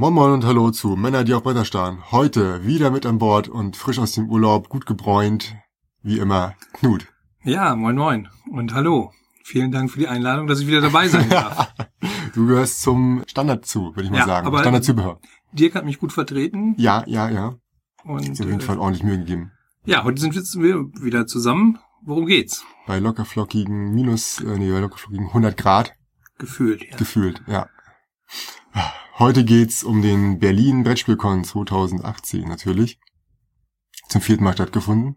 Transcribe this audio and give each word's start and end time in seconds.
Moin 0.00 0.12
Moin 0.14 0.30
und 0.32 0.44
Hallo 0.44 0.70
zu 0.70 0.94
Männer, 0.94 1.24
die 1.24 1.34
auf 1.34 1.42
Bretter 1.42 1.64
starren. 1.64 1.98
Heute 2.12 2.64
wieder 2.64 2.92
mit 2.92 3.04
an 3.04 3.18
Bord 3.18 3.48
und 3.48 3.76
frisch 3.76 3.98
aus 3.98 4.12
dem 4.12 4.28
Urlaub, 4.28 4.68
gut 4.68 4.86
gebräunt, 4.86 5.56
wie 6.02 6.18
immer, 6.18 6.54
Knut. 6.72 7.08
Ja, 7.42 7.74
moin 7.74 7.96
moin 7.96 8.28
und 8.52 8.74
hallo. 8.74 9.10
Vielen 9.44 9.72
Dank 9.72 9.90
für 9.90 9.98
die 9.98 10.06
Einladung, 10.06 10.46
dass 10.46 10.60
ich 10.60 10.68
wieder 10.68 10.80
dabei 10.80 11.08
sein 11.08 11.28
darf. 11.30 11.72
du 12.32 12.46
gehörst 12.46 12.80
zum 12.82 13.24
Standard 13.26 13.66
zu, 13.66 13.96
würde 13.96 14.04
ich 14.04 14.10
mal 14.10 14.18
Ja, 14.18 14.26
sagen. 14.26 14.46
aber- 14.46 14.60
Standardzubehör. 14.60 15.18
Dirk 15.52 15.74
hat 15.74 15.84
mich 15.84 15.98
gut 15.98 16.12
vertreten 16.12 16.74
Ja, 16.78 17.02
ja, 17.08 17.28
ja. 17.28 17.54
und 18.04 18.28
Ist 18.28 18.40
auf 18.40 18.46
jeden 18.46 18.60
äh, 18.60 18.64
Fall 18.64 18.78
ordentlich 18.78 19.02
Mühe 19.02 19.18
gegeben. 19.18 19.50
ja, 19.84 20.04
heute 20.04 20.20
sind 20.20 20.32
wir 20.34 20.76
wieder 21.02 21.26
zusammen. 21.26 21.78
Worum 22.04 22.26
geht's? 22.26 22.64
Bei 22.86 23.00
lockerflockigen 23.00 23.92
minus, 23.94 24.40
äh, 24.40 24.58
nee, 24.58 24.70
bei 24.70 24.78
lockerflockigen 24.78 25.26
100 25.28 25.56
Grad 25.56 25.92
Gefühlt. 26.38 26.82
Ja. 26.88 26.96
gefühlt, 26.96 27.42
ja. 27.48 27.66
Heute 29.18 29.44
geht's 29.44 29.82
um 29.82 30.00
den 30.00 30.38
Berlin 30.38 30.84
Brettspielcon 30.84 31.42
2018 31.42 32.46
natürlich. 32.48 33.00
Zum 34.08 34.20
vierten 34.20 34.44
Mal 34.44 34.52
stattgefunden. 34.52 35.16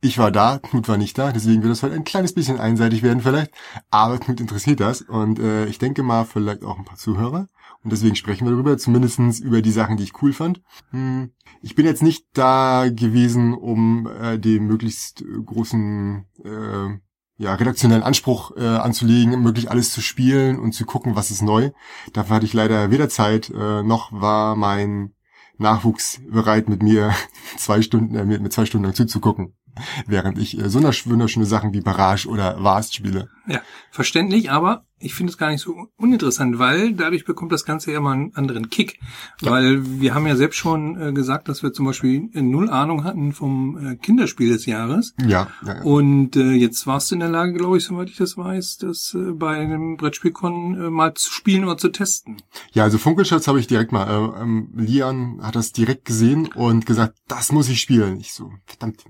Ich 0.00 0.18
war 0.18 0.32
da, 0.32 0.58
Knut 0.58 0.88
war 0.88 0.96
nicht 0.96 1.16
da, 1.16 1.30
deswegen 1.30 1.62
wird 1.62 1.72
es 1.72 1.84
heute 1.84 1.94
ein 1.94 2.02
kleines 2.02 2.34
bisschen 2.34 2.58
einseitig 2.58 3.04
werden 3.04 3.22
vielleicht. 3.22 3.52
Aber 3.90 4.18
Knut 4.18 4.40
interessiert 4.40 4.80
das 4.80 5.02
und 5.02 5.38
äh, 5.38 5.66
ich 5.66 5.78
denke 5.78 6.02
mal 6.02 6.24
vielleicht 6.24 6.64
auch 6.64 6.76
ein 6.80 6.84
paar 6.84 6.96
Zuhörer. 6.96 7.46
Und 7.84 7.92
deswegen 7.92 8.16
sprechen 8.16 8.44
wir 8.44 8.50
darüber, 8.50 8.76
zumindestens 8.76 9.38
über 9.38 9.62
die 9.62 9.70
Sachen, 9.70 9.96
die 9.96 10.02
ich 10.02 10.20
cool 10.20 10.32
fand. 10.32 10.60
Hm, 10.90 11.30
ich 11.60 11.76
bin 11.76 11.86
jetzt 11.86 12.02
nicht 12.02 12.26
da 12.32 12.88
gewesen, 12.88 13.54
um 13.54 14.08
äh, 14.20 14.36
den 14.36 14.66
möglichst 14.66 15.24
großen 15.46 16.26
äh, 16.44 16.98
ja, 17.36 17.54
redaktionellen 17.54 18.02
Anspruch 18.02 18.56
äh, 18.56 18.64
anzulegen, 18.64 19.42
möglich 19.42 19.70
alles 19.70 19.90
zu 19.90 20.00
spielen 20.00 20.58
und 20.58 20.72
zu 20.72 20.84
gucken, 20.84 21.16
was 21.16 21.30
ist 21.30 21.42
neu. 21.42 21.70
Dafür 22.12 22.36
hatte 22.36 22.46
ich 22.46 22.52
leider 22.52 22.90
weder 22.90 23.08
Zeit, 23.08 23.50
äh, 23.50 23.82
noch 23.82 24.12
war 24.12 24.56
mein 24.56 25.14
Nachwuchs 25.58 26.20
bereit, 26.28 26.68
mit 26.68 26.82
mir 26.82 27.14
zwei 27.56 27.82
Stunden, 27.82 28.14
äh, 28.14 28.24
mit, 28.24 28.42
mit 28.42 28.52
zwei 28.52 28.66
Stunden 28.66 28.84
lang 28.84 28.94
zuzugucken, 28.94 29.54
während 30.06 30.38
ich 30.38 30.58
äh, 30.58 30.68
so 30.68 30.80
wunderschöne 30.80 31.46
Sachen 31.46 31.72
wie 31.72 31.80
Barrage 31.80 32.28
oder 32.28 32.62
Vast 32.62 32.94
spiele. 32.94 33.28
ja, 33.46 33.60
verständlich, 33.90 34.50
aber 34.50 34.84
ich 35.02 35.14
finde 35.14 35.32
es 35.32 35.38
gar 35.38 35.50
nicht 35.50 35.60
so 35.60 35.88
uninteressant, 35.96 36.58
weil 36.58 36.94
dadurch 36.94 37.24
bekommt 37.24 37.52
das 37.52 37.64
Ganze 37.64 37.92
ja 37.92 38.00
mal 38.00 38.12
einen 38.12 38.34
anderen 38.34 38.70
Kick. 38.70 39.00
Ja. 39.40 39.50
Weil 39.50 40.00
wir 40.00 40.14
haben 40.14 40.26
ja 40.26 40.36
selbst 40.36 40.56
schon 40.56 41.00
äh, 41.00 41.12
gesagt, 41.12 41.48
dass 41.48 41.62
wir 41.62 41.72
zum 41.72 41.86
Beispiel 41.86 42.30
äh, 42.32 42.42
null 42.42 42.70
Ahnung 42.70 43.04
hatten 43.04 43.32
vom 43.32 43.76
äh, 43.84 43.96
Kinderspiel 43.96 44.50
des 44.50 44.66
Jahres. 44.66 45.14
Ja, 45.20 45.48
ja, 45.66 45.76
ja. 45.76 45.82
Und 45.82 46.36
äh, 46.36 46.52
jetzt 46.52 46.86
warst 46.86 47.10
du 47.10 47.16
in 47.16 47.20
der 47.20 47.28
Lage, 47.28 47.54
glaube 47.54 47.78
ich, 47.78 47.84
soweit 47.84 48.10
ich 48.10 48.16
das 48.16 48.36
weiß, 48.36 48.78
das 48.78 49.14
äh, 49.14 49.32
bei 49.32 49.56
einem 49.56 49.96
Brettspielkon 49.96 50.80
äh, 50.80 50.90
mal 50.90 51.14
zu 51.14 51.30
spielen 51.32 51.64
oder 51.64 51.76
zu 51.76 51.88
testen. 51.88 52.36
ja 52.72 52.84
also 52.84 52.98
Funkelschatz 52.98 53.48
habe 53.48 53.58
ich 53.58 53.66
direkt 53.66 53.92
mal, 53.92 54.08
äh, 54.08 54.42
ähm, 54.42 54.70
Lian 54.76 55.40
hat 55.42 55.56
das 55.56 55.72
direkt 55.72 56.04
gesehen 56.04 56.48
und 56.54 56.86
gesagt, 56.86 57.18
das 57.26 57.52
muss 57.52 57.68
ich 57.68 57.80
spielen. 57.80 58.20
Ich 58.20 58.32
so, 58.32 58.52
verdammt, 58.66 59.04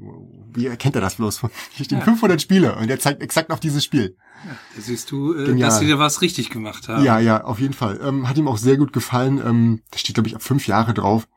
wie 0.55 0.67
erkennt 0.67 0.95
er 0.95 1.01
das 1.01 1.17
bloß? 1.17 1.41
Hier 1.73 1.85
stehen 1.85 1.99
Ja. 1.99 2.05
500 2.05 2.41
Spiele 2.41 2.77
und 2.77 2.89
er 2.91 2.99
zeigt 2.99 3.23
exakt 3.23 3.51
auf 3.51 3.61
dieses 3.61 3.85
Spiel. 3.85 4.17
Ja, 4.45 4.57
da 4.77 4.83
siehst 4.83 5.11
du, 5.11 5.35
äh, 5.35 5.47
Genial. 5.47 5.69
dass 5.69 5.79
sie 5.79 5.89
da 5.89 5.99
was 5.99 6.21
richtig 6.21 6.51
gemacht 6.51 6.89
haben. 6.89 7.05
Ja, 7.05 7.19
ja, 7.19 7.45
auf 7.45 7.61
jeden 7.61 7.75
Fall. 7.75 8.01
Ähm, 8.03 8.29
hat 8.29 8.37
ihm 8.39 8.49
auch 8.49 8.57
sehr 8.59 8.77
gut 8.77 8.93
gefallen. 8.93 9.39
Ähm, 9.45 9.83
da 9.91 9.99
steht, 9.99 10.15
glaube 10.15 10.29
ich, 10.29 10.35
ab 10.35 10.43
fünf 10.43 10.67
Jahre 10.67 10.95
drauf. 10.95 11.29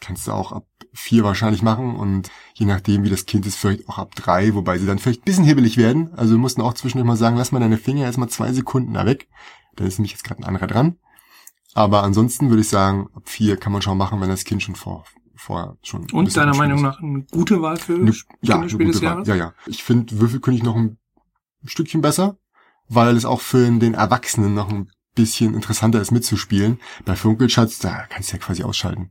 Kannst 0.00 0.26
du 0.26 0.32
auch 0.32 0.52
ab 0.52 0.66
vier 0.92 1.24
wahrscheinlich 1.24 1.62
machen 1.62 1.96
und 1.96 2.30
je 2.52 2.66
nachdem, 2.66 3.02
wie 3.04 3.10
das 3.10 3.26
Kind 3.26 3.46
ist, 3.46 3.56
vielleicht 3.56 3.88
auch 3.88 3.98
ab 3.98 4.14
drei, 4.14 4.54
wobei 4.54 4.78
sie 4.78 4.86
dann 4.86 4.98
vielleicht 4.98 5.22
ein 5.22 5.24
bisschen 5.24 5.44
hibbelig 5.44 5.76
werden. 5.76 6.12
Also 6.14 6.34
wir 6.34 6.38
mussten 6.38 6.60
auch 6.60 6.74
zwischendurch 6.74 7.06
mal 7.06 7.16
sagen, 7.16 7.36
lass 7.36 7.50
mal 7.52 7.60
deine 7.60 7.78
Finger 7.78 8.04
jetzt 8.06 8.18
mal 8.18 8.28
zwei 8.28 8.52
Sekunden 8.52 8.92
da 8.94 9.06
weg. 9.06 9.28
Da 9.76 9.84
ist 9.84 9.98
nämlich 9.98 10.12
jetzt 10.12 10.22
gerade 10.24 10.40
ein 10.40 10.44
anderer 10.44 10.66
dran. 10.66 10.98
Aber 11.72 12.02
ansonsten 12.04 12.50
würde 12.50 12.60
ich 12.62 12.68
sagen, 12.68 13.08
ab 13.14 13.22
vier 13.28 13.56
kann 13.56 13.72
man 13.72 13.82
schon 13.82 13.98
machen, 13.98 14.20
wenn 14.20 14.28
das 14.28 14.44
Kind 14.44 14.62
schon 14.62 14.76
vor, 14.76 15.04
vorher 15.36 15.76
schon. 15.82 16.10
Und 16.10 16.36
deiner 16.36 16.56
Meinung 16.56 16.82
nach 16.82 17.00
eine 17.00 17.22
gute 17.30 17.60
Wahl 17.62 17.76
für 17.76 17.94
Eine, 17.94 18.12
ja, 18.42 18.60
eine 18.60 18.70
gute 18.70 19.02
Wahl. 19.02 19.26
Ja, 19.26 19.34
ja. 19.34 19.54
Ich 19.66 19.82
finde 19.82 20.20
Würfelkönig 20.20 20.62
noch 20.62 20.76
ein 20.76 20.98
Stückchen 21.64 22.00
besser, 22.00 22.38
weil 22.88 23.16
es 23.16 23.24
auch 23.24 23.40
für 23.40 23.70
den 23.70 23.94
Erwachsenen 23.94 24.54
noch 24.54 24.70
ein 24.70 24.90
bisschen 25.14 25.54
interessanter 25.54 26.00
ist 26.00 26.10
mitzuspielen. 26.10 26.80
Bei 27.04 27.16
Funkelschatz, 27.16 27.78
da 27.78 28.06
kannst 28.08 28.32
du 28.32 28.36
ja 28.36 28.42
quasi 28.42 28.62
ausschalten. 28.64 29.10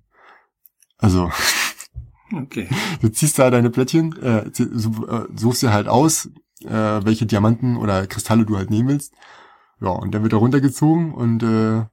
Also, 0.98 1.32
Okay. 2.34 2.68
du 3.02 3.10
ziehst 3.10 3.38
da 3.38 3.52
deine 3.52 3.70
Plättchen, 3.70 4.16
äh, 4.22 4.48
äh, 4.48 5.28
suchst 5.36 5.62
dir 5.62 5.72
halt 5.74 5.88
aus, 5.88 6.30
äh, 6.64 6.70
welche 6.70 7.26
Diamanten 7.26 7.78
oder 7.78 8.08
Kristalle 8.08 8.46
du 8.46 8.58
halt 8.58 8.70
nehmen 8.70 8.90
willst. 8.90 9.14
Ja, 9.82 9.90
und 9.90 10.14
dann 10.14 10.24
wird 10.24 10.34
er 10.34 10.40
runtergezogen 10.40 11.14
und 11.14 11.44
äh, 11.44 11.86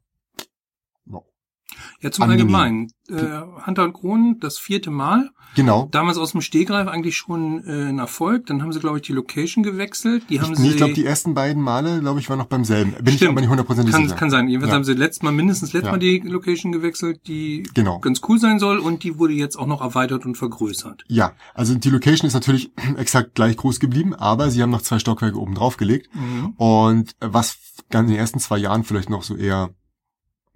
Ja, 2.01 2.11
zum 2.11 2.25
Angenehm. 2.25 2.55
Allgemeinen. 2.55 2.93
Äh, 3.09 3.41
Hunter 3.67 3.85
und 3.85 3.93
Kron, 3.93 4.37
das 4.41 4.59
vierte 4.59 4.91
Mal. 4.91 5.31
genau. 5.57 5.89
Damals 5.91 6.17
aus 6.17 6.31
dem 6.33 6.41
Stegreif 6.43 6.87
eigentlich 6.87 7.17
schon 7.17 7.65
äh, 7.67 7.89
ein 7.89 7.99
Erfolg. 7.99 8.47
Dann 8.47 8.63
haben 8.63 8.73
sie, 8.73 8.79
glaube 8.79 8.99
ich, 8.99 9.03
die 9.03 9.13
Location 9.13 9.65
gewechselt. 9.65 10.25
Die 10.31 10.41
haben 10.41 10.53
Ich, 10.53 10.59
sie. 10.59 10.63
nee, 10.63 10.71
ich 10.71 10.77
glaube, 10.77 10.93
die 10.95 11.05
ersten 11.05 11.35
beiden 11.35 11.61
Male, 11.61 12.01
glaube 12.01 12.21
ich, 12.21 12.29
war 12.31 12.37
noch 12.37 12.47
beim 12.47 12.65
selben. 12.65 12.93
Bin 12.93 13.07
ich 13.09 13.15
Stimmt. 13.17 13.33
aber 13.33 13.41
nicht 13.41 13.51
hundertprozentig 13.51 13.95
sicher. 13.95 14.15
kann 14.15 14.31
sein. 14.31 14.47
Jedenfalls 14.49 14.71
Ja. 14.71 14.77
haben 14.77 14.85
sie 14.85 14.93
letztes 14.95 15.23
Mal, 15.25 15.33
mindestens 15.33 15.73
letztes 15.73 15.87
Ja. 15.87 15.93
Mal 15.93 15.99
die 15.99 16.21
Location 16.21 16.71
gewechselt, 16.71 17.27
die 17.27 17.65
Genau. 17.75 17.99
ganz 17.99 18.21
cool 18.29 18.39
sein 18.39 18.61
soll 18.61 18.79
und 18.79 19.03
die 19.03 19.19
wurde 19.19 19.33
jetzt 19.35 19.57
auch 19.57 19.67
noch 19.67 19.81
erweitert 19.81 20.25
und 20.25 20.37
vergrößert. 20.37 21.03
Ja, 21.09 21.33
also 21.55 21.75
die 21.75 21.91
Location 21.91 22.29
ist 22.29 22.35
natürlich 22.35 22.71
exakt 22.97 23.35
gleich 23.35 23.57
groß 23.57 23.81
geblieben, 23.81 24.15
aber 24.15 24.51
sie 24.51 24.63
haben 24.63 24.71
noch 24.71 24.83
zwei 24.83 25.01
Stockwerke 25.01 25.37
oben 25.39 25.55
drauf 25.57 25.77
gelegt. 25.77 26.09
Mhm. 26.15 26.55
Und 26.59 27.17
was 27.21 27.59
dann 27.89 28.05
in 28.05 28.11
den 28.13 28.19
ersten 28.19 28.39
zwei 28.39 28.59
Jahren 28.59 28.85
vielleicht 28.85 29.11
noch 29.11 29.25
so 29.25 29.35
eher, 29.37 29.71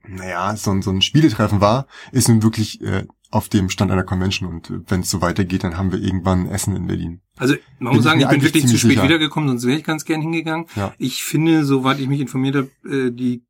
naja, 0.08 0.56
so, 0.56 0.70
ein- 0.70 0.82
so 0.82 0.90
ein 0.90 1.02
Spieletreffen 1.02 1.60
war, 1.60 1.86
ist 2.12 2.28
nun 2.28 2.42
wirklich 2.42 2.80
äh, 2.82 3.06
auf 3.30 3.48
dem 3.48 3.68
Stand 3.70 3.90
einer 3.90 4.04
Convention. 4.04 4.48
Und 4.48 4.70
äh, 4.70 4.80
wenn 4.88 5.00
es 5.00 5.10
so 5.10 5.20
weitergeht, 5.20 5.64
dann 5.64 5.76
haben 5.76 5.90
wir 5.92 5.98
irgendwann 5.98 6.46
Essen 6.48 6.76
in 6.76 6.86
Berlin. 6.86 7.20
Also 7.36 7.54
man 7.54 7.60
Bin 7.78 7.86
muss 7.88 7.96
ich 7.98 8.02
sagen, 8.04 8.20
ich 8.20 8.28
bin 8.28 8.42
wirklich 8.42 8.66
zu 8.66 8.78
spät 8.78 8.90
sicher. 8.92 9.02
wiedergekommen, 9.04 9.48
sonst 9.48 9.66
wäre 9.66 9.76
ich 9.78 9.84
ganz 9.84 10.04
gern 10.04 10.20
hingegangen. 10.20 10.66
Ja. 10.76 10.94
Ich 10.98 11.24
finde, 11.24 11.64
soweit 11.64 11.98
ich 11.98 12.08
mich 12.08 12.20
informiert 12.20 12.54
habe, 12.56 12.70
äh, 12.88 13.10
die 13.10 13.44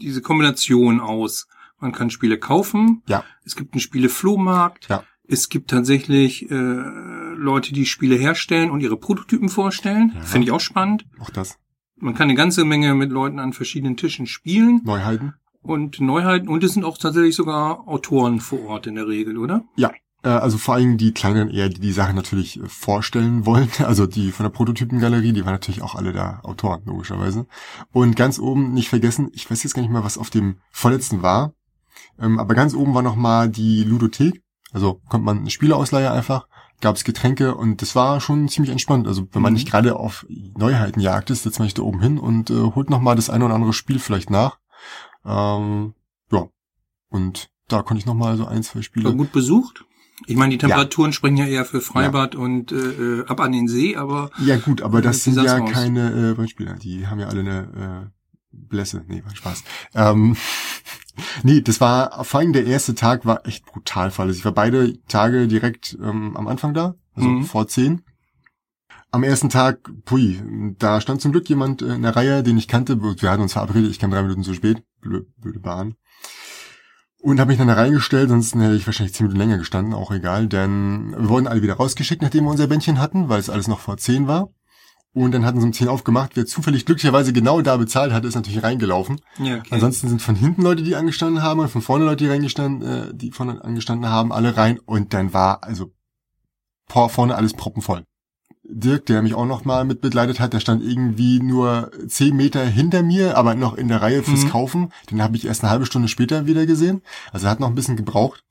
diese 0.00 0.22
Kombination 0.22 1.00
aus. 1.00 1.46
Man 1.78 1.92
kann 1.92 2.10
Spiele 2.10 2.38
kaufen. 2.38 3.02
Ja. 3.06 3.24
Es 3.44 3.56
gibt 3.56 3.74
einen 3.74 3.80
Spiele-Flohmarkt. 3.80 4.88
Ja. 4.88 5.04
Es 5.28 5.48
gibt 5.48 5.70
tatsächlich 5.70 6.50
äh, 6.50 6.54
Leute, 6.54 7.72
die 7.72 7.86
Spiele 7.86 8.16
herstellen 8.16 8.70
und 8.70 8.80
ihre 8.80 8.96
Prototypen 8.96 9.48
vorstellen. 9.48 10.12
Ja. 10.14 10.20
Finde 10.22 10.46
ich 10.46 10.52
auch 10.52 10.60
spannend. 10.60 11.06
Auch 11.20 11.30
das. 11.30 11.58
Man 11.96 12.14
kann 12.14 12.24
eine 12.24 12.34
ganze 12.34 12.64
Menge 12.64 12.94
mit 12.94 13.10
Leuten 13.10 13.38
an 13.38 13.52
verschiedenen 13.52 13.96
Tischen 13.96 14.26
spielen 14.26 14.80
Neuheiten. 14.84 15.34
Und 15.62 16.00
Neuheiten. 16.00 16.48
Und 16.48 16.64
es 16.64 16.72
sind 16.74 16.84
auch 16.84 16.98
tatsächlich 16.98 17.34
sogar 17.36 17.86
Autoren 17.88 18.40
vor 18.40 18.64
Ort 18.66 18.86
in 18.86 18.94
der 18.96 19.06
Regel, 19.08 19.38
oder? 19.38 19.64
Äh, 20.24 20.28
also 20.28 20.58
vor 20.58 20.74
allem 20.74 20.98
die 20.98 21.12
kleineren 21.12 21.50
eher, 21.50 21.68
die 21.68 21.80
die 21.80 21.92
Sache 21.92 22.14
natürlich 22.14 22.60
äh, 22.60 22.68
vorstellen 22.68 23.46
wollen. 23.46 23.68
Also 23.80 24.06
die 24.06 24.30
von 24.32 24.44
der 24.44 24.50
Prototypengalerie, 24.50 25.32
die 25.32 25.44
waren 25.44 25.54
natürlich 25.54 25.82
auch 25.82 25.94
alle 25.94 26.12
da 26.12 26.40
Autoren, 26.44 26.82
logischerweise. 26.84 27.46
Und 27.92 28.16
ganz 28.16 28.38
oben, 28.38 28.72
nicht 28.72 28.88
vergessen, 28.88 29.30
ich 29.32 29.50
weiß 29.50 29.62
jetzt 29.62 29.74
gar 29.74 29.82
nicht 29.82 29.92
mehr, 29.92 30.04
was 30.04 30.18
auf 30.18 30.30
dem 30.30 30.56
vorletzten 30.70 31.22
war, 31.22 31.52
ähm, 32.20 32.38
aber 32.38 32.54
ganz 32.54 32.74
oben 32.74 32.94
war 32.94 33.02
nochmal 33.02 33.48
die 33.48 33.82
Ludothek. 33.84 34.42
Also 34.72 35.00
konnte 35.08 35.24
man 35.24 35.38
eine 35.40 35.50
Spieleausleihe 35.50 36.10
einfach, 36.10 36.46
gab 36.80 36.96
es 36.96 37.04
Getränke 37.04 37.54
und 37.54 37.82
das 37.82 37.94
war 37.94 38.20
schon 38.20 38.48
ziemlich 38.48 38.70
entspannt. 38.70 39.06
Also 39.06 39.26
wenn 39.32 39.42
man 39.42 39.52
Mhm. 39.52 39.56
nicht 39.56 39.70
gerade 39.70 39.96
auf 39.96 40.24
Neuheiten 40.56 41.00
jagt 41.00 41.30
ist, 41.30 41.42
setzt 41.42 41.58
man 41.58 41.66
sich 41.68 41.74
da 41.74 41.82
oben 41.82 42.00
hin 42.00 42.18
und 42.18 42.48
äh, 42.50 42.54
holt 42.54 42.90
nochmal 42.90 43.16
das 43.16 43.28
eine 43.28 43.44
oder 43.44 43.54
andere 43.54 43.72
Spiel 43.72 43.98
vielleicht 43.98 44.30
nach. 44.30 44.58
Ähm, 45.24 45.94
ja, 46.30 46.48
und 47.08 47.50
da 47.68 47.82
konnte 47.82 48.00
ich 48.00 48.06
nochmal 48.06 48.36
so 48.36 48.46
ein, 48.46 48.62
zwei 48.62 48.82
Spiele 48.82 49.06
War 49.06 49.12
gut 49.14 49.32
besucht. 49.32 49.84
Ich 50.26 50.36
meine, 50.36 50.50
die 50.52 50.58
Temperaturen 50.58 51.12
sprechen 51.12 51.36
ja 51.36 51.46
eher 51.46 51.64
für 51.64 51.80
Freibad 51.80 52.34
und 52.36 52.70
äh, 52.70 52.76
äh, 52.76 53.26
ab 53.26 53.40
an 53.40 53.50
den 53.52 53.66
See, 53.66 53.96
aber 53.96 54.30
Ja 54.38 54.56
gut, 54.56 54.80
aber 54.82 55.02
das 55.02 55.26
Wie 55.26 55.30
sind 55.32 55.44
ja 55.44 55.58
aus? 55.58 55.70
keine 55.70 56.30
äh, 56.30 56.34
Brettspieler. 56.34 56.74
Die 56.74 57.08
haben 57.08 57.18
ja 57.18 57.26
alle 57.28 57.40
eine 57.40 58.10
äh, 58.10 58.10
Blässe. 58.52 59.04
Nee, 59.08 59.24
war 59.24 59.34
Spaß. 59.34 59.64
Ähm, 59.94 60.36
nee, 61.42 61.60
das 61.60 61.80
war 61.80 62.24
vor 62.24 62.40
allem 62.40 62.52
der 62.52 62.66
erste 62.66 62.94
Tag 62.94 63.26
war 63.26 63.46
echt 63.46 63.64
brutal 63.66 64.10
fahrlässig. 64.12 64.40
Ich 64.40 64.44
war 64.44 64.52
beide 64.52 65.02
Tage 65.06 65.48
direkt 65.48 65.98
ähm, 66.00 66.36
am 66.36 66.46
Anfang 66.46 66.72
da, 66.74 66.94
also 67.14 67.28
Mhm. 67.28 67.44
vor 67.44 67.66
zehn. 67.66 68.02
Am 69.14 69.22
ersten 69.24 69.50
Tag, 69.50 69.78
pui, 70.06 70.42
da 70.78 71.00
stand 71.02 71.20
zum 71.20 71.32
Glück 71.32 71.46
jemand 71.48 71.82
in 71.82 72.00
der 72.02 72.16
Reihe, 72.16 72.42
den 72.42 72.56
ich 72.56 72.66
kannte. 72.66 72.98
Wir 73.02 73.30
hatten 73.30 73.42
uns 73.42 73.52
verabredet, 73.52 73.90
ich 73.90 73.98
kam 73.98 74.10
drei 74.10 74.22
Minuten 74.22 74.42
zu 74.42 74.54
spät. 74.54 74.82
Blöde, 75.02 75.26
blöde 75.36 75.60
Bahn. 75.60 75.96
Und 77.20 77.38
habe 77.38 77.48
mich 77.50 77.58
dann 77.58 77.68
da 77.68 77.74
reingestellt, 77.74 78.30
sonst 78.30 78.54
hätte 78.54 78.74
ich 78.74 78.86
wahrscheinlich 78.86 79.14
zehn 79.14 79.26
Minuten 79.26 79.38
länger 79.40 79.58
gestanden, 79.58 79.92
auch 79.94 80.10
egal, 80.10 80.48
denn 80.48 81.12
wir 81.16 81.28
wurden 81.28 81.46
alle 81.46 81.62
wieder 81.62 81.74
rausgeschickt, 81.74 82.22
nachdem 82.22 82.44
wir 82.44 82.50
unser 82.50 82.66
Bändchen 82.66 82.98
hatten, 82.98 83.28
weil 83.28 83.38
es 83.38 83.50
alles 83.50 83.68
noch 83.68 83.78
vor 83.80 83.96
zehn 83.98 84.26
war. 84.28 84.48
Und 85.14 85.32
dann 85.32 85.44
hatten 85.44 85.60
sie 85.60 85.66
um 85.66 85.74
10 85.74 85.88
aufgemacht. 85.88 86.36
Wer 86.36 86.46
zufällig 86.46 86.86
glücklicherweise 86.86 87.34
genau 87.34 87.60
da 87.60 87.76
bezahlt 87.76 88.14
hatte, 88.14 88.26
ist 88.28 88.34
natürlich 88.34 88.62
reingelaufen. 88.62 89.20
ja, 89.38 89.58
okay. 89.58 89.68
Ansonsten 89.72 90.08
sind 90.08 90.22
von 90.22 90.34
hinten 90.36 90.62
Leute, 90.62 90.82
die 90.82 90.96
angestanden 90.96 91.42
haben 91.42 91.60
und 91.60 91.68
von 91.68 91.82
vorne 91.82 92.06
Leute, 92.06 92.24
die 92.24 92.30
reingestanden, 92.30 92.82
äh, 93.10 93.14
die 93.14 93.30
vorne 93.30 93.62
angestanden 93.62 94.08
haben, 94.08 94.32
alle 94.32 94.56
rein. 94.56 94.78
Und 94.78 95.12
dann 95.12 95.34
war 95.34 95.62
also 95.64 95.92
vor- 96.88 97.10
vorne 97.10 97.34
alles 97.36 97.52
proppenvoll. 97.52 98.04
Dirk, 98.64 99.06
der 99.06 99.22
mich 99.22 99.34
auch 99.34 99.46
noch 99.46 99.64
mal 99.64 99.84
mit 99.84 100.00
begleitet 100.00 100.38
hat, 100.38 100.52
der 100.52 100.60
stand 100.60 100.82
irgendwie 100.84 101.40
nur 101.40 101.90
zehn 102.06 102.36
Meter 102.36 102.64
hinter 102.64 103.02
mir, 103.02 103.36
aber 103.36 103.54
noch 103.54 103.74
in 103.74 103.88
der 103.88 104.00
Reihe 104.02 104.22
fürs 104.22 104.44
Mhm. 104.44 104.50
Kaufen. 104.50 104.92
Den 105.10 105.20
habe 105.22 105.36
ich 105.36 105.44
erst 105.46 105.62
eine 105.64 105.70
halbe 105.70 105.86
Stunde 105.86 106.08
später 106.08 106.46
wieder 106.46 106.64
gesehen. 106.64 107.02
Also 107.32 107.46
er 107.46 107.50
hat 107.50 107.60
noch 107.60 107.68
ein 107.68 107.74
bisschen 107.74 107.96
gebraucht. 107.96 108.44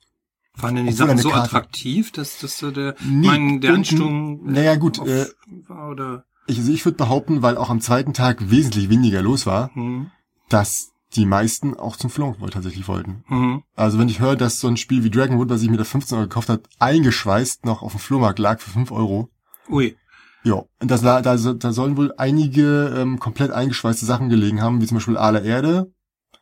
Waren 0.58 0.76
denn 0.76 0.86
die 0.86 0.92
Obwohl 0.92 1.08
Sachen 1.08 1.18
so 1.20 1.30
Karte- 1.30 1.44
attraktiv, 1.46 2.12
dass, 2.12 2.40
dass 2.40 2.58
so 2.60 2.72
der, 2.72 2.96
Nee, 3.04 3.28
mein, 3.28 3.62
der 3.62 3.74
Ansturm 3.74 4.42
äh, 4.48 4.52
naja, 4.52 4.76
gut, 4.76 5.00
auf- 5.00 5.08
äh, 5.08 5.26
war 5.68 5.90
oder 5.92 6.26
Ich, 6.48 6.58
also 6.60 6.72
ich 6.74 6.84
würde 6.84 6.98
behaupten, 6.98 7.42
weil 7.42 7.56
auch 7.56 7.70
am 7.70 7.80
zweiten 7.80 8.14
Tag 8.14 8.52
wesentlich 8.52 8.90
weniger 8.90 9.22
los 9.22 9.46
war, 9.46 9.74
hm, 9.76 10.12
dass 10.50 10.90
die 11.16 11.26
meisten 11.26 11.74
auch 11.78 11.96
zum 11.96 12.10
Flohmarkt 12.10 12.54
tatsächlich 12.54 12.88
wollten. 12.90 13.24
hm, 13.28 13.64
Also 13.78 13.98
wenn 13.98 14.10
ich 14.10 14.20
höre, 14.20 14.36
dass 14.36 14.60
so 14.60 14.68
ein 14.68 14.76
Spiel 14.78 15.06
wie 15.06 15.10
Dragonwood, 15.10 15.50
was 15.50 15.62
ich 15.62 15.70
mir 15.70 15.78
da 15.78 15.86
15 15.86 16.18
Euro 16.18 16.28
gekauft 16.28 16.50
hat, 16.50 16.64
eingeschweißt 16.80 17.66
noch 17.66 17.82
auf 17.82 17.94
dem 17.94 18.00
Flohmarkt 18.00 18.40
lag 18.40 18.60
für 18.60 18.72
5 18.72 18.92
Euro. 18.92 19.30
ui. 19.70 19.96
Ja, 20.44 20.64
und 20.80 20.90
das, 20.90 21.02
da, 21.02 21.22
da 21.22 21.38
sollen 21.38 21.98
wohl 21.98 22.14
einige 22.18 22.94
ähm, 22.98 23.20
komplett 23.20 23.52
eingeschweißte 23.52 24.06
Sachen 24.06 24.30
gelegen 24.30 24.62
haben, 24.62 24.82
wie 24.82 24.88
zum 24.88 24.98
Beispiel 24.98 25.18
Aale 25.18 25.42
Erde, 25.44 25.94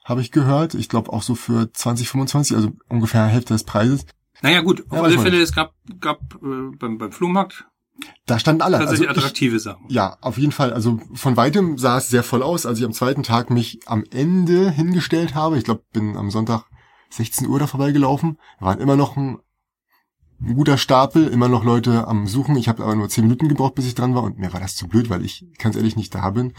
habe 0.06 0.22
ich 0.22 0.31
gehört. 0.31 0.74
Ich 0.74 0.90
glaube 0.90 1.12
auch 1.12 1.22
so 1.22 1.36
für 1.36 1.72
20, 1.72 2.10
25, 2.10 2.56
also 2.56 2.72
ungefähr 2.88 3.25
Hälfte 3.25 3.54
des 3.54 3.63
Preises. 3.63 4.06
Naja 4.42 4.62
gut, 4.62 4.86
auf 4.90 4.98
Ja, 4.98 5.04
alle 5.04 5.19
Fälle, 5.19 5.42
es 5.42 5.54
gab, 5.54 5.74
gab 6.00 6.36
äh, 6.36 6.75
beim, 6.78 6.98
beim 6.98 7.12
Flohmarkt 7.12 7.66
Da 8.25 8.40
standen 8.40 8.62
alle. 8.62 8.78
Also 8.78 8.88
tatsächlich 8.88 9.12
ich, 9.12 9.18
attraktive 9.18 9.60
Sachen. 9.60 9.86
ja, 9.90 10.18
auf 10.22 10.38
jeden 10.38 10.54
Fall. 10.54 10.72
Also 10.74 11.00
von 11.13 11.36
weitem 11.36 11.78
sah 11.78 11.98
es 11.98 12.07
sehr 12.10 12.24
voll 12.24 12.42
aus, 12.42 12.66
als 12.66 12.80
ich 12.80 12.86
am 12.86 12.94
zweiten 12.94 13.24
Tag 13.24 13.50
mich 13.50 13.81
am 13.86 14.06
Ende 14.12 14.72
hingestellt 14.72 15.36
habe. 15.36 15.57
Ich 15.57 15.66
glaube, 15.66 15.84
bin 15.92 16.16
am 16.16 16.31
Sonntag 16.31 16.63
16 17.10 17.48
Uhr 17.48 17.60
da 17.60 17.68
vorbeigelaufen. 17.68 18.38
Waren 18.60 18.80
immer 18.80 18.96
noch 18.96 19.18
ein, 19.18 19.40
ein 20.41 20.56
guter 20.56 20.77
Stapel, 20.77 21.27
immer 21.27 21.50
noch 21.50 21.63
Leute 21.63 22.07
am 22.07 22.27
Suchen. 22.27 22.56
Ich 22.56 22.69
habe 22.69 22.83
aber 22.83 22.95
nur 22.95 23.09
10 23.09 23.25
Minuten 23.25 23.50
gebraucht, 23.50 23.75
bis 23.75 23.86
ich 23.86 23.95
dran 23.95 24.15
war. 24.15 24.24
Und 24.24 24.39
mir 24.39 24.53
war 24.53 24.59
das 24.59 24.75
zu 24.75 24.88
blöd, 24.88 25.09
weil 25.09 25.25
ich 25.25 25.45
ganz 25.57 25.75
ehrlich 25.75 25.95
nicht 25.95 26.15
da 26.15 26.30
bin, 26.30 26.53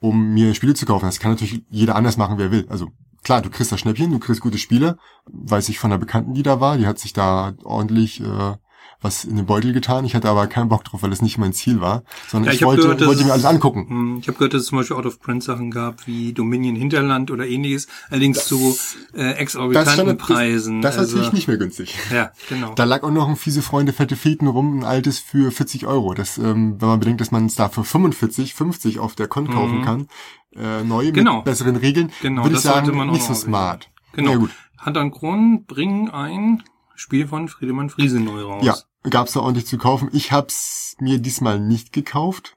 um 0.00 0.34
mir 0.34 0.54
Spiele 0.54 0.74
zu 0.74 0.86
kaufen. 0.86 1.06
Das 1.06 1.18
kann 1.18 1.32
natürlich 1.32 1.62
jeder 1.70 1.96
anders 1.96 2.16
machen, 2.16 2.38
wer 2.38 2.50
will. 2.50 2.66
Also 2.68 2.88
klar, 3.22 3.40
du 3.40 3.50
kriegst 3.50 3.72
das 3.72 3.80
Schnäppchen, 3.80 4.10
du 4.10 4.18
kriegst 4.18 4.40
gute 4.40 4.58
Spiele. 4.58 4.98
Weiß 5.26 5.68
ich 5.68 5.78
von 5.78 5.90
einer 5.90 5.98
Bekannten, 5.98 6.34
die 6.34 6.42
da 6.42 6.60
war. 6.60 6.76
Die 6.76 6.86
hat 6.86 6.98
sich 6.98 7.12
da 7.12 7.54
ordentlich 7.64 8.20
äh, 8.20 8.54
was 9.02 9.24
in 9.24 9.36
den 9.36 9.46
Beutel 9.46 9.72
getan. 9.72 10.04
Ich 10.04 10.14
hatte 10.14 10.28
aber 10.28 10.46
keinen 10.46 10.68
Bock 10.68 10.84
drauf, 10.84 11.02
weil 11.02 11.12
es 11.12 11.20
nicht 11.20 11.36
mein 11.38 11.52
Ziel 11.52 11.80
war, 11.80 12.04
sondern 12.28 12.52
Ja, 12.52 12.54
ich, 12.54 12.62
wollte, 12.64 12.82
gehört, 12.82 13.04
wollte 13.06 13.22
mir 13.22 13.26
es- 13.28 13.32
alles 13.32 13.44
angucken. 13.44 13.86
Hm, 13.88 14.18
Ich 14.20 14.28
habe 14.28 14.38
gehört, 14.38 14.54
dass 14.54 14.62
es 14.62 14.68
zum 14.68 14.78
Beispiel 14.78 14.96
Out-of-Print-Sachen 14.96 15.70
gab, 15.70 16.06
wie 16.06 16.32
Dominion 16.32 16.76
Hinterland 16.76 17.30
oder 17.30 17.46
ähnliches, 17.46 17.88
allerdings 18.10 18.46
zu 18.46 18.76
äh, 19.14 19.32
exorbitanten 19.32 20.16
Preisen. 20.16 20.80
Das, 20.82 20.94
das 20.94 21.00
also, 21.00 21.16
natürlich 21.16 21.32
nicht 21.34 21.48
mehr 21.48 21.56
günstig. 21.58 21.94
Ja, 22.12 22.30
genau. 22.48 22.74
Da 22.74 22.84
lag 22.84 23.02
auch 23.02 23.10
noch 23.10 23.28
ein 23.28 23.36
fiese 23.36 23.62
Freunde 23.62 23.92
fette 23.92 24.16
Feten 24.16 24.46
rum, 24.46 24.78
ein 24.78 24.84
altes 24.84 25.18
für 25.18 25.50
40 25.50 25.86
Euro. 25.86 26.14
Das, 26.14 26.38
ähm, 26.38 26.76
wenn 26.80 26.88
man 26.88 27.00
bedenkt, 27.00 27.20
dass 27.20 27.30
man 27.30 27.46
es 27.46 27.54
da 27.56 27.68
für 27.68 27.84
45, 27.84 28.54
50 28.54 28.98
auf 28.98 29.14
der 29.14 29.26
Con 29.28 29.50
kaufen 29.50 29.78
Mhm. 29.80 29.84
kann, 29.84 30.08
äh, 30.54 30.84
neu 30.84 31.10
Genau. 31.12 31.36
mit 31.36 31.44
besseren 31.46 31.76
Regeln, 31.76 32.12
Genau, 32.22 32.42
würde 32.44 32.56
ich 32.56 32.62
das 32.62 32.72
sagen, 32.72 33.10
nicht 33.10 33.24
so 33.24 33.34
smart. 33.34 33.90
Genau. 34.12 34.30
Ja, 34.32 34.36
gut. 34.36 34.50
Hand 34.78 34.96
an 34.96 35.10
Kronen 35.10 35.64
bringen 35.64 36.10
ein 36.10 36.62
Spiel 36.94 37.26
von 37.26 37.48
Friedemann 37.48 37.88
Friese 37.90 38.20
neu 38.20 38.42
raus. 38.42 38.64
Ja, 38.64 38.76
gab's 39.10 39.32
da 39.32 39.40
ordentlich 39.40 39.66
zu 39.66 39.78
kaufen. 39.78 40.08
Ich 40.12 40.32
hab's 40.32 40.96
mir 41.00 41.18
diesmal 41.18 41.58
nicht 41.58 41.92
gekauft, 41.92 42.56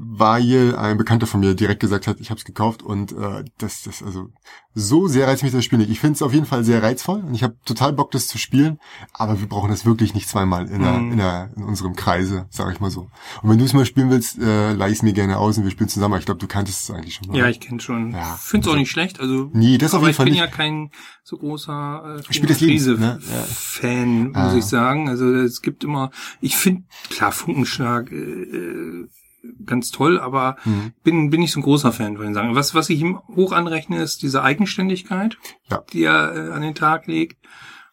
weil 0.00 0.76
ein 0.76 0.96
Bekannter 0.96 1.26
von 1.26 1.40
mir 1.40 1.54
direkt 1.54 1.80
gesagt 1.80 2.06
hat, 2.06 2.20
ich 2.20 2.30
hab's 2.30 2.44
gekauft 2.44 2.82
und 2.84 3.10
äh, 3.12 3.44
das, 3.58 3.82
das 3.82 4.00
also 4.02 4.28
so 4.74 5.08
sehr 5.08 5.26
reizt 5.26 5.42
mich 5.42 5.50
das 5.50 5.64
Spiel 5.64 5.78
nicht. 5.80 5.90
Ich 5.90 5.98
finde 5.98 6.14
es 6.14 6.22
auf 6.22 6.32
jeden 6.32 6.46
Fall 6.46 6.62
sehr 6.62 6.82
reizvoll 6.84 7.18
und 7.20 7.34
ich 7.34 7.42
habe 7.42 7.56
total 7.64 7.92
Bock, 7.92 8.12
das 8.12 8.28
zu 8.28 8.38
spielen, 8.38 8.78
aber 9.12 9.40
wir 9.40 9.48
brauchen 9.48 9.70
das 9.70 9.84
wirklich 9.84 10.14
nicht 10.14 10.28
zweimal 10.28 10.68
in, 10.68 10.82
der, 10.82 10.92
Mhm. 10.92 11.12
in, 11.12 11.18
der, 11.18 11.50
in 11.56 11.64
unserem 11.64 11.96
Kreise, 11.96 12.46
sage 12.50 12.72
ich 12.72 12.78
mal 12.80 12.90
so. 12.90 13.10
Und 13.42 13.50
wenn 13.50 13.58
du 13.58 13.64
es 13.64 13.72
mal 13.72 13.84
spielen 13.86 14.08
willst, 14.10 14.38
äh, 14.38 14.72
leih 14.74 14.90
es 14.92 15.02
mir 15.02 15.12
gerne 15.12 15.36
aus 15.38 15.58
und 15.58 15.64
wir 15.64 15.70
spielen 15.72 15.88
zusammen. 15.88 16.16
Ich 16.20 16.26
glaube, 16.26 16.38
du 16.40 16.46
kanntest 16.46 16.84
es 16.84 16.90
eigentlich 16.94 17.16
schon. 17.16 17.30
oder? 17.30 17.38
Ja, 17.40 17.48
ich 17.48 17.58
kenne 17.58 17.80
schon. 17.80 18.12
Ja. 18.12 18.36
Finde 18.40 18.68
es 18.68 18.72
auch 18.72 18.78
nicht 18.78 18.90
schlecht. 18.90 19.18
Also, 19.18 19.50
Nee, 19.52 19.78
das 19.78 19.94
auf 19.94 20.02
jeden 20.02 20.10
ich 20.10 20.16
Fall 20.16 20.26
bin 20.26 20.34
nicht. 20.34 20.40
ja 20.40 20.46
kein 20.46 20.90
so 21.24 21.36
großer 21.38 22.18
äh, 22.20 22.54
Friese 22.54 22.92
ne? 22.92 23.18
Ja. 23.28 23.42
Fan, 23.48 24.28
muss 24.28 24.36
Ah. 24.36 24.54
ich 24.56 24.64
sagen. 24.64 25.08
Also 25.08 25.34
es 25.34 25.60
gibt 25.60 25.82
immer, 25.82 26.10
ich 26.40 26.56
finde 26.56 26.84
klar 27.10 27.32
Funkenschlag 27.32 28.12
äh, 28.12 28.14
äh, 28.14 29.08
ganz 29.64 29.90
toll, 29.90 30.18
aber 30.18 30.56
Mhm. 30.64 30.92
bin 31.04 31.30
bin 31.30 31.40
nicht 31.40 31.52
so 31.52 31.60
ein 31.60 31.62
großer 31.62 31.92
Fan, 31.92 32.18
würde 32.18 32.30
ich 32.30 32.34
sagen. 32.34 32.54
Was 32.54 32.74
was 32.74 32.90
ich 32.90 33.00
ihm 33.00 33.18
hoch 33.34 33.52
anrechne, 33.52 34.00
ist 34.02 34.22
diese 34.22 34.42
Eigenständigkeit, 34.42 35.38
Ja. 35.70 35.82
die 35.92 36.04
er 36.04 36.34
äh, 36.34 36.52
an 36.52 36.62
den 36.62 36.74
Tag 36.74 37.06
legt. 37.06 37.36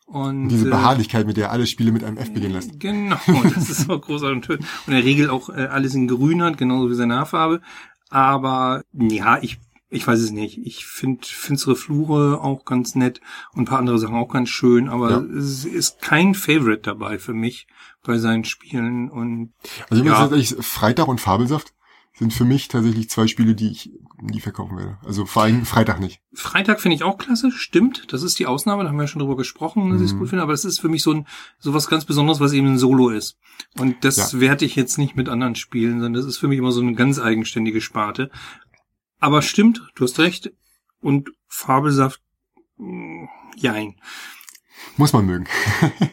Und 0.07 0.49
Diese 0.49 0.67
äh, 0.67 0.69
Beharrlichkeit, 0.69 1.25
mit 1.25 1.35
der 1.37 1.45
er 1.47 1.51
alle 1.51 1.65
Spiele 1.65 1.91
mit 1.91 2.03
einem 2.03 2.17
F 2.17 2.31
beginnen 2.33 2.53
lässt. 2.53 2.79
Genau, 2.79 3.17
das 3.55 3.69
ist 3.69 3.89
auch 3.89 3.99
großartig 4.01 4.35
und 4.37 4.45
schön. 4.45 4.59
Und 4.59 4.67
in 4.87 4.93
der 4.93 5.03
Regel 5.03 5.29
auch 5.31 5.49
äh, 5.49 5.65
alles 5.65 5.95
in 5.95 6.07
grün 6.07 6.43
hat, 6.43 6.57
genauso 6.59 6.89
wie 6.91 6.95
seine 6.95 7.15
Haarfarbe. 7.17 7.61
Aber 8.09 8.83
ja, 8.93 9.39
ich, 9.41 9.57
ich 9.89 10.05
weiß 10.07 10.19
es 10.19 10.31
nicht. 10.31 10.57
Ich 10.65 10.85
finde 10.85 11.25
finstere 11.25 11.75
Flure 11.75 12.41
auch 12.41 12.65
ganz 12.65 12.95
nett 12.95 13.21
und 13.53 13.61
ein 13.63 13.65
paar 13.65 13.79
andere 13.79 13.99
Sachen 13.99 14.15
auch 14.15 14.29
ganz 14.31 14.49
schön, 14.49 14.89
aber 14.89 15.11
Ja. 15.11 15.17
es 15.37 15.65
ist 15.65 16.01
kein 16.01 16.33
Favorite 16.33 16.81
dabei 16.81 17.19
für 17.19 17.33
mich 17.33 17.67
bei 18.03 18.17
seinen 18.17 18.43
Spielen. 18.45 19.09
Und 19.09 19.53
Also 19.89 20.03
ich 20.03 20.09
muss 20.09 20.17
Ja. 20.17 20.27
tatsächlich, 20.27 20.65
Freitag 20.65 21.07
und 21.07 21.21
Fabelsaft 21.21 21.73
sind 22.17 22.33
für 22.33 22.45
mich 22.45 22.69
tatsächlich 22.69 23.09
zwei 23.09 23.27
Spiele, 23.27 23.55
die 23.55 23.69
ich 23.71 23.91
nie 24.21 24.39
verkaufen 24.39 24.77
werde. 24.77 24.97
Also 25.03 25.25
vor 25.25 25.43
allem 25.43 25.65
Freitag 25.65 25.99
nicht. 25.99 26.21
Freitag 26.33 26.79
finde 26.79 26.95
ich 26.95 27.03
auch 27.03 27.17
klasse, 27.17 27.51
stimmt. 27.51 28.13
Das 28.13 28.23
ist 28.23 28.39
die 28.39 28.45
Ausnahme, 28.47 28.83
da 28.83 28.89
haben 28.89 28.95
wir 28.95 29.03
ja 29.03 29.07
schon 29.09 29.19
drüber 29.19 29.35
gesprochen, 29.35 29.89
dass 29.91 29.99
ich 29.99 30.07
es 30.07 30.13
Mhm. 30.13 30.19
gut 30.19 30.29
finde, 30.29 30.43
aber 30.43 30.53
das 30.53 30.63
ist 30.63 30.79
für 30.79 30.87
mich 30.87 31.03
so 31.03 31.11
ein 31.11 31.27
so 31.59 31.73
was 31.73 31.87
ganz 31.87 32.05
Besonderes, 32.05 32.39
was 32.39 32.53
eben 32.53 32.67
ein 32.67 32.77
Solo 32.77 33.09
ist. 33.09 33.37
Und 33.77 34.05
das 34.05 34.31
Ja. 34.31 34.39
werte 34.39 34.63
ich 34.63 34.77
jetzt 34.77 34.97
nicht 34.97 35.17
mit 35.17 35.27
anderen 35.27 35.55
Spielen, 35.55 35.99
sondern 35.99 36.13
das 36.13 36.25
ist 36.25 36.37
für 36.37 36.47
mich 36.47 36.57
immer 36.57 36.71
so 36.71 36.79
eine 36.79 36.93
ganz 36.93 37.19
eigenständige 37.19 37.81
Sparte. 37.81 38.31
Aber 39.25 39.41
stimmt, 39.41 39.81
du 39.95 40.03
hast 40.03 40.19
recht. 40.19 40.51
Und 41.01 41.31
Fabelsaft, 41.47 42.21
mh, 42.77 43.27
jein. 43.55 43.95
Muss 44.97 45.13
man 45.13 45.25
mögen. 45.25 45.47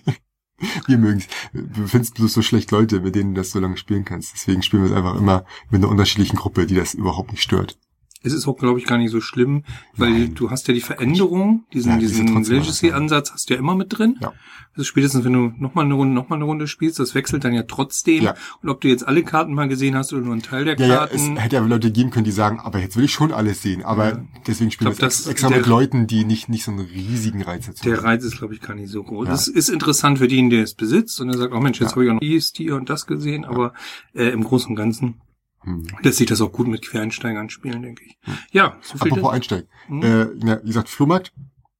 Wir 0.87 0.97
mögen's. 0.97 1.27
Du 1.53 1.87
findest 1.89 2.15
bloß 2.15 2.33
so 2.33 2.41
schlecht 2.41 2.71
Leute, 2.71 3.01
mit 3.01 3.15
denen 3.15 3.35
du 3.35 3.43
das 3.43 3.51
so 3.51 3.61
lange 3.61 3.77
spielen 3.77 4.07
kannst. 4.07 4.33
Deswegen 4.33 4.63
spielen 4.63 4.85
wir 4.85 4.91
es 4.91 4.97
einfach 4.97 5.17
immer 5.17 5.45
mit 5.69 5.83
einer 5.83 5.91
unterschiedlichen 5.91 6.37
Gruppe, 6.37 6.65
die 6.65 6.75
das 6.75 6.95
überhaupt 6.95 7.33
nicht 7.33 7.43
stört. 7.43 7.79
Es 8.23 8.33
ist 8.33 8.47
auch, 8.47 8.57
glaube 8.57 8.79
ich, 8.79 8.87
gar 8.87 8.99
nicht 8.99 9.11
so 9.11 9.21
schlimm, 9.21 9.65
weil 9.97 10.11
Nein. 10.13 10.35
du 10.35 10.51
hast 10.51 10.69
ja 10.69 10.75
die 10.75 10.81
Veränderung, 10.81 11.65
diesen, 11.73 11.93
Ja, 11.93 11.99
diesen 11.99 12.27
Legacy-Ansatz 12.45 13.33
hast 13.33 13.51
du 13.51 13.55
ja 13.55 13.61
immer 13.61 13.75
mit 13.75 13.97
drin. 13.99 14.17
Ja. 14.21 14.33
Also 14.75 14.85
spätestens, 14.85 15.25
wenn 15.25 15.33
du 15.35 15.53
nochmal 15.59 15.85
eine 15.85 15.95
Runde, 15.95 16.15
nochmal 16.15 16.39
eine 16.39 16.45
Runde 16.47 16.67
spielst, 16.67 16.99
das 16.99 17.15
wechselt 17.15 17.45
dann 17.45 17.53
ja 17.53 17.65
trotzdem. 17.65 18.23
Ja. 18.23 18.35
Und 18.63 18.71
ob 18.71 18.81
du 18.81 18.89
jetzt 18.89 19.07
alle 19.07 19.23
Karten 19.23 19.53
mal 19.55 19.69
gesehen 19.69 19.95
hast 19.97 20.13
oder 20.13 20.23
nur 20.23 20.33
einen 20.33 20.43
Teil 20.43 20.65
der 20.65 20.79
Ja, 20.79 20.87
ja, 20.87 21.05
es 21.05 21.11
Karten. 21.23 21.37
hätte 21.37 21.57
ja 21.57 21.63
Leute 21.67 21.91
geben 21.91 22.11
können, 22.11 22.25
die 22.25 22.31
sagen, 22.33 22.59
aber 22.61 22.79
jetzt 22.79 22.97
will 22.97 23.05
ich 23.05 23.13
schon 23.13 23.33
alles 23.33 23.61
sehen. 23.61 23.83
Aber 23.83 24.25
deswegen 24.47 24.71
spielen 24.71 24.93
Ich 24.93 24.99
wir 25.01 25.07
es 25.09 25.25
das- 25.25 25.27
extra 25.27 25.49
der- 25.49 25.59
mit 25.59 25.67
Leuten, 25.67 26.07
die 26.07 26.25
nicht, 26.25 26.49
nicht 26.49 26.65
so 26.65 26.71
einen 26.71 26.81
riesigen 26.81 27.43
Reiz 27.43 27.67
dazu 27.67 27.85
der 27.85 27.99
haben. 27.99 28.05
Reiz 28.07 28.25
ist, 28.25 28.39
glaube 28.39 28.55
ich, 28.55 28.61
gar 28.61 28.75
nicht 28.75 28.89
so 28.89 29.03
groß. 29.03 29.29
Ja. 29.29 29.35
Es 29.35 29.49
ist 29.49 29.69
interessant 29.69 30.19
für 30.19 30.29
den, 30.29 30.49
der 30.49 30.63
es 30.63 30.75
besitzt 30.75 31.21
und 31.21 31.29
er 31.29 31.37
sagt, 31.39 31.53
oh 31.53 31.61
Mensch, 31.61 31.81
jetzt 31.81 31.91
Ja. 31.91 31.97
habe 31.97 32.05
ich 32.05 32.11
auch 32.11 32.15
noch 32.15 32.21
dies, 32.21 32.53
die 32.53 32.71
und 32.71 32.89
das 32.89 33.07
gesehen, 33.07 33.45
aber 33.45 33.75
äh, 34.15 34.29
im 34.31 34.43
Großen 34.45 34.71
und 34.71 34.77
Ganzen 34.77 35.21
Hm. 35.65 35.87
lässt 36.03 36.19
sich 36.19 36.27
das 36.27 36.41
auch 36.41 36.53
gut 36.53 36.67
mit 36.67 36.83
Quereinsteigern 36.83 37.51
spielen, 37.51 37.83
denke 37.83 38.05
ich. 38.05 38.19
Ja, 38.51 38.79
so 38.83 38.99
viel 38.99 39.13
Apropos 39.13 39.17
dazu. 39.17 39.29
Einsteig. 39.29 39.67
Hm? 39.87 40.03
Äh, 40.03 40.47
ja, 40.47 40.61
wie 40.63 40.67
gesagt, 40.67 40.89
Flohmarkt 40.89 41.33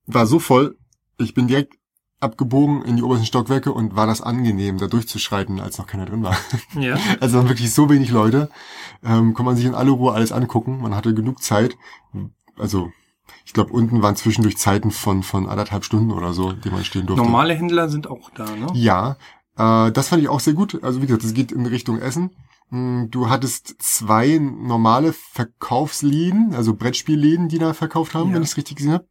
war 0.07 0.27
so 0.27 0.39
voll, 0.39 0.77
ich 1.19 1.35
bin 1.35 1.47
direkt 1.49 1.75
abgebogen 2.21 2.83
in 2.83 2.97
die 2.97 3.03
obersten 3.03 3.27
Stockwerke 3.27 3.73
und 3.73 3.97
war 3.97 4.07
das 4.07 4.21
angenehm, 4.21 4.79
da 4.79 4.87
durchzuschreiten, 4.87 5.61
als 5.61 5.79
noch 5.79 5.87
keiner 5.87 6.07
drin 6.07 6.23
war. 6.23 6.37
Ja. 6.79 6.97
Also 7.21 7.39
waren 7.39 7.49
wirklich 7.49 7.75
so 7.75 7.91
wenig 7.91 8.11
Leute. 8.11 8.49
Ähm, 9.05 9.35
kann 9.35 9.45
man 9.45 9.57
sich 9.57 9.65
in 9.65 9.75
aller 9.75 9.91
Ruhe 9.91 10.13
alles 10.13 10.33
angucken. 10.33 10.81
Man 10.81 10.95
hatte 10.95 11.15
genug 11.15 11.43
Zeit. 11.43 11.77
Also, 12.57 12.93
ich 13.45 13.53
glaube, 13.53 13.73
unten 13.73 14.03
waren 14.03 14.15
zwischendurch 14.15 14.57
Zeiten 14.57 14.93
von, 14.93 15.23
von 15.23 15.49
anderthalb 15.49 15.85
Stunden 15.85 16.13
oder 16.13 16.33
so, 16.33 16.53
die 16.53 16.71
man 16.71 16.85
stehen 16.85 17.07
durfte. 17.07 17.25
Normale 17.25 17.55
Händler 17.55 17.89
sind 17.89 18.07
auch 18.07 18.31
da, 18.31 18.45
ne? 18.55 18.69
Ja, 18.75 19.17
äh, 19.57 19.91
das 19.91 20.09
fand 20.09 20.23
ich 20.23 20.29
auch 20.29 20.41
sehr 20.41 20.55
gut. 20.55 20.83
Also 20.83 21.03
wie 21.03 21.07
gesagt, 21.07 21.25
es 21.25 21.35
geht 21.35 21.51
in 21.51 21.67
Richtung 21.67 21.99
Essen. 21.99 22.31
Mm, 22.73 23.11
Du 23.11 23.29
hattest 23.29 23.75
zwei 23.83 24.39
normale 24.39 25.13
Verkaufsläden, 25.13 26.55
also 26.55 26.75
Brettspielläden, 26.75 27.49
die 27.49 27.59
da 27.59 27.75
verkauft 27.75 28.15
haben, 28.15 28.31
Ja. 28.31 28.37
wenn 28.37 28.43
ich 28.43 28.49
es 28.51 28.57
richtig 28.57 28.77
gesehen 28.79 28.93
habe. 28.93 29.07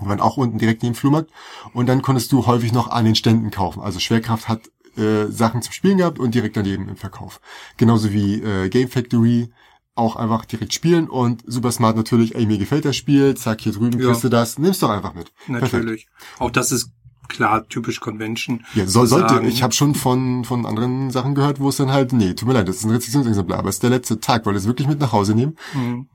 Die 0.00 0.06
waren 0.06 0.20
auch 0.20 0.36
unten 0.36 0.58
direkt 0.58 0.82
neben 0.82 0.94
dem 0.94 0.98
Flohmarkt. 0.98 1.30
Und 1.74 1.86
dann 1.86 2.02
konntest 2.02 2.32
du 2.32 2.46
häufig 2.46 2.72
noch 2.72 2.88
an 2.88 3.04
den 3.04 3.14
Ständen 3.14 3.50
kaufen. 3.50 3.80
Also 3.80 3.98
Schwerkraft 3.98 4.48
hat 4.48 4.62
äh, 4.96 5.26
Sachen 5.26 5.60
zum 5.62 5.72
Spielen 5.72 5.98
gehabt 5.98 6.18
und 6.18 6.34
direkt 6.34 6.56
daneben 6.56 6.88
im 6.88 6.96
Verkauf. 6.96 7.40
Genauso 7.76 8.12
wie 8.12 8.40
äh, 8.40 8.68
Game 8.68 8.88
Factory 8.88 9.50
auch 9.94 10.14
einfach 10.16 10.44
direkt 10.44 10.72
spielen 10.72 11.08
und 11.08 11.42
Super 11.46 11.72
Smart 11.72 11.96
natürlich, 11.96 12.36
ey, 12.36 12.46
mir 12.46 12.58
gefällt 12.58 12.84
das 12.84 12.94
Spiel, 12.96 13.36
zack, 13.36 13.60
hier 13.60 13.72
drüben 13.72 13.98
Ja. 14.00 14.06
kriegst 14.08 14.22
du 14.24 14.28
das, 14.28 14.56
nimmst 14.58 14.82
doch 14.82 14.90
einfach 14.90 15.12
mit. 15.14 15.32
Perfekt. 15.46 15.72
Natürlich. 15.72 16.06
Auch 16.38 16.50
das 16.52 16.70
ist 16.70 16.90
klar 17.28 17.68
typisch 17.68 18.00
Convention. 18.00 18.64
Ja, 18.74 18.86
soll, 18.86 19.06
sollte. 19.06 19.34
sagen. 19.34 19.48
Ich 19.48 19.62
habe 19.62 19.72
schon 19.74 19.94
von, 19.94 20.44
von 20.44 20.66
anderen 20.66 21.10
Sachen 21.10 21.34
gehört, 21.34 21.60
wo 21.60 21.68
es 21.68 21.76
dann 21.76 21.92
halt, 21.92 22.12
nee, 22.12 22.34
tut 22.34 22.48
mir 22.48 22.54
leid, 22.54 22.68
das 22.68 22.76
ist 22.76 22.84
ein 22.84 22.90
Rezeptionsexemplar, 22.90 23.58
aber 23.58 23.68
es 23.68 23.76
ist 23.76 23.82
der 23.82 23.90
letzte 23.90 24.20
Tag, 24.20 24.46
wollt 24.46 24.54
ihr 24.56 24.58
es 24.60 24.66
wirklich 24.66 24.88
mit 24.88 25.00
nach 25.00 25.12
Hause 25.12 25.34
nehmen? 25.34 25.56
Mhm. 25.74 26.08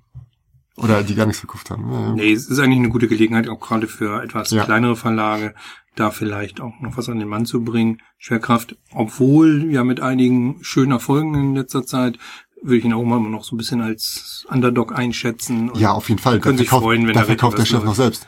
Oder 0.75 1.03
die 1.03 1.13
gar 1.13 1.27
nichts 1.27 1.39
verkauft 1.39 1.69
haben. 1.69 1.91
Ja. 1.91 2.13
Nee, 2.13 2.31
es 2.31 2.47
ist 2.49 2.57
eigentlich 2.57 2.79
eine 2.79 2.89
gute 2.89 3.07
Gelegenheit, 3.07 3.47
auch 3.47 3.59
gerade 3.59 3.87
für 3.87 4.23
etwas 4.23 4.49
Ja. 4.49 4.63
kleinere 4.65 4.95
Verlage, 4.95 5.53
da 5.95 6.09
vielleicht 6.09 6.61
auch 6.61 6.73
noch 6.81 6.97
was 6.97 7.09
an 7.09 7.19
den 7.19 7.27
Mann 7.27 7.45
zu 7.45 7.63
bringen. 7.63 7.99
Schwerkraft, 8.17 8.75
obwohl 8.91 9.71
ja 9.71 9.83
mit 9.83 9.99
einigen 9.99 10.57
schönen 10.63 10.91
Erfolgen 10.91 11.35
in 11.35 11.55
letzter 11.55 11.85
Zeit, 11.85 12.17
würde 12.63 12.77
ich 12.77 12.85
ihn 12.85 12.93
auch 12.93 13.03
mal 13.03 13.19
noch 13.19 13.43
so 13.43 13.53
ein 13.55 13.57
bisschen 13.57 13.81
als 13.81 14.47
Underdog 14.49 14.97
einschätzen. 14.97 15.69
Ja, 15.75 15.91
auf 15.91 16.09
jeden 16.09 16.19
Fall. 16.21 16.39
können 16.39 16.57
da 16.57 16.61
sich 16.61 16.69
verkauft, 16.69 16.85
freuen, 16.85 17.07
wenn 17.07 17.13
da 17.13 17.23
verkauft 17.23 17.57
der 17.59 17.65
Chef 17.65 17.83
noch 17.83 17.95
selbst. 17.95 18.27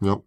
Ja. 0.00 0.20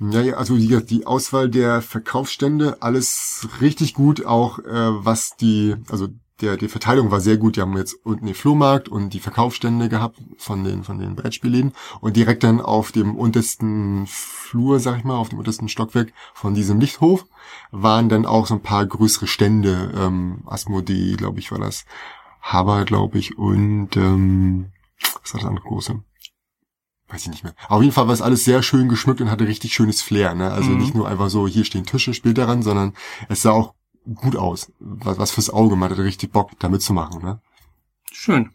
Ja, 0.00 0.20
ja, 0.20 0.34
also 0.34 0.56
die, 0.56 0.84
die 0.84 1.06
Auswahl 1.06 1.48
der 1.48 1.82
Verkaufsstände, 1.82 2.76
alles 2.80 3.48
richtig 3.60 3.94
gut, 3.94 4.24
auch 4.24 4.60
äh, 4.60 4.64
was 5.04 5.36
die, 5.36 5.74
also 5.90 6.08
der, 6.40 6.56
die 6.56 6.68
Verteilung 6.68 7.10
war 7.10 7.20
sehr 7.20 7.36
gut. 7.36 7.56
Die 7.56 7.60
haben 7.60 7.76
jetzt 7.76 7.96
unten 8.04 8.26
den 8.26 8.34
Flohmarkt 8.34 8.88
und 8.88 9.12
die 9.12 9.18
Verkaufsstände 9.18 9.88
gehabt 9.88 10.20
von 10.36 10.62
den, 10.62 10.84
von 10.84 10.98
den 10.98 11.16
Brettspielläden 11.16 11.72
und 12.00 12.16
direkt 12.16 12.44
dann 12.44 12.60
auf 12.60 12.92
dem 12.92 13.16
untersten 13.16 14.06
Flur, 14.06 14.78
sag 14.78 14.98
ich 14.98 15.04
mal, 15.04 15.16
auf 15.16 15.30
dem 15.30 15.38
untersten 15.38 15.68
Stockwerk 15.68 16.12
von 16.34 16.54
diesem 16.54 16.78
Lichthof 16.78 17.26
waren 17.72 18.08
dann 18.08 18.26
auch 18.26 18.46
so 18.46 18.54
ein 18.54 18.62
paar 18.62 18.86
größere 18.86 19.26
Stände, 19.26 19.92
ähm, 19.96 20.42
Asmodee, 20.46 21.16
glaube 21.16 21.40
ich, 21.40 21.50
war 21.50 21.58
das, 21.58 21.84
Haber, 22.40 22.84
glaube 22.84 23.18
ich, 23.18 23.36
und 23.36 23.96
ähm, 23.96 24.66
was 25.22 25.34
war 25.34 25.40
das 25.40 25.48
andere 25.48 25.66
große? 25.66 26.00
Weiß 27.08 27.22
ich 27.22 27.28
nicht 27.28 27.44
mehr. 27.44 27.54
Auf 27.68 27.82
jeden 27.82 27.92
Fall 27.94 28.06
war 28.06 28.14
es 28.14 28.20
alles 28.22 28.44
sehr 28.44 28.62
schön 28.62 28.88
geschmückt 28.88 29.20
und 29.20 29.30
hatte 29.30 29.46
richtig 29.46 29.72
schönes 29.72 30.02
Flair. 30.02 30.34
Ne? 30.34 30.50
Also 30.52 30.70
Mhm. 30.70 30.78
nicht 30.78 30.94
nur 30.94 31.08
einfach 31.08 31.30
so, 31.30 31.46
hier 31.48 31.64
stehen 31.64 31.86
Tische, 31.86 32.12
spielt 32.12 32.36
daran, 32.38 32.62
sondern 32.62 32.94
es 33.28 33.42
sah 33.42 33.52
auch 33.52 33.74
gut 34.14 34.36
aus. 34.36 34.72
Was, 34.78 35.18
was 35.18 35.30
fürs 35.30 35.50
Auge. 35.50 35.76
Man 35.76 35.90
hatte 35.90 36.04
richtig 36.04 36.32
Bock, 36.32 36.50
da 36.58 36.68
mitzumachen. 36.68 37.22
Ne? 37.22 37.40
Schön. 38.12 38.50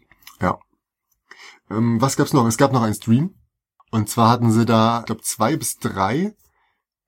Ähm, 1.70 2.02
was 2.02 2.18
gab's 2.18 2.34
noch? 2.34 2.46
Es 2.46 2.58
gab 2.58 2.74
noch 2.74 2.82
einen 2.82 2.94
Stream. 2.94 3.36
Und 3.92 4.10
zwar 4.10 4.30
hatten 4.30 4.52
sie 4.52 4.66
da, 4.66 5.00
ich 5.00 5.06
glaube, 5.06 5.22
zwei 5.22 5.56
bis 5.56 5.78
drei 5.78 6.36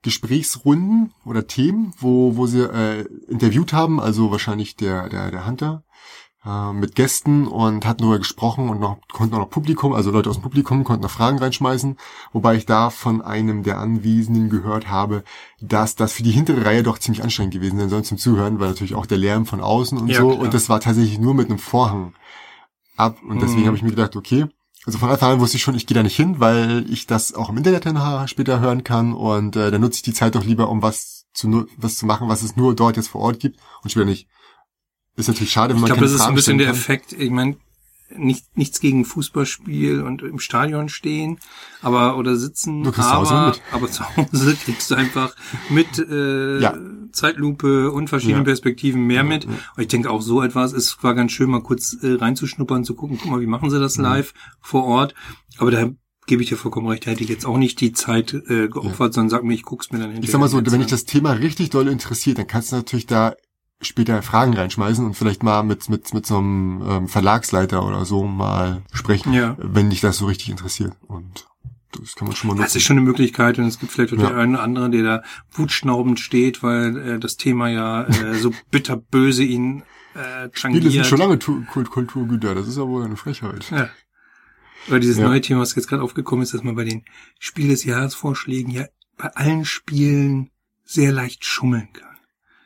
Gesprächsrunden 0.03 1.13
oder 1.25 1.47
Themen, 1.47 1.93
wo, 1.97 2.35
wo 2.37 2.45
sie 2.45 2.61
äh, 2.61 3.01
interviewt 3.27 3.73
haben, 3.73 3.99
also 3.99 4.31
wahrscheinlich 4.31 4.75
der, 4.75 5.09
der, 5.09 5.31
der 5.31 5.47
Hunter, 5.47 5.83
äh, 6.45 6.73
mit 6.73 6.95
Gästen 6.95 7.47
und 7.47 7.85
hatten 7.85 8.01
darüber 8.03 8.19
gesprochen 8.19 8.69
und 8.69 8.79
noch, 8.79 8.97
konnten 9.11 9.33
auch 9.35 9.39
noch 9.39 9.49
Publikum, 9.49 9.93
also 9.93 10.11
Leute 10.11 10.29
aus 10.29 10.37
dem 10.37 10.43
Publikum 10.43 10.83
konnten 10.83 11.03
noch 11.03 11.09
Fragen 11.11 11.39
reinschmeißen, 11.39 11.97
wobei 12.33 12.55
ich 12.55 12.65
da 12.65 12.89
von 12.89 13.21
einem 13.21 13.63
der 13.63 13.79
Anwesenden 13.79 14.49
gehört 14.49 14.89
habe, 14.89 15.23
dass 15.61 15.95
das 15.95 16.13
für 16.13 16.23
die 16.23 16.31
hintere 16.31 16.65
Reihe 16.65 16.83
doch 16.83 16.99
ziemlich 16.99 17.23
anstrengend 17.23 17.53
gewesen 17.53 17.79
sein 17.79 17.89
soll 17.89 18.03
zum 18.03 18.17
Zuhören, 18.17 18.59
weil 18.59 18.69
natürlich 18.69 18.95
auch 18.95 19.05
der 19.05 19.17
Lärm 19.17 19.45
von 19.45 19.61
außen 19.61 19.97
und 19.97 20.07
Ja, 20.09 20.21
so 20.21 20.29
klar. 20.29 20.41
und 20.41 20.53
das 20.53 20.69
war 20.69 20.79
tatsächlich 20.79 21.19
nur 21.19 21.33
mit 21.33 21.49
einem 21.49 21.59
Vorhang 21.59 22.13
ab 22.97 23.17
und 23.27 23.41
deswegen 23.41 23.61
Mhm. 23.63 23.67
habe 23.67 23.77
ich 23.77 23.83
mir 23.83 23.89
gedacht, 23.89 24.15
okay, 24.15 24.45
also 24.85 24.99
von 24.99 25.09
Anfang 25.09 25.31
an 25.33 25.39
wusste 25.39 25.57
ich 25.57 25.63
schon, 25.63 25.73
ich 25.75 25.87
gehe 25.87 25.95
da 25.95 26.03
nicht 26.03 26.15
hin, 26.15 26.39
weil 26.39 26.85
ich 26.89 27.07
das 27.07 27.33
auch 27.33 27.49
im 27.49 27.57
Internet 27.57 27.85
dann 27.87 28.27
später 28.27 28.59
hören 28.59 28.83
kann 28.83 29.13
und 29.13 29.55
äh, 29.55 29.71
dann 29.71 29.81
nutze 29.81 29.97
ich 29.97 30.03
die 30.03 30.13
Zeit 30.13 30.35
doch 30.35 30.43
lieber, 30.43 30.69
um 30.69 30.81
was 30.83 31.25
zu 31.33 31.65
was 31.75 31.97
zu 31.97 32.05
machen, 32.05 32.29
was 32.29 32.43
es 32.43 32.55
nur 32.55 32.75
dort 32.75 32.95
jetzt 32.95 33.07
vor 33.09 33.21
Ort 33.21 33.39
gibt 33.39 33.59
und 33.83 33.89
später 33.89 34.05
nicht. 34.05 34.27
Ist 35.15 35.27
natürlich 35.27 35.51
schade, 35.51 35.69
wenn 35.69 35.77
Ich 35.77 35.81
man 35.81 35.87
glaube, 35.87 35.99
keine 36.01 36.05
das 36.07 36.11
ist 36.13 36.17
so 36.19 36.23
ein 36.23 36.25
Fragen 36.27 36.35
bisschen 36.35 36.57
der 36.57 36.69
Effekt. 36.69 37.13
Ich 37.13 37.29
meine, 37.31 37.55
nicht, 38.15 38.55
nichts 38.55 38.79
gegen 38.79 39.03
Fußballspiel 39.03 40.01
und 40.01 40.21
im 40.21 40.39
Stadion 40.39 40.89
stehen, 40.89 41.39
aber 41.81 42.17
oder 42.17 42.35
sitzen, 42.35 42.83
kriegst 42.83 42.97
zu 43.01 43.11
Hause 43.11 43.33
aber, 43.33 43.55
aber 43.71 43.89
zu 43.89 44.03
Hause 44.15 44.55
kriegst 44.63 44.91
du 44.91 44.95
einfach 44.95 45.35
mit 45.69 45.97
äh, 45.97 46.59
Ja. 46.59 46.77
Zeitlupe 47.11 47.91
und 47.91 48.09
verschiedenen 48.09 48.41
Ja. 48.41 48.45
Perspektiven 48.45 49.01
mehr 49.07 49.17
Ja, 49.17 49.23
mit. 49.23 49.45
Und 49.45 49.57
ich 49.77 49.87
denke 49.87 50.09
auch 50.11 50.21
so 50.21 50.41
etwas 50.43 50.73
ist 50.73 51.01
war 51.03 51.15
ganz 51.15 51.31
schön, 51.31 51.49
mal 51.49 51.63
kurz 51.63 51.93
äh, 52.01 52.13
reinzuschnuppern, 52.13 52.83
zu 52.83 52.93
gucken, 52.93 53.17
guck 53.19 53.31
mal, 53.31 53.41
wie 53.41 53.47
machen 53.47 53.69
sie 53.69 53.79
das 53.79 53.97
Mhm. 53.97 54.03
live 54.03 54.33
vor 54.61 54.83
Ort. 54.83 55.15
Aber 55.57 55.71
da 55.71 55.89
gebe 56.27 56.43
ich 56.43 56.49
dir 56.49 56.57
vollkommen 56.57 56.87
recht, 56.87 57.07
da 57.07 57.11
hätte 57.11 57.23
ich 57.23 57.29
jetzt 57.29 57.45
auch 57.45 57.57
nicht 57.57 57.79
die 57.81 57.91
Zeit 57.93 58.33
äh, 58.33 58.67
geopfert, 58.67 59.13
sondern 59.13 59.29
sag 59.29 59.43
mir, 59.43 59.53
ich 59.53 59.63
guck's 59.63 59.91
mir 59.91 59.99
dann 59.99 60.07
hinterher 60.11 60.23
Ich 60.25 60.31
sag 60.31 60.39
mal 60.39 60.47
so, 60.49 60.57
wenn 60.57 60.79
dich 60.81 60.89
das 60.89 61.05
Thema 61.05 61.31
richtig 61.31 61.69
doll 61.71 61.87
interessiert, 61.87 62.37
dann 62.37 62.47
kannst 62.47 62.71
du 62.71 62.75
natürlich 62.75 63.05
da 63.07 63.33
später 63.81 64.21
Fragen 64.21 64.53
reinschmeißen 64.53 65.05
und 65.05 65.13
vielleicht 65.15 65.43
mal 65.43 65.63
mit 65.63 65.89
mit 65.89 66.13
mit 66.13 66.25
so 66.25 66.37
einem 66.37 66.81
ähm, 66.87 67.07
Verlagsleiter 67.07 67.85
oder 67.85 68.05
so 68.05 68.23
mal 68.25 68.81
sprechen, 68.93 69.33
Ja. 69.33 69.55
wenn 69.59 69.89
dich 69.89 70.01
das 70.01 70.17
so 70.17 70.25
richtig 70.27 70.49
interessiert 70.49 70.93
und 71.07 71.47
das 71.99 72.15
kann 72.15 72.27
man 72.27 72.35
schon 72.35 72.49
mal 72.49 72.53
Das 72.55 72.61
nutzen. 72.67 72.77
ist 72.77 72.83
schon 72.83 72.97
eine 72.97 73.05
Möglichkeit 73.05 73.57
und 73.59 73.65
es 73.65 73.79
gibt 73.79 73.91
vielleicht 73.91 74.13
auch 74.13 74.17
Ja. 74.17 74.29
der 74.29 74.37
eine 74.37 74.53
oder 74.55 74.63
andere, 74.63 74.89
der 74.89 75.03
da 75.03 75.23
wutschnaubend 75.51 76.19
steht, 76.19 76.63
weil 76.63 76.97
äh, 76.97 77.19
das 77.19 77.37
Thema 77.37 77.69
ja 77.69 78.03
äh, 78.03 78.33
so 78.35 78.51
bitterböse 78.71 79.43
ihn 79.43 79.83
äh, 80.13 80.49
Spiele 80.53 80.73
sind 80.73 80.83
tangiert. 80.83 81.05
schon 81.07 81.19
lange 81.19 81.39
Tu- 81.39 81.63
Kult 81.65 81.89
Kulturgüter, 81.89 82.55
das 82.55 82.67
ist 82.67 82.77
ja 82.77 82.87
wohl 82.87 83.03
eine 83.03 83.17
Frechheit. 83.17 83.69
Ja. 83.71 83.89
Oder 84.87 84.99
dieses 84.99 85.17
Ja. 85.17 85.27
neue 85.27 85.41
Thema, 85.41 85.61
was 85.61 85.75
jetzt 85.75 85.87
gerade 85.87 86.03
aufgekommen 86.03 86.43
ist, 86.43 86.53
dass 86.53 86.63
man 86.63 86.75
bei 86.75 86.83
den 86.85 87.03
Spiel 87.39 87.67
des 87.69 87.83
Jahresvorschlägen 87.83 88.71
ja 88.71 88.85
bei 89.17 89.29
allen 89.35 89.65
Spielen 89.65 90.51
sehr 90.83 91.11
leicht 91.11 91.43
schummeln 91.45 91.89
kann. 91.93 92.04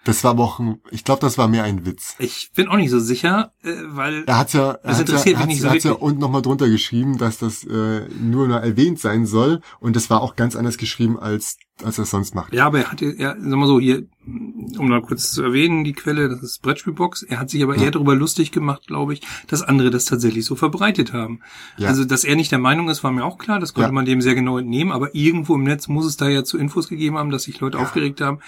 Das 0.09 0.23
war 0.23 0.31
aber 0.31 0.43
auch, 0.43 0.59
ein, 0.59 0.81
ich 0.91 1.03
glaube, 1.03 1.21
das 1.21 1.37
war 1.37 1.47
mehr 1.47 1.63
ein 1.63 1.85
Witz. 1.85 2.15
Ich 2.19 2.51
bin 2.55 2.67
auch 2.67 2.77
nicht 2.77 2.89
so 2.89 2.99
sicher, 2.99 3.53
äh, 3.63 3.73
weil 3.87 4.23
Er 4.25 4.37
hat's 4.39 4.53
ja, 4.53 4.71
er 4.71 4.79
Das 4.83 4.97
ja, 4.97 5.01
interessiert 5.01 5.35
er 5.35 5.39
mich 5.45 5.47
nicht 5.55 5.61
so 5.61 5.69
hat's 5.69 5.83
ja 5.83 5.91
unten 5.93 6.19
nochmal 6.19 6.41
drunter 6.41 6.67
geschrieben, 6.67 7.17
dass 7.17 7.37
das 7.37 7.63
äh, 7.63 8.07
nur 8.19 8.47
noch 8.47 8.61
erwähnt 8.61 8.99
sein 8.99 9.25
soll 9.25 9.61
und 9.79 9.95
das 9.95 10.09
war 10.09 10.21
auch 10.21 10.35
ganz 10.35 10.55
anders 10.55 10.77
geschrieben, 10.77 11.19
als 11.19 11.57
als 11.81 11.97
er 11.97 12.03
es 12.03 12.09
sonst 12.09 12.35
macht. 12.35 12.53
Ja, 12.53 12.65
aber 12.65 12.79
er 12.79 12.91
hatte, 12.91 13.05
ja, 13.17 13.35
sag 13.39 13.57
mal 13.57 13.65
so, 13.65 13.79
hier, 13.79 14.03
um 14.25 14.89
mal 14.89 15.01
kurz 15.01 15.31
zu 15.31 15.43
erwähnen, 15.43 15.85
die 15.85 15.93
Quelle, 15.93 16.27
das 16.27 16.43
ist 16.43 16.61
Brettspielbox. 16.61 17.23
Er 17.23 17.39
hat 17.39 17.49
sich 17.49 17.63
aber 17.63 17.77
Ja. 17.77 17.83
eher 17.83 17.91
darüber 17.91 18.15
lustig 18.15 18.51
gemacht, 18.51 18.87
glaube 18.87 19.13
ich, 19.13 19.21
dass 19.47 19.61
andere 19.61 19.89
das 19.89 20.03
tatsächlich 20.03 20.43
so 20.43 20.55
verbreitet 20.57 21.13
haben. 21.13 21.39
Ja. 21.77 21.87
Also, 21.87 22.03
dass 22.03 22.25
er 22.25 22.35
nicht 22.35 22.51
der 22.51 22.59
Meinung 22.59 22.89
ist, 22.89 23.05
war 23.05 23.11
mir 23.13 23.23
auch 23.23 23.37
klar, 23.37 23.59
das 23.61 23.73
konnte 23.73 23.87
Ja. 23.89 23.93
man 23.93 24.03
dem 24.03 24.19
sehr 24.21 24.35
genau 24.35 24.57
entnehmen, 24.57 24.91
aber 24.91 25.15
irgendwo 25.15 25.55
im 25.55 25.63
Netz 25.63 25.87
muss 25.87 26.05
es 26.05 26.17
da 26.17 26.27
ja 26.27 26.43
zu 26.43 26.57
Infos 26.57 26.89
gegeben 26.89 27.17
haben, 27.17 27.29
dass 27.29 27.43
sich 27.43 27.61
Leute 27.61 27.77
Ja. 27.77 27.83
aufgeregt 27.85 28.19
haben, 28.19 28.39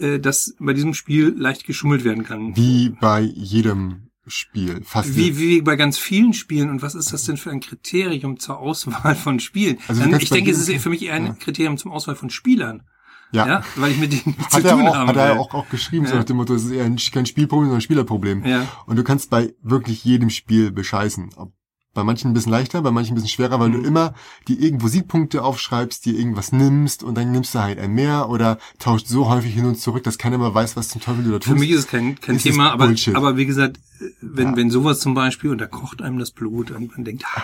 äh, 0.00 0.18
dass 0.20 0.54
bei 0.58 0.72
diesem 0.72 0.94
Spiel 0.94 1.34
leicht 1.36 1.66
geschummelt 1.66 2.04
werden 2.04 2.24
kann. 2.24 2.56
Wie 2.56 2.90
bei 3.00 3.20
jedem 3.20 4.10
Spiel, 4.26 4.82
fast 4.84 5.16
Wie, 5.16 5.38
wie 5.38 5.62
bei 5.62 5.76
ganz 5.76 5.96
vielen 5.98 6.34
Spielen. 6.34 6.68
Und 6.70 6.82
was 6.82 6.94
ist 6.94 7.12
das 7.12 7.24
denn 7.24 7.36
für 7.38 7.50
ein 7.50 7.60
Kriterium 7.60 8.38
zur 8.38 8.58
Auswahl 8.58 9.14
von 9.14 9.40
Spielen? 9.40 9.78
Also 9.88 10.02
Dann, 10.02 10.20
ich 10.20 10.28
denke, 10.30 10.50
es 10.50 10.68
ist 10.68 10.82
für 10.82 10.90
mich 10.90 11.02
eher 11.02 11.14
ein 11.14 11.26
Ja. 11.26 11.32
Kriterium 11.32 11.78
zum 11.78 11.92
Auswahl 11.92 12.14
von 12.16 12.28
Spielern. 12.30 12.82
ja. 13.32 13.46
Ja, 13.46 13.64
weil 13.76 13.92
ich 13.92 13.98
mit 13.98 14.12
denen 14.12 14.36
nichts 14.36 14.50
zu 14.50 14.56
Hat 14.58 14.64
er, 14.64 14.72
tun 14.72 14.86
auch, 14.86 14.94
habe. 14.94 15.08
hat 15.08 15.16
er 15.16 15.40
auch, 15.40 15.54
auch 15.54 15.68
geschrieben, 15.70 16.06
so 16.06 16.12
Ja. 16.12 16.18
nach 16.18 16.24
dem 16.24 16.36
Motto, 16.36 16.54
es 16.54 16.64
ist 16.64 16.70
eher 16.72 16.84
ein, 16.84 16.96
kein 17.12 17.26
Spielproblem, 17.26 17.66
sondern 17.68 17.78
ein 17.78 17.82
Spielerproblem. 17.82 18.44
Ja. 18.44 18.66
Und 18.86 18.96
du 18.96 19.04
kannst 19.04 19.30
bei 19.30 19.54
wirklich 19.62 20.04
jedem 20.04 20.28
Spiel 20.30 20.72
bescheißen. 20.72 21.30
Ob- 21.36 21.52
Bei 21.94 22.04
manchen 22.04 22.30
ein 22.30 22.34
bisschen 22.34 22.52
leichter, 22.52 22.82
bei 22.82 22.90
manchen 22.90 23.12
ein 23.12 23.14
bisschen 23.14 23.30
schwerer, 23.30 23.58
weil 23.58 23.70
Mhm. 23.70 23.82
du 23.82 23.88
immer 23.88 24.14
die 24.46 24.62
irgendwo 24.62 24.88
Siegpunkte 24.88 25.42
aufschreibst, 25.42 26.04
dir 26.04 26.16
irgendwas 26.18 26.52
nimmst 26.52 27.02
und 27.02 27.16
dann 27.16 27.32
nimmst 27.32 27.54
du 27.54 27.60
halt 27.60 27.78
ein 27.78 27.92
mehr 27.92 28.28
oder 28.28 28.58
tauscht 28.78 29.06
so 29.08 29.28
häufig 29.28 29.54
hin 29.54 29.64
und 29.64 29.76
zurück, 29.80 30.04
dass 30.04 30.18
keiner 30.18 30.38
mehr 30.38 30.54
weiß, 30.54 30.76
was 30.76 30.88
zum 30.88 31.00
Teufel 31.00 31.24
du 31.24 31.30
da 31.32 31.38
tust. 31.38 31.48
Für 31.48 31.58
mich 31.58 31.70
ist 31.70 31.78
es 31.80 31.86
kein, 31.88 32.20
kein 32.20 32.36
Ist 32.36 32.42
Thema, 32.42 32.70
aber, 32.72 32.86
Bullshit. 32.86 33.16
aber 33.16 33.36
wie 33.36 33.46
gesagt, 33.46 33.80
wenn, 34.20 34.48
Ja. 34.50 34.56
wenn 34.56 34.70
sowas 34.70 35.00
zum 35.00 35.14
Beispiel, 35.14 35.50
und 35.50 35.58
da 35.58 35.66
kocht 35.66 36.02
einem 36.02 36.18
das 36.18 36.30
Blut 36.30 36.70
und 36.70 36.92
man 36.94 37.04
denkt, 37.04 37.24
Oh 37.26 37.40
ah, 37.40 37.42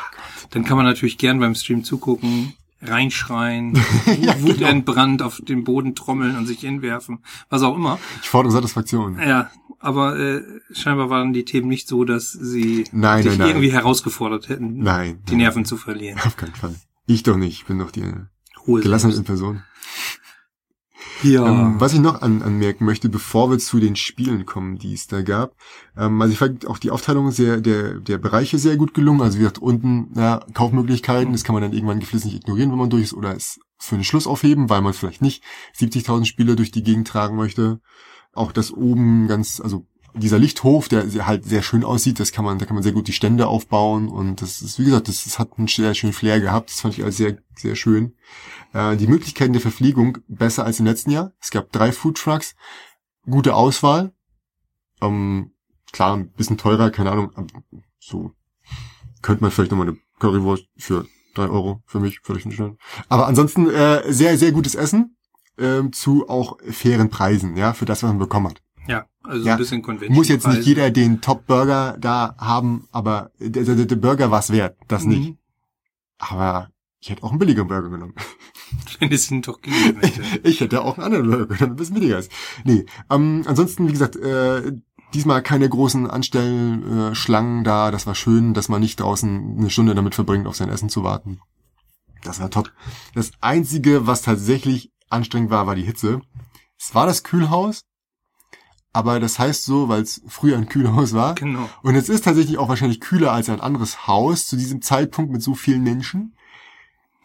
dann 0.50 0.64
kann 0.64 0.76
man 0.76 0.86
natürlich 0.86 1.18
gern 1.18 1.40
beim 1.40 1.54
Stream 1.54 1.82
zugucken, 1.82 2.52
reinschreien, 2.86 3.74
Ja, 4.20 4.40
Wut 4.42 4.58
genau. 4.58 4.68
entbrannt 4.70 5.22
auf 5.22 5.40
den 5.40 5.64
Boden 5.64 5.94
trommeln 5.94 6.36
und 6.36 6.46
sich 6.46 6.60
hinwerfen, 6.60 7.18
was 7.48 7.62
auch 7.62 7.74
immer. 7.76 7.98
Ich 8.22 8.28
fordere 8.28 8.52
Satisfaktion. 8.52 9.18
Ja, 9.18 9.50
aber 9.78 10.18
äh, 10.18 10.42
scheinbar 10.72 11.10
waren 11.10 11.32
die 11.32 11.44
Themen 11.44 11.68
nicht 11.68 11.88
so, 11.88 12.04
dass 12.04 12.32
sie 12.32 12.84
Nein, 12.92 13.22
sich 13.22 13.32
nein, 13.32 13.38
nein. 13.38 13.48
irgendwie 13.48 13.72
herausgefordert 13.72 14.48
hätten, 14.48 14.78
Nein. 14.78 15.22
die. 15.28 15.36
Nerven 15.36 15.64
zu 15.64 15.76
verlieren. 15.76 16.18
Auf 16.24 16.36
keinen 16.36 16.54
Fall. 16.54 16.74
Ich 17.06 17.22
doch 17.22 17.36
nicht. 17.36 17.58
Ich 17.60 17.66
bin 17.66 17.78
doch 17.78 17.90
die 17.90 18.04
Ruhe 18.66 18.80
gelassene. 18.80 19.20
Person. 19.22 19.62
Ja. 21.23 21.46
Ähm, 21.46 21.76
was 21.78 21.94
ich 21.94 22.00
noch 22.00 22.23
an, 22.23 22.42
anmerken 22.42 22.84
möchte, 22.84 23.08
bevor 23.08 23.50
wir 23.50 23.58
zu 23.58 23.80
den 23.80 23.96
Spielen 23.96 24.44
kommen, 24.44 24.78
die 24.78 24.92
es 24.92 25.06
da 25.06 25.23
gab. 25.23 25.56
Ähm, 25.96 26.20
also 26.20 26.32
ich 26.32 26.38
fand 26.38 26.66
auch 26.66 26.78
die 26.78 26.90
Aufteilung 26.90 27.30
sehr, 27.30 27.61
der, 27.61 28.00
der 28.00 28.18
Bereiche 28.18 28.58
sehr 28.58 28.76
gut 28.76 28.94
gelungen. 28.94 29.23
Also 29.23 29.37
wie 29.37 29.40
gesagt, 29.40 29.58
unten 29.58 30.12
ja, 30.16 30.40
Kaufmöglichkeiten, 30.52 31.32
das 31.32 31.44
kann 31.44 31.54
man 31.54 31.62
dann 31.62 31.73
irgendwann 31.73 32.00
geflissentlich 32.00 32.40
ignorieren, 32.40 32.70
wenn 32.70 32.78
man 32.78 32.90
durch 32.90 33.04
ist, 33.04 33.14
oder 33.14 33.34
es 33.34 33.61
für 33.78 33.96
den 33.96 34.04
Schluss 34.04 34.26
aufheben, 34.26 34.68
weil 34.70 34.82
man 34.82 34.92
vielleicht 34.92 35.23
nicht 35.23 35.42
70.000 35.78 36.25
Spiele 36.25 36.56
durch 36.56 36.70
die 36.70 36.82
Gegend 36.82 37.08
tragen 37.08 37.37
möchte. 37.37 37.80
Auch 38.32 38.52
das 38.52 38.73
oben 38.73 39.28
ganz, 39.28 39.61
also 39.61 39.87
dieser 40.14 40.38
Lichthof, 40.38 40.88
der 40.88 41.26
halt 41.26 41.44
sehr 41.44 41.62
schön 41.62 41.85
aussieht, 41.85 42.21
das 42.21 42.33
kann 42.33 42.44
man, 42.44 42.59
da 42.59 42.66
kann 42.66 42.75
man 42.75 42.83
sehr 42.83 42.92
gut 42.92 43.09
die 43.09 43.12
Stände 43.12 43.47
aufbauen 43.49 44.09
und 44.09 44.42
das 44.42 44.62
ist, 44.62 44.78
wie 44.78 44.85
gesagt, 44.85 45.09
das, 45.09 45.25
das 45.25 45.38
hat 45.38 45.59
einen 45.59 45.66
sehr 45.66 45.94
schönen 45.94 46.12
Flair 46.12 46.40
gehabt. 46.40 46.71
Das 46.71 46.80
fand 46.80 46.97
ich 46.97 47.02
alles 47.02 47.16
sehr, 47.16 47.38
sehr 47.56 47.75
schön. 47.75 48.14
Äh, 48.73 48.97
die 48.97 49.09
Möglichkeiten 49.09 49.52
der 49.52 49.62
Verpflegung 49.62 50.18
besser 50.28 50.64
als 50.64 50.78
im 50.78 50.87
letzten 50.87 51.11
Jahr. 51.11 51.33
Es 51.40 51.50
gab 51.50 51.73
drei 51.73 51.92
Food 51.92 52.18
Trucks, 52.18 52.54
gute 53.28 53.54
Auswahl. 53.54 54.12
Ähm, 55.00 55.52
klar, 55.92 56.16
ein 56.16 56.30
bisschen 56.33 56.59
teurer, 56.59 56.90
keine 56.90 57.11
Ahnung. 57.11 57.33
So 57.99 58.33
könnte 59.23 59.42
man 59.42 59.50
vielleicht 59.50 59.71
nochmal 59.71 59.88
eine 59.88 59.97
Currywurst 60.21 60.68
für 60.76 61.06
drei 61.35 61.49
Euro 61.49 61.83
für 61.87 61.99
mich 61.99 62.21
völlig 62.21 62.44
hinstellen. 62.44 62.78
Aber 63.09 63.26
ansonsten 63.26 63.68
äh, 63.68 64.12
sehr, 64.12 64.38
sehr 64.38 64.52
gutes 64.52 64.75
Essen 64.75 65.16
ähm, 65.59 65.92
zu 65.92 66.28
auch 66.28 66.59
fairen 66.71 67.11
Preisen, 67.11 67.56
ja, 67.56 67.73
für 67.73 67.85
das, 67.85 68.02
was 68.02 68.11
man 68.11 68.18
bekommen 68.18 68.49
hat. 68.49 68.63
Ja, 68.86 69.06
also 69.22 69.44
Ja. 69.46 69.52
ein 69.54 69.58
bisschen 69.58 69.82
Convention. 69.82 70.14
Muss 70.14 70.28
jetzt 70.28 70.46
nicht 70.46 70.64
jeder 70.66 70.90
den 70.90 71.20
Top-Burger 71.20 71.96
da 71.98 72.34
haben, 72.38 72.86
aber 72.92 73.30
der, 73.38 73.64
der, 73.64 73.84
der 73.86 73.96
Burger 73.96 74.30
war 74.30 74.40
es 74.40 74.50
wert, 74.50 74.76
das 74.88 75.04
nicht. 75.04 75.30
Mhm. 75.30 75.38
Aber 76.18 76.70
ich 77.00 77.10
hätte 77.10 77.22
auch 77.22 77.30
einen 77.30 77.38
billigeren 77.38 77.68
Burger 77.68 77.90
genommen. 77.90 78.14
Wenn 78.98 79.12
es 79.12 79.30
ihn 79.30 79.42
doch 79.42 79.60
gegeben 79.60 80.00
hätte. 80.00 80.22
ich 80.42 80.60
hätte 80.60 80.82
auch 80.82 80.96
einen 80.96 81.04
anderen 81.04 81.30
Burger 81.30 81.46
genommen, 81.46 81.72
ein 81.72 81.76
bisschen 81.76 81.94
billiger 81.94 82.18
ist. 82.18 82.30
Nee, 82.64 82.86
ähm, 83.10 83.42
ansonsten, 83.46 83.86
wie 83.88 83.92
gesagt, 83.92 84.16
äh, 84.16 84.72
diesmal 85.12 85.42
keine 85.42 85.68
großen 85.68 86.10
Anstellschlangen 86.10 87.60
äh, 87.60 87.64
da. 87.64 87.90
Das 87.90 88.06
war 88.06 88.14
schön, 88.14 88.54
dass 88.54 88.68
man 88.68 88.80
nicht 88.80 89.00
draußen 89.00 89.56
eine 89.58 89.70
Stunde 89.70 89.94
damit 89.94 90.14
verbringt, 90.14 90.46
auf 90.46 90.56
sein 90.56 90.68
Essen 90.68 90.88
zu 90.88 91.04
warten. 91.04 91.40
Das 92.22 92.40
war 92.40 92.50
top. 92.50 92.72
Das 93.14 93.30
Einzige, 93.40 94.06
was 94.06 94.22
tatsächlich 94.22 94.90
anstrengend 95.10 95.50
war, 95.50 95.66
war 95.66 95.74
die 95.74 95.82
Hitze. 95.82 96.20
Es 96.80 96.94
war 96.94 97.06
das 97.06 97.22
Kühlhaus, 97.22 97.82
aber 98.94 99.18
das 99.18 99.40
heißt 99.40 99.64
so, 99.64 99.88
weil 99.88 100.02
es 100.02 100.22
früher 100.28 100.56
ein 100.56 100.68
Kühlhaus 100.68 101.12
war. 101.12 101.34
Genau. 101.34 101.68
Und 101.82 101.96
es 101.96 102.08
ist 102.08 102.24
tatsächlich 102.24 102.58
auch 102.58 102.68
wahrscheinlich 102.68 103.00
kühler 103.00 103.32
als 103.32 103.50
ein 103.50 103.60
anderes 103.60 104.06
Haus 104.06 104.46
zu 104.46 104.56
diesem 104.56 104.82
Zeitpunkt 104.82 105.32
mit 105.32 105.42
so 105.42 105.54
vielen 105.54 105.82
Menschen. 105.82 106.32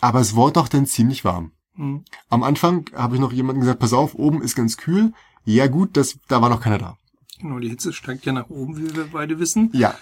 Aber 0.01 0.19
es 0.19 0.35
wurde 0.35 0.53
doch 0.53 0.67
dann 0.67 0.87
ziemlich 0.87 1.23
warm. 1.23 1.51
Mhm. 1.75 2.05
Am 2.29 2.41
Anfang 2.41 2.89
habe 2.95 3.15
ich 3.15 3.21
noch 3.21 3.31
jemandem 3.31 3.61
gesagt, 3.61 3.79
pass 3.79 3.93
auf, 3.93 4.15
oben 4.15 4.41
ist 4.41 4.55
ganz 4.55 4.77
kühl. 4.77 5.13
Ja 5.45 5.67
gut, 5.67 5.95
das, 5.95 6.17
da 6.27 6.41
war 6.41 6.49
noch 6.49 6.61
keiner 6.61 6.79
da. 6.79 6.97
Genau, 7.39 7.59
die 7.59 7.69
Hitze 7.69 7.93
steigt 7.93 8.25
ja 8.25 8.33
nach 8.33 8.49
oben, 8.49 8.75
wie 8.77 8.95
wir 8.95 9.05
beide 9.11 9.37
wissen. 9.39 9.69
Ja. 9.73 9.93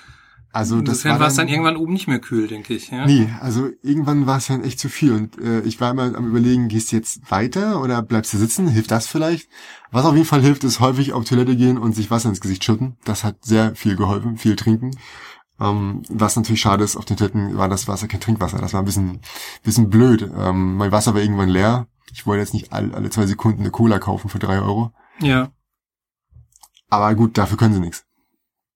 Also 0.57 0.81
das 0.81 0.95
Insofern 0.95 1.11
war 1.11 1.19
war 1.19 1.27
es 1.27 1.35
dann 1.35 1.49
irgendwann 1.49 1.77
oben 1.77 1.93
nicht 1.93 2.07
mehr 2.07 2.17
kühl, 2.17 2.47
denke 2.47 2.73
ich. 2.73 2.89
Ja? 2.89 3.05
Nee, 3.05 3.29
also 3.41 3.69
irgendwann 3.83 4.25
war 4.25 4.37
es 4.39 4.47
dann 4.47 4.63
echt 4.63 4.79
zu 4.79 4.89
viel. 4.89 5.13
Und 5.13 5.39
äh, 5.39 5.61
ich 5.61 5.79
war 5.79 5.91
immer 5.91 6.15
am 6.15 6.27
überlegen, 6.27 6.67
gehst 6.67 6.91
du 6.91 6.95
jetzt 6.95 7.29
weiter 7.29 7.79
oder 7.79 8.01
bleibst 8.01 8.33
du 8.33 8.39
sitzen? 8.39 8.67
Hilft 8.67 8.89
das 8.89 9.05
vielleicht? 9.05 9.49
Was 9.91 10.03
auf 10.05 10.15
jeden 10.15 10.25
Fall 10.25 10.41
hilft, 10.41 10.63
ist 10.63 10.79
häufig 10.79 11.13
auf 11.13 11.25
Toilette 11.25 11.55
gehen 11.55 11.77
und 11.77 11.93
sich 11.93 12.09
Wasser 12.09 12.29
ins 12.29 12.41
Gesicht 12.41 12.63
schütten. 12.63 12.97
Das 13.05 13.23
hat 13.23 13.45
sehr 13.45 13.75
viel 13.75 13.95
geholfen, 13.95 14.37
viel 14.37 14.55
trinken. 14.55 14.97
Ähm, 15.59 16.01
was 16.09 16.35
natürlich 16.35 16.61
schade 16.61 16.83
ist, 16.83 16.95
auf 16.95 17.05
den 17.05 17.17
Toiletten 17.17 17.55
war 17.55 17.69
das 17.69 17.87
Wasser 17.87 18.07
kein 18.07 18.19
Trinkwasser. 18.19 18.57
Das 18.57 18.73
war 18.73 18.81
ein 18.81 18.85
bisschen, 18.85 19.19
bisschen 19.61 19.91
blöd. 19.91 20.27
Ähm, 20.35 20.75
mein 20.77 20.91
Wasser 20.91 21.13
war 21.13 21.21
irgendwann 21.21 21.49
leer. 21.49 21.85
Ich 22.11 22.25
wollte 22.25 22.41
jetzt 22.41 22.55
nicht 22.55 22.73
all, 22.73 22.95
alle 22.95 23.11
zwei 23.11 23.27
Sekunden 23.27 23.59
eine 23.59 23.69
Cola 23.69 23.99
kaufen 23.99 24.27
für 24.27 24.39
drei 24.39 24.59
Euro. 24.59 24.91
ja. 25.19 25.51
Aber 26.89 27.13
gut, 27.13 27.37
dafür 27.37 27.57
können 27.57 27.73
sie 27.75 27.81
nichts. 27.81 28.05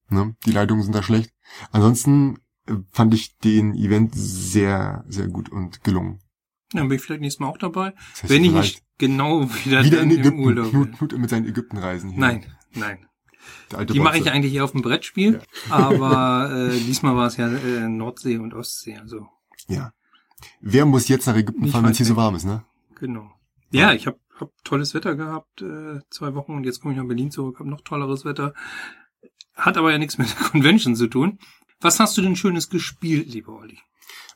Ne? 0.10 0.36
Die 0.46 0.52
Leitungen 0.52 0.84
sind 0.84 0.94
da 0.94 1.02
schlecht. 1.02 1.32
Ansonsten 1.72 2.40
äh, 2.68 2.74
fand 2.92 3.14
ich 3.14 3.38
den 3.38 3.74
Event 3.76 4.14
sehr, 4.16 5.04
sehr 5.08 5.28
gut 5.28 5.50
und 5.50 5.84
gelungen. 5.84 6.20
Dann 6.74 6.88
bin 6.88 6.98
ich 6.98 7.04
vielleicht 7.04 7.22
nächstes 7.22 7.40
Mal 7.40 7.48
auch 7.48 7.58
dabei. 7.58 7.92
Das 8.12 8.24
heißt, 8.24 8.34
Wenn 8.34 8.44
ich 8.44 8.54
nicht 8.54 8.84
genau 8.98 9.42
wieder, 9.66 9.84
wieder 9.84 10.02
in 10.02 10.12
im 10.12 10.20
Ägypten. 10.20 10.40
Urlaub 10.40 10.72
bin. 10.72 10.92
Knut, 10.92 10.98
Knut 10.98 11.18
mit 11.20 11.30
seinen 11.30 11.48
Ägyptenreisen 11.48 12.12
hier. 12.12 12.20
Nein, 12.20 12.46
nein. 12.74 13.06
Die 13.90 14.00
mache 14.00 14.20
ich 14.20 14.30
eigentlich 14.32 14.54
eher 14.54 14.64
auf 14.64 14.72
dem 14.72 14.82
Brettspiel, 14.82 15.42
aber 15.70 16.70
äh, 16.72 16.80
diesmal 16.80 17.16
war 17.16 17.28
es 17.28 17.38
ja 17.38 17.48
äh, 17.48 17.88
Nordsee 17.90 18.38
und 18.38 18.54
Ostsee, 18.54 18.98
also 18.98 19.28
Ja. 19.68 19.94
Wer 20.60 20.86
muss 20.86 21.08
jetzt 21.08 21.26
nach 21.28 21.36
Ägypten 21.36 21.68
fahren, 21.68 21.84
wenn 21.84 21.92
es 21.92 21.98
hier 21.98 22.06
so 22.06 22.16
warm 22.16 22.36
ist, 22.36 22.46
ne? 22.46 22.64
genau. 22.96 23.32
Ja, 23.72 23.94
ich 23.94 24.06
habe 24.06 24.20
hab 24.40 24.52
tolles 24.64 24.94
Wetter 24.94 25.16
gehabt, 25.16 25.62
äh, 25.62 26.00
zwei 26.10 26.36
Wochen 26.36 26.54
und 26.54 26.66
jetzt 26.66 26.82
komme 26.82 26.94
ich 26.94 27.00
nach 27.00 27.08
Berlin 27.08 27.32
zurück, 27.32 27.60
habe 27.60 27.70
noch 27.70 27.82
tolleres 27.82 28.26
Wetter. 28.26 28.54
Hat 29.56 29.78
aber 29.78 29.92
ja 29.92 29.98
nichts 29.98 30.18
mit 30.18 30.30
der 30.30 30.48
Convention 30.48 30.96
zu 30.96 31.08
tun. 31.08 31.40
Was 31.80 32.00
hast 32.00 32.18
du 32.18 32.22
denn 32.22 32.36
Schönes 32.36 32.70
gespielt, 32.70 33.28
lieber 33.34 33.54
Olli? 33.54 33.80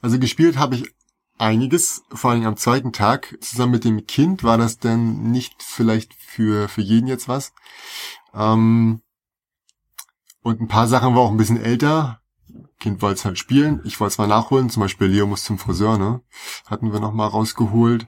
Also 0.01 0.19
gespielt 0.19 0.57
habe 0.57 0.75
ich 0.75 0.93
einiges, 1.37 2.03
vor 2.11 2.31
allem 2.31 2.45
am 2.45 2.57
zweiten 2.57 2.91
Tag. 2.91 3.37
Zusammen 3.41 3.73
mit 3.73 3.83
dem 3.83 4.05
Kind 4.07 4.43
war 4.43 4.57
das 4.57 4.79
dann 4.79 5.31
nicht 5.31 5.61
vielleicht 5.61 6.13
für, 6.13 6.67
für 6.69 6.81
jeden 6.81 7.07
jetzt 7.07 7.27
was. 7.27 7.53
Ähm, 8.33 9.01
und 10.41 10.61
ein 10.61 10.67
paar 10.67 10.87
Sachen 10.87 11.15
war 11.15 11.21
auch 11.21 11.31
ein 11.31 11.37
bisschen 11.37 11.61
älter. 11.61 12.21
Kind 12.79 13.01
wollte 13.01 13.19
es 13.19 13.25
halt 13.25 13.39
spielen. 13.39 13.81
Ich 13.83 13.99
wollte 13.99 14.13
es 14.13 14.17
mal 14.17 14.27
nachholen. 14.27 14.69
Zum 14.69 14.81
Beispiel 14.81 15.07
Leo 15.07 15.25
muss 15.25 15.43
zum 15.43 15.57
Friseur, 15.57 15.97
ne? 15.97 16.21
Hatten 16.67 16.93
wir 16.93 16.99
noch 16.99 17.13
mal 17.13 17.27
rausgeholt. 17.27 18.07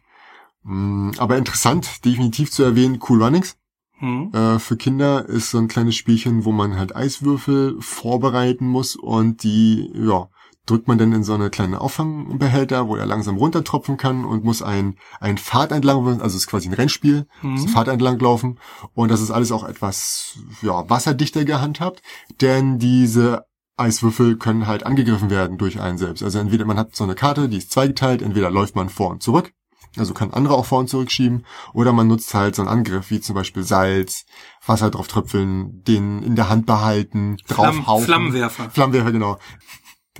Mm, 0.64 1.12
Aber 1.18 1.38
interessant, 1.38 2.06
definitiv 2.06 2.52
zu 2.52 2.64
erwähnen, 2.64 3.00
Cool 3.08 3.24
Runnings. 3.24 3.58
Hm? 4.00 4.32
Äh, 4.34 4.60
für 4.60 4.78
Kinder 4.78 5.26
ist 5.28 5.52
so 5.52 5.58
ein 5.58 5.68
kleines 5.68 5.96
Spielchen, 5.96 6.46
wo 6.46 6.52
man 6.52 6.78
halt 6.78 6.96
Eiswürfel 6.96 7.78
vorbereiten 7.80 8.68
muss 8.68 8.96
und 8.96 9.44
die, 9.44 9.92
ja, 9.96 10.30
drückt 10.66 10.88
man 10.88 10.98
dann 10.98 11.14
in 11.14 11.24
so 11.24 11.34
eine 11.34 11.50
kleine 11.50 11.80
Auffangbehälter, 11.82 12.88
wo 12.88 12.96
er 12.96 13.06
langsam 13.06 13.38
runtertropfen 13.38 13.98
kann 13.98 14.26
und 14.26 14.44
muss 14.44 14.62
ein, 14.62 14.98
ein 15.20 15.38
Pfad 15.38 15.72
entlang, 15.72 16.06
also 16.06 16.26
es 16.26 16.36
ist 16.44 16.48
quasi 16.48 16.68
ein 16.68 16.74
Rennspiel, 16.74 17.26
muss 17.42 17.62
ein 17.62 17.68
Mhm. 17.68 17.70
Pfad 17.70 17.88
entlang 17.88 18.20
laufen 18.20 18.60
und 18.94 19.10
das 19.10 19.22
ist 19.22 19.32
alles 19.32 19.52
auch 19.52 19.64
etwas, 19.64 20.38
ja, 20.62 20.90
wasserdichter 20.90 21.46
gehandhabt, 21.46 22.02
denn 22.42 22.80
diese 22.80 23.46
Eiswürfel 23.78 24.38
können 24.38 24.68
halt 24.68 24.86
angegriffen 24.86 25.30
werden 25.30 25.58
durch 25.58 25.80
einen 25.80 25.98
selbst. 25.98 26.24
Also 26.24 26.40
entweder 26.40 26.66
man 26.66 26.78
hat 26.78 26.96
so 26.96 27.04
eine 27.04 27.16
Karte, 27.16 27.48
die 27.48 27.58
ist 27.58 27.72
zweigeteilt, 27.72 28.22
entweder 28.22 28.52
läuft 28.52 28.76
man 28.76 28.90
vor 28.90 29.12
und 29.12 29.24
zurück, 29.24 29.54
also 30.00 30.14
kann 30.14 30.34
andere 30.34 30.56
auch 30.56 30.66
vor 30.66 30.80
und 30.80 30.90
zurückschieben, 30.90 31.46
oder 31.74 31.94
man 31.94 32.08
nutzt 32.08 32.34
halt 32.34 32.56
so 32.56 32.62
einen 32.62 32.70
Angriff, 32.70 33.10
wie 33.10 33.20
zum 33.20 33.36
Beispiel 33.36 33.64
Salz, 33.64 34.26
Wasser 34.66 34.90
drauf 34.90 35.08
tröpfeln, 35.08 35.84
den 35.84 36.24
in 36.24 36.36
der 36.36 36.50
Hand 36.50 36.66
behalten, 36.66 37.38
Flamm, 37.46 37.78
draufhauchen. 37.78 38.06
Flammenwerfer. 38.06 38.70
Flammenwerfer, 38.70 39.12
genau. 39.12 39.40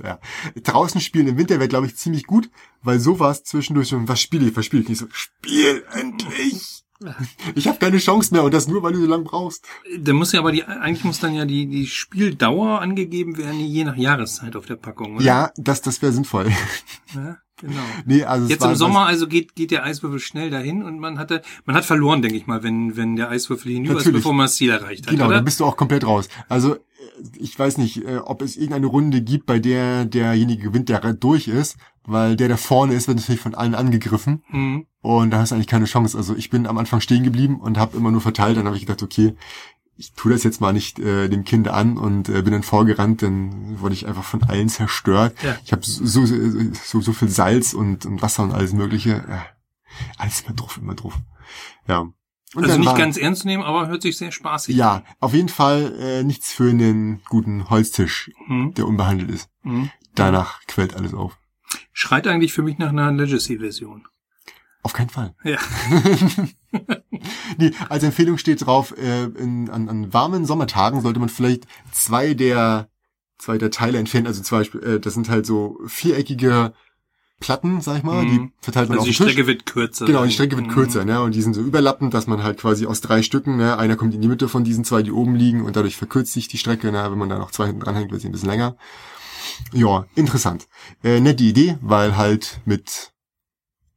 Ja. 0.02 0.20
Draußen 0.62 1.00
spielen 1.00 1.26
im 1.26 1.38
Winter 1.38 1.58
wäre, 1.58 1.68
glaube 1.68 1.86
ich, 1.86 1.96
ziemlich 1.96 2.24
gut, 2.24 2.50
weil 2.82 3.00
sowas 3.00 3.42
zwischendurch 3.42 3.88
schon, 3.88 4.08
was 4.08 4.20
spiele 4.20 4.48
ich, 4.48 4.56
was 4.56 4.64
spiele 4.64 4.82
ich? 4.82 4.88
Nicht 4.88 4.98
so, 4.98 5.06
spiel 5.10 5.84
endlich! 5.92 6.84
Ich 7.54 7.68
habe 7.68 7.78
keine 7.78 7.98
Chance 7.98 8.34
mehr 8.34 8.42
und 8.42 8.52
das 8.52 8.66
nur, 8.66 8.82
weil 8.82 8.92
du 8.92 9.00
so 9.00 9.06
lang 9.06 9.22
brauchst. 9.22 9.64
Da 10.00 10.12
muss 10.12 10.32
ja 10.32 10.40
aber 10.40 10.50
die, 10.50 10.64
eigentlich 10.64 11.04
muss 11.04 11.20
dann 11.20 11.32
ja 11.32 11.44
die, 11.44 11.66
die 11.66 11.86
Spieldauer 11.86 12.80
angegeben 12.80 13.36
werden, 13.36 13.60
je 13.60 13.84
nach 13.84 13.96
Jahreszeit 13.96 14.56
auf 14.56 14.66
der 14.66 14.76
Packung, 14.76 15.16
oder? 15.16 15.24
Ja, 15.24 15.52
das, 15.56 15.80
das 15.80 16.02
wäre 16.02 16.12
sinnvoll. 16.12 16.50
Ja, 17.14 17.38
genau. 17.58 17.80
nee, 18.06 18.24
also 18.24 18.48
Jetzt 18.48 18.64
im 18.64 18.74
Sommer 18.74 19.06
also 19.06 19.26
geht, 19.26 19.54
geht 19.54 19.70
der 19.70 19.84
Eiswürfel 19.84 20.20
schnell 20.20 20.50
dahin 20.50 20.82
und 20.82 20.98
man 20.98 21.18
hatte, 21.18 21.42
man 21.64 21.76
hat 21.76 21.84
verloren, 21.84 22.22
denke 22.22 22.36
ich 22.36 22.46
mal, 22.46 22.62
wenn, 22.62 22.96
wenn 22.96 23.16
der 23.16 23.30
Eiswürfel 23.30 23.72
hinüber 23.72 23.94
ist, 23.94 23.98
Natürlich. 24.00 24.20
bevor 24.22 24.32
man 24.32 24.44
das 24.44 24.56
Ziel 24.56 24.70
erreicht 24.70 25.06
hat, 25.06 25.12
Genau, 25.12 25.26
oder? 25.26 25.36
dann 25.36 25.44
bist 25.44 25.60
du 25.60 25.64
auch 25.64 25.76
komplett 25.76 26.06
raus. 26.06 26.28
Also 26.48 26.76
ich 27.38 27.58
weiß 27.58 27.78
nicht, 27.78 28.04
äh, 28.04 28.18
ob 28.18 28.42
es 28.42 28.56
irgendeine 28.56 28.86
Runde 28.86 29.20
gibt, 29.22 29.46
bei 29.46 29.58
der 29.58 30.04
derjenige 30.04 30.62
gewinnt, 30.64 30.88
der 30.88 31.00
durch 31.14 31.48
ist, 31.48 31.76
weil 32.04 32.36
der, 32.36 32.48
der 32.48 32.58
vorne 32.58 32.94
ist, 32.94 33.08
wird 33.08 33.18
natürlich 33.18 33.40
von 33.40 33.54
allen 33.54 33.74
angegriffen 33.74 34.42
Mhm. 34.50 34.86
und 35.00 35.30
da 35.30 35.38
hast 35.38 35.50
du 35.50 35.54
eigentlich 35.56 35.66
keine 35.66 35.84
Chance. 35.84 36.16
Also 36.16 36.34
ich 36.36 36.48
bin 36.50 36.66
am 36.66 36.78
Anfang 36.78 37.00
stehen 37.00 37.22
geblieben 37.24 37.60
und 37.60 37.76
habe 37.78 37.96
immer 37.96 38.10
nur 38.10 38.20
verteilt. 38.20 38.56
Dann 38.56 38.66
habe 38.66 38.76
ich 38.76 38.86
gedacht, 38.86 39.02
okay, 39.02 39.34
ich 39.98 40.12
tue 40.14 40.32
das 40.32 40.44
jetzt 40.44 40.60
mal 40.60 40.72
nicht 40.72 40.98
äh, 41.00 41.28
dem 41.28 41.44
Kind 41.44 41.68
an 41.68 41.98
und 41.98 42.28
äh, 42.28 42.40
bin 42.42 42.52
dann 42.52 42.62
vorgerannt, 42.62 43.20
dann 43.22 43.80
wurde 43.80 43.94
ich 43.94 44.06
einfach 44.06 44.24
von 44.24 44.42
allen 44.44 44.68
zerstört. 44.68 45.34
Ja. 45.42 45.56
Ich 45.64 45.72
habe 45.72 45.82
so, 45.84 46.24
so, 46.24 46.34
so, 46.84 47.00
so 47.00 47.12
viel 47.12 47.28
Salz 47.28 47.74
und, 47.74 48.06
und 48.06 48.22
Wasser 48.22 48.44
und 48.44 48.52
alles 48.52 48.72
mögliche. 48.72 49.24
Ja, 49.28 49.44
alles 50.16 50.42
immer 50.42 50.54
drauf, 50.54 50.78
immer 50.80 50.94
drauf. 50.94 51.14
Ja. 51.88 52.06
Und 52.54 52.64
Also 52.64 52.78
nicht 52.78 52.86
war- 52.86 52.96
ganz 52.96 53.16
ernst 53.18 53.42
zu 53.42 53.48
nehmen, 53.48 53.62
aber 53.64 53.88
hört 53.88 54.00
sich 54.02 54.16
sehr 54.16 54.32
spaßig 54.32 54.74
ja, 54.76 55.02
auf 55.20 55.34
jeden 55.34 55.48
Fall 55.50 55.94
äh, 56.00 56.22
nichts 56.24 56.52
für 56.52 56.70
einen 56.70 57.20
guten 57.28 57.68
Holztisch, 57.68 58.30
an. 58.48 58.56
Mhm. 58.66 58.74
der 58.74 58.86
unbehandelt 58.86 59.30
ist. 59.30 59.50
Mhm. 59.64 59.90
Danach 60.14 60.60
quält 60.66 60.94
alles 60.94 61.12
auf. 61.12 61.36
Schreit 61.92 62.26
eigentlich 62.26 62.52
für 62.52 62.62
mich 62.62 62.78
nach 62.78 62.88
einer 62.90 63.12
Legacy-Version. 63.12 64.06
Auf 64.88 64.94
keinen 64.94 65.10
Fall. 65.10 65.34
Ja. 65.44 65.58
Nee, 67.58 67.72
als 67.90 68.02
Empfehlung 68.04 68.38
steht 68.38 68.64
drauf, 68.64 68.94
äh, 68.96 69.24
in, 69.24 69.68
an, 69.70 69.88
an 69.88 70.12
warmen 70.14 70.44
Sommertagen 70.46 71.00
sollte 71.02 71.20
man 71.20 71.28
vielleicht 71.28 71.66
zwei 71.92 72.32
der 72.34 72.88
zwei 73.38 73.58
der 73.58 73.70
Teile 73.70 73.98
entfernen. 73.98 74.26
Also 74.26 74.42
zum 74.42 74.58
Beispiel, 74.58 74.82
äh, 74.82 75.00
das 75.00 75.12
sind 75.14 75.28
halt 75.28 75.44
so 75.46 75.78
viereckige 75.86 76.72
Platten, 77.40 77.80
sag 77.80 77.98
ich 77.98 78.02
mal, 78.02 78.24
Mhm. 78.24 78.28
die 78.28 78.52
verteilt 78.60 78.88
man 78.88 78.98
Also 78.98 79.04
die 79.06 79.10
auf 79.10 79.16
den 79.16 79.24
Tisch. 79.26 79.32
Strecke 79.32 79.46
wird 79.46 79.66
kürzer. 79.66 80.06
Genau, 80.06 80.24
die 80.24 80.30
Strecke 80.32 80.56
wird 80.56 80.68
Mhm. 80.68 80.72
kürzer, 80.72 81.04
ne? 81.04 81.20
Und 81.22 81.34
die 81.34 81.42
sind 81.42 81.54
so 81.54 81.60
überlappend, 81.60 82.12
dass 82.14 82.26
man 82.26 82.42
halt 82.42 82.58
quasi 82.58 82.86
aus 82.86 83.00
drei 83.00 83.22
Stücken, 83.22 83.56
ne, 83.56 83.76
einer 83.78 83.96
kommt 83.96 84.14
in 84.14 84.20
die 84.20 84.28
Mitte 84.28 84.48
von 84.48 84.64
diesen 84.64 84.84
zwei, 84.84 85.02
die 85.02 85.12
oben 85.12 85.34
liegen, 85.34 85.64
und 85.64 85.76
dadurch 85.76 85.96
verkürzt 85.96 86.32
sich 86.32 86.48
die 86.48 86.58
Strecke, 86.58 86.90
ne? 86.92 87.10
Wenn 87.10 87.18
man 87.18 87.28
da 87.28 87.38
noch 87.38 87.50
zwei 87.52 87.66
hinten 87.66 87.80
dranhängt, 87.80 88.10
wird 88.10 88.20
sie 88.22 88.28
ein 88.28 88.32
bisschen 88.32 88.48
länger. 88.50 88.76
Ja, 89.72 90.06
interessant. 90.16 90.66
Äh, 91.04 91.20
nette 91.20 91.44
Idee, 91.44 91.78
weil 91.80 92.16
halt 92.16 92.60
mit 92.64 93.12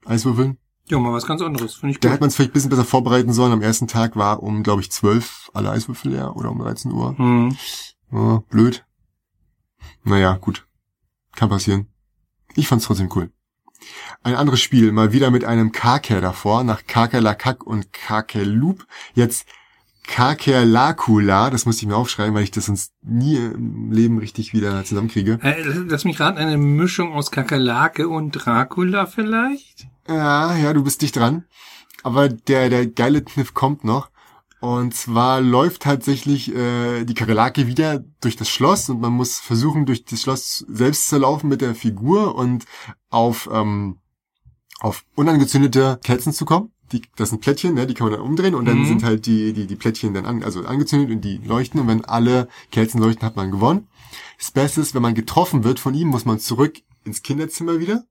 Eiswürfeln. 0.06 0.58
Ja, 0.92 1.00
mal 1.00 1.14
was 1.14 1.26
ganz 1.26 1.42
anderes. 1.42 1.76
Finde 1.76 1.94
ich 1.94 2.00
Da 2.00 2.08
gut. 2.10 2.14
hätte 2.14 2.22
man 2.22 2.28
es 2.28 2.36
vielleicht 2.36 2.52
ein 2.52 2.54
bisschen 2.54 2.70
besser 2.70 2.86
vorbereiten 2.86 3.32
sollen. 3.34 3.54
Am 3.54 3.62
ersten 3.62 3.88
Tag 3.88 4.16
war 4.16 4.44
um, 4.44 4.62
glaube 4.62 4.82
ich, 4.82 4.92
zwölf 4.92 5.50
alle 5.54 5.72
Eiswürfel 5.72 6.12
leer 6.12 6.36
oder 6.36 6.52
um 6.52 6.60
13 6.60 6.92
Uhr. 6.92 7.14
Mhm. 7.18 7.56
Ja, 8.12 8.44
blöd. 8.50 8.86
Naja, 10.04 10.36
gut. 10.38 10.68
Kann 11.36 11.50
passieren. 11.50 11.88
Ich 12.56 12.68
fand's 12.68 12.86
trotzdem 12.86 13.10
cool. 13.16 13.32
Ein 14.22 14.36
anderes 14.36 14.62
Spiel, 14.62 14.92
mal 14.92 15.12
wieder 15.14 15.32
mit 15.32 15.46
einem 15.46 15.72
Kaker 15.72 16.22
davor, 16.22 16.64
nach 16.64 16.86
Kakerlakak 16.86 17.66
und 17.66 17.92
Kakerloop. 17.94 18.86
Jetzt 19.16 19.48
Kakerlakula, 20.06 21.50
das 21.50 21.66
musste 21.66 21.84
ich 21.84 21.88
mir 21.88 21.96
aufschreiben, 21.96 22.34
weil 22.36 22.44
ich 22.44 22.52
das 22.52 22.66
sonst 22.66 22.94
nie 23.02 23.38
im 23.38 23.92
Leben 23.92 24.18
richtig 24.20 24.54
wieder 24.54 24.84
zusammenkriege. 24.84 25.40
Äh, 25.42 25.64
lass 25.88 26.04
mich 26.06 26.20
raten, 26.20 26.38
eine 26.38 26.58
Mischung 26.58 27.14
aus 27.14 27.32
Kakerlake 27.32 28.08
und 28.10 28.32
Dracula 28.32 29.06
vielleicht? 29.06 29.88
Ja, 30.16 30.56
ja, 30.56 30.74
du 30.74 30.84
bist 30.84 31.02
dicht 31.02 31.16
dran. 31.16 31.46
Aber 32.04 32.30
der, 32.30 32.70
der 32.70 32.88
geile 32.88 33.22
Kniff 33.24 33.54
kommt 33.54 33.84
noch. 33.84 34.10
Und 34.60 34.94
zwar 34.94 35.42
läuft 35.42 35.82
tatsächlich 35.84 36.54
äh, 36.54 37.04
die 37.04 37.16
Kakerlake 37.16 37.66
wieder 37.66 38.04
durch 38.22 38.36
das 38.36 38.50
Schloss 38.50 38.90
und 38.90 39.02
man 39.02 39.12
muss 39.12 39.40
versuchen, 39.40 39.86
durch 39.88 40.06
das 40.06 40.22
Schloss 40.22 40.66
selbst 40.70 41.10
zu 41.10 41.18
laufen 41.18 41.48
mit 41.48 41.62
der 41.62 41.74
Figur 41.74 42.36
und 42.36 42.66
auf, 43.10 43.50
ähm, 43.52 43.98
auf 44.80 45.04
unangezündete 45.16 46.00
Kerzen 46.04 46.32
zu 46.32 46.46
kommen. 46.46 46.72
Die, 46.92 47.02
das 47.16 47.30
sind 47.30 47.42
Plättchen, 47.42 47.74
ne, 47.74 47.88
die 47.88 47.94
kann 47.96 48.06
man 48.10 48.18
dann 48.18 48.28
umdrehen 48.28 48.54
und 48.54 48.66
dann 48.66 48.80
Mhm. 48.80 48.86
sind 48.86 49.04
halt 49.04 49.26
die, 49.26 49.54
die, 49.54 49.66
die 49.66 49.76
Plättchen 49.78 50.14
dann 50.14 50.26
an, 50.26 50.44
also 50.44 50.64
angezündet 50.66 51.10
und 51.10 51.22
die 51.22 51.38
leuchten 51.38 51.80
und 51.80 51.88
wenn 51.88 52.06
alle 52.06 52.48
Kerzen 52.72 53.00
leuchten, 53.02 53.26
hat 53.26 53.38
man 53.38 53.50
gewonnen. 53.50 53.88
Das 54.38 54.52
Beste 54.52 54.82
ist, 54.82 54.94
wenn 54.94 55.02
man 55.02 55.16
getroffen 55.16 55.64
wird 55.64 55.80
von 55.80 55.94
ihm, 55.96 56.10
muss 56.10 56.26
man 56.26 56.38
zurück 56.40 56.78
ins 57.04 57.24
Kinderzimmer 57.24 57.80
wieder. 57.80 58.04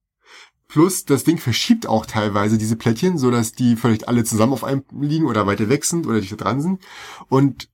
Plus, 0.70 1.04
das 1.04 1.24
Ding 1.24 1.38
verschiebt 1.38 1.88
auch 1.88 2.06
teilweise 2.06 2.56
diese 2.56 2.76
Plättchen, 2.76 3.18
so 3.18 3.32
dass 3.32 3.52
die 3.52 3.74
vielleicht 3.74 4.06
alle 4.06 4.22
zusammen 4.22 4.52
auf 4.52 4.62
einem 4.62 4.84
liegen 5.00 5.26
oder 5.26 5.44
weiter 5.44 5.68
weg 5.68 5.84
sind 5.84 6.06
oder 6.06 6.20
dichter 6.20 6.36
dran 6.36 6.60
sind. 6.62 6.80
Und 7.28 7.68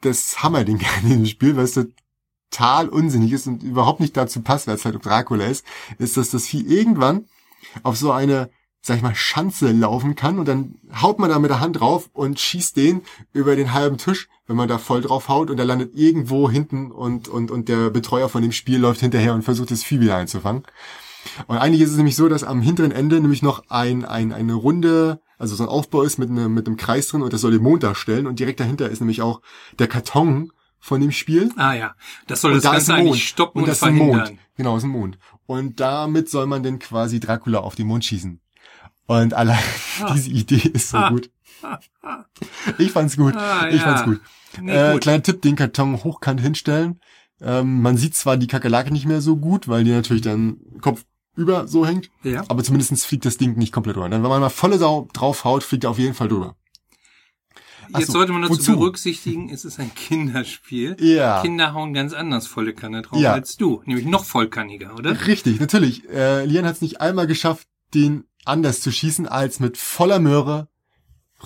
das 0.00 0.40
Hammerding 0.40 0.80
in 1.02 1.08
diesem 1.08 1.26
Spiel, 1.26 1.56
was 1.56 1.76
total 2.52 2.88
unsinnig 2.88 3.32
ist 3.32 3.48
und 3.48 3.64
überhaupt 3.64 3.98
nicht 3.98 4.16
dazu 4.16 4.42
passt, 4.42 4.68
weil 4.68 4.76
es 4.76 4.84
halt 4.84 5.04
Dracula 5.04 5.46
ist, 5.46 5.64
ist, 5.98 6.16
dass 6.16 6.30
das 6.30 6.46
Vieh 6.46 6.62
irgendwann 6.62 7.24
auf 7.82 7.96
so 7.96 8.12
eine, 8.12 8.50
sag 8.80 8.96
ich 8.96 9.02
mal, 9.02 9.16
Schanze 9.16 9.72
laufen 9.72 10.14
kann 10.14 10.38
und 10.38 10.46
dann 10.46 10.76
haut 11.00 11.18
man 11.18 11.30
da 11.30 11.40
mit 11.40 11.50
der 11.50 11.58
Hand 11.58 11.80
drauf 11.80 12.10
und 12.12 12.38
schießt 12.38 12.76
den 12.76 13.02
über 13.32 13.56
den 13.56 13.72
halben 13.72 13.98
Tisch, 13.98 14.28
wenn 14.46 14.54
man 14.54 14.68
da 14.68 14.78
voll 14.78 15.00
drauf 15.02 15.28
haut 15.28 15.50
und 15.50 15.56
der 15.56 15.66
landet 15.66 15.96
irgendwo 15.96 16.48
hinten 16.48 16.92
und, 16.92 17.26
und, 17.26 17.50
und 17.50 17.68
der 17.68 17.90
Betreuer 17.90 18.28
von 18.28 18.42
dem 18.42 18.52
Spiel 18.52 18.78
läuft 18.78 19.00
hinterher 19.00 19.34
und 19.34 19.42
versucht 19.42 19.72
das 19.72 19.82
Vieh 19.82 19.98
wieder 19.98 20.14
einzufangen. 20.14 20.62
Und 21.46 21.58
eigentlich 21.58 21.82
ist 21.82 21.90
es 21.90 21.96
nämlich 21.96 22.16
so, 22.16 22.28
dass 22.28 22.44
am 22.44 22.62
hinteren 22.62 22.92
Ende 22.92 23.20
nämlich 23.20 23.42
noch 23.42 23.64
ein, 23.68 24.04
ein, 24.04 24.32
eine 24.32 24.54
Runde, 24.54 25.20
also 25.38 25.54
so 25.54 25.62
ein 25.64 25.68
Aufbau 25.68 26.02
ist 26.02 26.18
mit 26.18 26.30
einem, 26.30 26.52
mit 26.54 26.66
einem 26.66 26.76
Kreis 26.76 27.08
drin 27.08 27.22
und 27.22 27.32
das 27.32 27.40
soll 27.42 27.52
den 27.52 27.62
Mond 27.62 27.82
darstellen 27.82 28.26
und 28.26 28.38
direkt 28.38 28.60
dahinter 28.60 28.88
ist 28.88 29.00
nämlich 29.00 29.22
auch 29.22 29.40
der 29.78 29.86
Karton 29.88 30.52
von 30.78 31.00
dem 31.00 31.12
Spiel. 31.12 31.50
Ah 31.56 31.74
ja, 31.74 31.94
das 32.26 32.40
soll 32.40 32.52
Und 32.52 32.56
das 32.58 32.64
da 32.64 32.72
Ganze 32.72 32.94
eigentlich 32.94 33.06
Mond. 33.10 33.18
stoppen 33.20 33.58
und 33.58 33.62
und, 33.64 33.68
das 33.68 33.76
ist 33.78 33.82
ein 33.84 33.96
verhindern. 33.96 34.28
Mond. 34.28 34.38
Genau, 34.56 34.76
ist 34.76 34.84
ein 34.84 34.90
Mond. 34.90 35.18
Und 35.46 35.80
damit 35.80 36.30
soll 36.30 36.46
man 36.46 36.62
dann 36.62 36.78
quasi 36.78 37.20
Dracula 37.20 37.58
auf 37.60 37.74
den 37.74 37.86
Mond 37.86 38.04
schießen. 38.04 38.40
Und 39.06 39.34
allein 39.34 39.58
Ah. 40.02 40.12
diese 40.14 40.30
Idee 40.30 40.68
ist 40.72 40.90
so 40.90 40.96
Ah. 40.98 41.10
gut. 41.10 41.30
Ich 42.78 42.92
fand's 42.92 43.16
gut. 43.16 43.34
Ah, 43.36 43.68
ich 43.68 43.76
ja. 43.76 43.80
fand's 43.82 44.04
gut. 44.04 44.20
Nee, 44.60 44.72
äh, 44.72 44.92
gut. 44.92 45.02
kleiner 45.02 45.22
Tipp, 45.22 45.42
den 45.42 45.56
Karton 45.56 46.02
hochkant 46.02 46.40
hinstellen. 46.40 47.00
Ähm, 47.42 47.80
man 47.82 47.96
sieht 47.96 48.14
zwar 48.14 48.36
die 48.36 48.46
Kakerlake 48.46 48.92
nicht 48.92 49.06
mehr 49.06 49.20
so 49.20 49.36
gut, 49.36 49.68
weil 49.68 49.84
die 49.84 49.90
natürlich 49.92 50.22
dann 50.22 50.58
Kopf 50.80 51.04
über 51.40 51.66
so 51.66 51.84
hängt, 51.86 52.10
Ja. 52.22 52.44
aber 52.48 52.62
zumindestens 52.62 53.04
fliegt 53.04 53.24
das 53.24 53.36
Ding 53.38 53.56
nicht 53.56 53.72
komplett. 53.72 53.96
Dann, 53.96 54.10
wenn 54.12 54.22
man 54.22 54.40
mal 54.40 54.48
volle 54.50 54.78
Sau 54.78 55.08
draufhaut, 55.12 55.64
fliegt 55.64 55.84
er 55.84 55.90
auf 55.90 55.98
jeden 55.98 56.14
Fall 56.14 56.28
drüber. 56.28 56.56
Ach 57.92 57.98
Jetzt 57.98 58.08
so, 58.08 58.12
sollte 58.12 58.32
man 58.32 58.42
dazu 58.42 58.54
wozu? 58.54 58.72
berücksichtigen, 58.78 59.50
es 59.50 59.64
ist 59.64 59.80
ein 59.80 59.92
Kinderspiel. 59.94 60.96
Ja. 61.00 61.42
Kinder 61.42 61.74
hauen 61.74 61.92
ganz 61.92 62.12
anders 62.12 62.46
volle 62.46 62.72
Kanne 62.72 63.02
drauf 63.02 63.18
Ja. 63.20 63.32
als 63.32 63.56
du. 63.56 63.82
Nämlich 63.84 64.06
noch 64.06 64.24
vollkanniger, 64.24 64.94
oder? 64.94 65.26
Richtig, 65.26 65.58
natürlich. 65.58 66.08
Äh, 66.08 66.44
Lian 66.44 66.64
hat 66.66 66.76
es 66.76 66.82
nicht 66.82 67.00
einmal 67.00 67.26
geschafft, 67.26 67.66
den 67.94 68.24
anders 68.44 68.80
zu 68.80 68.92
schießen, 68.92 69.26
als 69.26 69.58
mit 69.58 69.76
voller 69.76 70.20
Möhre 70.20 70.68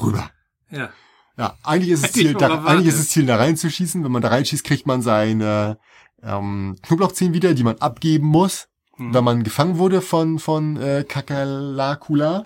rüber. 0.02 0.30
Ja. 0.70 0.90
Ja, 1.38 1.56
eigentlich 1.62 1.90
ist 1.92 2.04
es 2.04 2.12
Ziel, 2.12 2.34
da, 2.34 2.46
erwartet. 2.46 2.66
eigentlich 2.68 2.88
ist 2.88 3.00
es 3.00 3.08
Ziel, 3.08 3.26
da 3.26 3.36
reinzuschießen. 3.36 4.04
Wenn 4.04 4.12
man 4.12 4.22
da 4.22 4.28
reinschießt, 4.28 4.62
kriegt 4.64 4.86
man 4.86 5.00
seine 5.02 5.78
ähm, 6.22 6.76
Knoblauchzehen 6.82 7.32
wieder, 7.32 7.54
die 7.54 7.64
man 7.64 7.78
abgeben 7.78 8.26
muss, 8.26 8.68
Hm. 8.96 9.12
wenn 9.14 9.24
man 9.24 9.42
gefangen 9.44 9.78
wurde 9.78 10.00
von 10.00 10.38
von 10.38 10.76
äh, 10.76 11.04
Kakerlakula. 11.08 12.44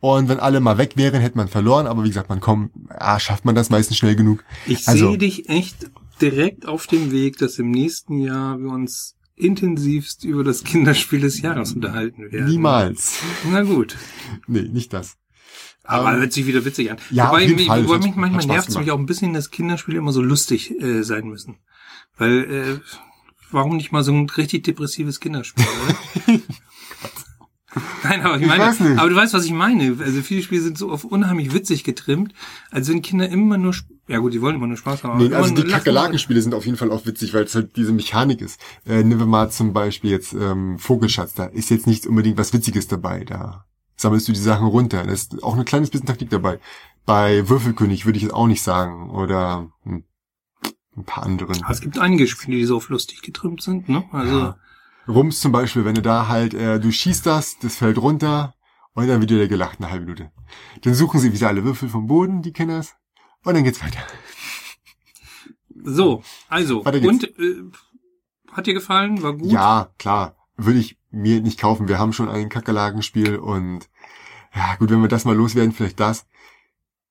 Und 0.00 0.28
wenn 0.28 0.40
alle 0.40 0.60
mal 0.60 0.76
weg 0.76 0.96
wären, 0.96 1.20
hätte 1.20 1.36
man 1.36 1.48
verloren. 1.48 1.86
Aber 1.86 2.02
wie 2.04 2.08
gesagt, 2.08 2.28
man 2.28 2.40
kommt, 2.40 2.72
ah, 2.90 3.20
schafft 3.20 3.44
man 3.44 3.54
das 3.54 3.70
meistens 3.70 3.96
schnell 3.96 4.16
genug. 4.16 4.44
Ich 4.66 4.88
Also- 4.88 5.10
sehe 5.10 5.18
dich 5.18 5.48
echt 5.48 5.90
direkt 6.20 6.66
auf 6.66 6.86
dem 6.88 7.12
Weg, 7.12 7.38
dass 7.38 7.58
im 7.58 7.70
nächsten 7.70 8.18
Jahr 8.18 8.58
wir 8.58 8.70
uns 8.70 9.14
intensivst 9.36 10.24
über 10.24 10.42
das 10.42 10.64
Kinderspiel 10.64 11.20
des 11.20 11.40
Jahres 11.40 11.72
unterhalten 11.72 12.32
werden. 12.32 12.46
Niemals. 12.50 13.20
Na 13.48 13.62
gut. 13.62 13.96
Nee, 14.48 14.62
nicht 14.62 14.92
das. 14.92 15.16
Aber 15.84 16.12
Ähm, 16.12 16.20
hört 16.20 16.32
sich 16.32 16.44
wieder 16.46 16.64
witzig 16.64 16.90
an. 16.90 16.98
ja, 17.10 17.28
Wobei, 17.28 17.36
auf 17.36 17.40
jeden 17.42 17.54
mich, 17.56 17.66
Fall. 17.68 17.84
wobei 17.88 17.98
mich 17.98 18.14
manchmal 18.16 18.46
nervt 18.46 18.68
es 18.68 18.76
mich 18.78 18.90
auch 18.90 18.98
ein 18.98 19.06
bisschen, 19.06 19.32
dass 19.32 19.50
Kinderspiele 19.52 19.96
immer 19.98 20.12
so 20.12 20.20
lustig 20.22 20.72
äh, 20.82 21.02
sein 21.02 21.28
müssen. 21.28 21.58
Weil, 22.18 22.44
äh, 22.52 22.80
warum 23.50 23.76
nicht 23.76 23.92
mal 23.92 24.02
so 24.02 24.12
ein 24.12 24.28
richtig 24.30 24.64
depressives 24.64 25.20
Kinderspiel, 25.20 25.64
oder? 25.84 26.38
Nein, 28.02 28.22
aber 28.22 28.36
ich 28.36 28.42
Ich 28.42 28.48
meine, 28.48 28.70
nicht. 28.70 28.98
aber 28.98 29.10
du 29.10 29.16
weißt, 29.16 29.34
was 29.34 29.44
ich 29.44 29.52
meine. 29.52 29.96
Also 30.00 30.22
viele 30.22 30.42
Spiele 30.42 30.62
sind 30.62 30.78
so 30.78 30.90
auf 30.90 31.04
unheimlich 31.04 31.52
witzig 31.52 31.84
getrimmt, 31.84 32.32
als 32.70 32.88
wenn 32.88 33.02
Kinder 33.02 33.28
immer 33.28 33.58
nur, 33.58 33.74
ja 34.08 34.18
gut, 34.18 34.32
die 34.32 34.40
wollen 34.40 34.56
immer 34.56 34.66
nur 34.66 34.76
Spaß 34.76 35.04
haben. 35.04 35.18
Nee, 35.18 35.34
also 35.34 35.54
die 35.54 35.64
Kakerlakenspiele 35.64 36.40
sind 36.40 36.54
auf 36.54 36.64
jeden 36.64 36.78
Fall 36.78 36.90
auch 36.90 37.04
witzig, 37.06 37.34
weil 37.34 37.44
es 37.44 37.54
halt 37.54 37.76
diese 37.76 37.92
Mechanik 37.92 38.40
ist. 38.40 38.58
Äh, 38.86 39.04
nehmen 39.04 39.20
wir 39.20 39.26
mal 39.26 39.50
zum 39.50 39.72
Beispiel 39.72 40.10
jetzt 40.10 40.32
ähm, 40.32 40.78
Vogelschatz. 40.78 41.34
Da 41.34 41.44
ist 41.44 41.70
jetzt 41.70 41.86
nicht 41.86 42.06
unbedingt 42.06 42.38
was 42.38 42.52
Witziges 42.52 42.88
dabei. 42.88 43.24
Da 43.24 43.66
sammelst 43.96 44.28
du 44.28 44.32
die 44.32 44.40
Sachen 44.40 44.66
runter. 44.66 45.04
Da 45.04 45.12
ist 45.12 45.42
auch 45.42 45.56
ein 45.56 45.64
kleines 45.64 45.90
bisschen 45.90 46.06
Taktik 46.06 46.30
dabei. 46.30 46.58
Bei 47.04 47.48
Würfelkönig 47.48 48.06
würde 48.06 48.16
ich 48.16 48.22
jetzt 48.22 48.34
auch 48.34 48.46
nicht 48.46 48.62
sagen. 48.62 49.10
Oder 49.10 49.70
hm, 49.82 50.04
ein 50.98 51.04
paar 51.04 51.24
anderen. 51.24 51.62
Aber 51.62 51.72
es 51.72 51.80
gibt 51.80 51.98
einige 51.98 52.26
Spiele, 52.26 52.58
die 52.58 52.64
so 52.64 52.76
auf 52.76 52.88
lustig 52.88 53.22
getrimmt 53.22 53.62
sind, 53.62 53.88
ne? 53.88 54.04
Also, 54.12 54.38
Ja. 54.38 54.56
Rums 55.06 55.40
zum 55.40 55.52
Beispiel, 55.52 55.86
wenn 55.86 55.94
du 55.94 56.02
da 56.02 56.28
halt, 56.28 56.52
äh, 56.52 56.78
du 56.78 56.92
schießt 56.92 57.24
das, 57.24 57.58
das 57.58 57.76
fällt 57.76 57.96
runter 57.96 58.54
und 58.92 59.08
dann 59.08 59.20
wird 59.20 59.30
wieder 59.30 59.48
gelacht 59.48 59.78
eine 59.80 59.90
halbe 59.90 60.04
Minute. 60.04 60.30
Dann 60.82 60.92
suchen 60.94 61.18
sie 61.20 61.32
wieder 61.32 61.48
alle 61.48 61.64
Würfel 61.64 61.88
vom 61.88 62.06
Boden, 62.06 62.42
die 62.42 62.52
Kinders, 62.52 62.94
und 63.44 63.54
dann 63.54 63.64
geht's 63.64 63.82
weiter. 63.82 64.00
so, 65.84 66.22
also, 66.48 66.82
und, 66.82 67.24
äh, 67.24 67.62
hat 68.52 68.66
dir 68.66 68.74
gefallen? 68.74 69.22
War 69.22 69.34
gut? 69.34 69.50
Ja, 69.50 69.90
klar. 69.98 70.36
Würde 70.56 70.78
ich 70.80 70.98
mir 71.10 71.40
nicht 71.40 71.60
kaufen. 71.60 71.88
Wir 71.88 71.98
haben 71.98 72.12
schon 72.12 72.28
ein 72.28 72.48
Kakerlakenspiel 72.48 73.36
und 73.36 73.88
ja, 74.54 74.74
gut, 74.76 74.90
wenn 74.90 75.00
wir 75.00 75.08
das 75.08 75.24
mal 75.24 75.36
loswerden, 75.36 75.72
vielleicht 75.72 76.00
das. 76.00 76.26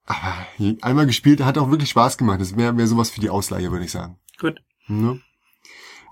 Aber 0.07 0.47
einmal 0.81 1.05
gespielt, 1.05 1.43
hat 1.43 1.57
auch 1.57 1.69
wirklich 1.69 1.89
Spaß 1.89 2.17
gemacht. 2.17 2.41
Das 2.41 2.55
wäre 2.55 2.77
wär 2.77 2.87
sowas 2.87 3.09
für 3.09 3.19
die 3.19 3.29
Ausleihe, 3.29 3.71
würde 3.71 3.85
ich 3.85 3.91
sagen. 3.91 4.17
Gut. 4.39 4.61
Ne? 4.87 5.21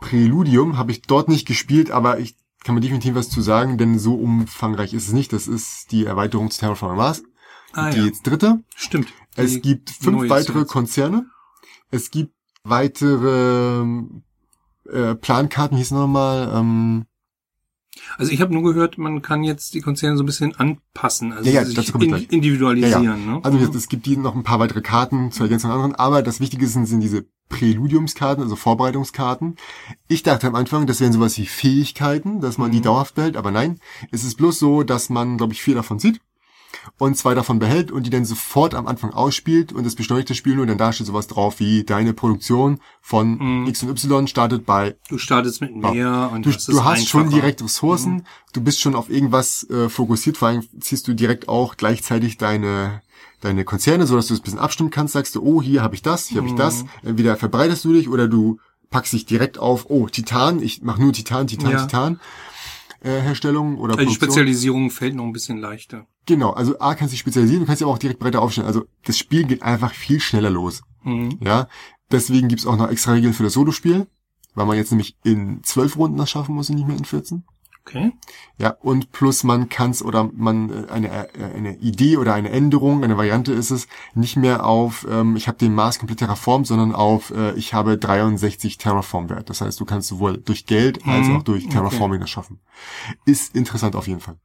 Preludium 0.02 0.78
habe 0.78 0.92
ich 0.92 1.02
dort 1.02 1.30
nicht 1.30 1.48
gespielt, 1.48 1.92
aber 1.92 2.20
ich 2.20 2.36
kann 2.64 2.76
mir 2.76 2.82
definitiv 2.82 3.16
was 3.16 3.30
zu 3.30 3.42
sagen, 3.42 3.78
denn 3.78 3.98
so 3.98 4.16
umfangreich 4.16 4.94
ist 4.94 5.08
es 5.08 5.14
nicht. 5.14 5.32
Das 5.32 5.48
ist 5.48 5.92
die 5.92 6.06
Erweiterung 6.06 6.52
zu 6.52 6.60
Terraforming 6.60 6.98
Mars. 6.98 7.24
Ah, 7.74 7.90
die 7.90 8.00
ja. 8.00 8.06
jetzt 8.06 8.28
dritte. 8.28 8.64
Stimmt. 8.76 9.14
Es 9.36 9.62
gibt 9.62 9.90
fünf 9.90 10.30
weitere 10.30 10.60
Sets. 10.60 10.72
Konzerne. 10.72 11.26
Es 11.90 12.12
gibt 12.12 12.34
weitere 12.64 13.86
äh, 14.90 15.16
Plankarten, 15.16 15.78
hieß 15.78 15.92
nochmal. 15.92 16.52
Ähm, 16.54 17.06
Also 18.18 18.32
ich 18.32 18.42
habe 18.42 18.54
nur 18.54 18.64
gehört, 18.64 18.98
man 18.98 19.22
kann 19.22 19.44
jetzt 19.44 19.74
die 19.74 19.82
Konzerne 19.82 20.18
so 20.18 20.24
ein 20.24 20.26
bisschen 20.26 20.56
anpassen, 20.56 21.34
also 21.34 21.50
Ja, 21.50 21.62
ja, 21.62 21.66
sich 21.66 21.94
in, 21.96 22.14
individualisieren. 22.14 23.26
Ne? 23.26 23.40
Also 23.44 23.58
es 23.58 23.88
gibt 23.90 24.06
die 24.06 24.18
noch 24.18 24.36
ein 24.36 24.44
paar 24.44 24.60
weitere 24.60 24.82
Karten 24.82 25.32
zur 25.32 25.46
Ergänzung 25.46 25.72
anderen, 25.72 25.96
aber 25.96 26.22
das 26.22 26.40
Wichtige 26.40 26.68
sind, 26.68 26.86
sind 26.86 27.02
diese 27.02 27.26
Präludiumskarten, 27.50 28.44
also 28.44 28.56
Vorbereitungskarten. 28.56 29.56
Ich 30.08 30.24
dachte 30.24 30.48
am 30.48 30.56
Anfang, 30.56 30.88
das 30.88 31.00
wären 31.00 31.14
sowas 31.14 31.38
wie 31.38 31.46
Fähigkeiten, 31.46 32.42
dass 32.42 32.58
man 32.58 32.72
die 32.72 32.80
Mhm. 32.80 32.84
dauerhaft 32.84 33.16
behält, 33.16 33.38
aber 33.38 33.52
nein, 33.52 33.80
es 34.12 34.24
ist 34.24 34.36
bloß 34.38 34.58
so, 34.60 34.84
dass 34.84 35.10
man, 35.10 35.38
glaube 35.38 35.54
ich, 35.54 35.62
vier 35.62 35.76
davon 35.76 36.00
sieht 36.00 36.20
und 36.98 37.18
zwei 37.18 37.34
davon 37.34 37.60
behält 37.60 37.92
und 37.92 38.04
die 38.06 38.10
dann 38.10 38.26
sofort 38.26 38.74
am 38.76 38.88
Anfang 38.88 39.12
ausspielt 39.12 39.72
und 39.74 39.86
das 39.86 39.96
beschleunigt 39.96 40.30
das 40.30 40.38
Spiel 40.38 40.56
nur, 40.56 40.66
denn 40.66 40.78
da 40.78 40.92
steht 40.94 41.08
sowas 41.08 41.28
drauf 41.28 41.60
wie 41.60 41.84
deine 41.84 42.14
Produktion 42.14 42.80
von 43.02 43.38
Mhm. 43.38 43.68
X 43.68 43.84
und 43.84 43.90
Y 43.90 44.28
startet 44.28 44.66
bei 44.66 44.96
Du 45.10 45.18
startest 45.18 45.62
mit 45.62 45.76
mehr 45.76 46.30
und 46.34 46.46
Du, 46.46 46.52
du 46.52 46.84
hast 46.84 47.08
schon 47.08 47.30
direkt 47.30 47.64
Ressourcen, 47.64 48.26
du 48.54 48.62
bist 48.62 48.80
schon 48.82 48.96
auf 48.96 49.10
irgendwas 49.10 49.68
äh, 49.70 49.90
fokussiert, 49.90 50.38
vor 50.38 50.48
allem 50.50 50.64
ziehst 50.80 51.08
du 51.08 51.14
direkt 51.14 51.48
auch 51.48 51.78
gleichzeitig 51.78 52.38
deine 52.38 53.02
deine 53.42 53.64
Konzerne, 53.64 54.08
so 54.08 54.16
dass 54.16 54.28
du 54.28 54.34
es 54.34 54.40
ein 54.40 54.44
bisschen 54.44 54.60
abstimmen 54.60 54.90
kannst, 54.90 55.14
sagst 55.14 55.36
du, 55.36 55.44
oh, 55.44 55.62
hier 55.62 55.84
habe 55.84 55.94
ich 55.94 56.02
das, 56.02 56.26
hier 56.28 56.40
habe 56.40 56.48
ich 56.50 56.56
das. 56.56 56.84
Mhm. 56.84 56.90
Entweder 57.04 57.36
verbreitest 57.36 57.84
du 57.86 57.94
dich 57.94 58.10
oder 58.10 58.28
du 58.28 58.60
packst 58.90 59.14
dich 59.14 59.26
direkt 59.26 59.58
auf, 59.60 59.86
oh, 59.90 60.08
Titan, 60.08 60.62
ich 60.64 60.82
mache 60.82 61.02
nur 61.02 61.12
Titan, 61.14 61.46
Titan, 61.48 61.72
Ja. 61.72 61.82
Titan 61.86 62.20
Herstellung 63.04 63.78
oder 63.78 63.94
Also 63.94 64.00
die 64.00 64.06
Produktion. 64.06 64.30
Spezialisierung 64.30 64.92
fällt 64.92 65.16
noch 65.16 65.26
ein 65.26 65.34
bisschen 65.34 65.58
leichter. 65.58 66.08
Genau, 66.26 66.52
also 66.52 66.80
A 66.80 66.96
kannst 66.96 67.12
du 67.12 67.16
dich 67.16 67.20
spezialisieren, 67.20 67.62
du 67.62 67.68
kannst 67.68 67.82
aber 67.84 67.92
auch 67.92 67.98
direkt 68.00 68.20
breiter 68.20 68.42
aufstellen. 68.42 68.68
Also 68.68 68.86
das 69.04 69.18
Spiel 69.18 69.44
geht 69.46 69.62
einfach 69.62 69.94
viel 69.94 70.20
schneller 70.20 70.50
los. 70.50 70.82
Mhm. 71.04 71.38
Ja, 71.42 71.68
deswegen 72.12 72.48
gibt's 72.48 72.66
auch 72.66 72.78
noch 72.78 72.90
extra 72.90 73.12
Regeln 73.14 73.34
für 73.34 73.44
das 73.44 73.54
Solospiel, 73.54 74.08
weil 74.56 74.66
man 74.66 74.78
jetzt 74.78 74.92
nämlich 74.92 75.16
in 75.24 75.62
zwölf 75.64 75.98
Runden 75.98 76.18
das 76.18 76.30
schaffen 76.30 76.56
muss 76.56 76.70
und 76.70 76.78
nicht 76.78 76.88
mehr 76.88 76.98
in 76.98 77.06
14. 77.06 77.44
Okay. 77.88 78.14
Ja, 78.58 78.72
und 78.82 79.12
plus 79.12 79.44
man 79.44 79.70
kann's 79.70 80.02
oder 80.02 80.30
man 80.34 80.70
äh, 80.88 80.92
eine, 80.92 81.30
äh, 81.36 81.44
eine 81.56 81.78
Idee 81.78 82.18
oder 82.18 82.34
eine 82.34 82.50
Änderung, 82.50 83.04
eine 83.04 83.16
Variante 83.18 83.54
ist 83.54 83.70
es, 83.70 83.88
nicht 84.16 84.38
mehr 84.38 84.66
auf, 84.66 85.06
ähm, 85.10 85.36
ich 85.36 85.48
habe 85.48 85.60
den 85.60 85.76
Mars 85.76 86.00
komplett 86.00 86.20
terraformt, 86.20 86.66
sondern 86.66 86.96
auf, 86.96 87.30
äh, 87.32 87.54
ich 87.54 87.76
habe 87.76 87.98
63 88.00 88.80
Terraform-Wert. 88.80 89.50
Das 89.52 89.62
heißt, 89.62 89.80
du 89.80 89.86
kannst 89.86 90.08
sowohl 90.08 90.38
durch 90.40 90.66
Geld 90.66 91.08
als 91.08 91.28
Mhm, 91.28 91.36
auch 91.36 91.44
durch 91.44 91.68
Terraforming 91.70 92.22
das 92.22 92.30
schaffen. 92.30 92.60
Ist 93.26 93.56
interessant 93.56 93.96
auf 93.96 94.08
jeden 94.08 94.22
Fall. 94.22 94.38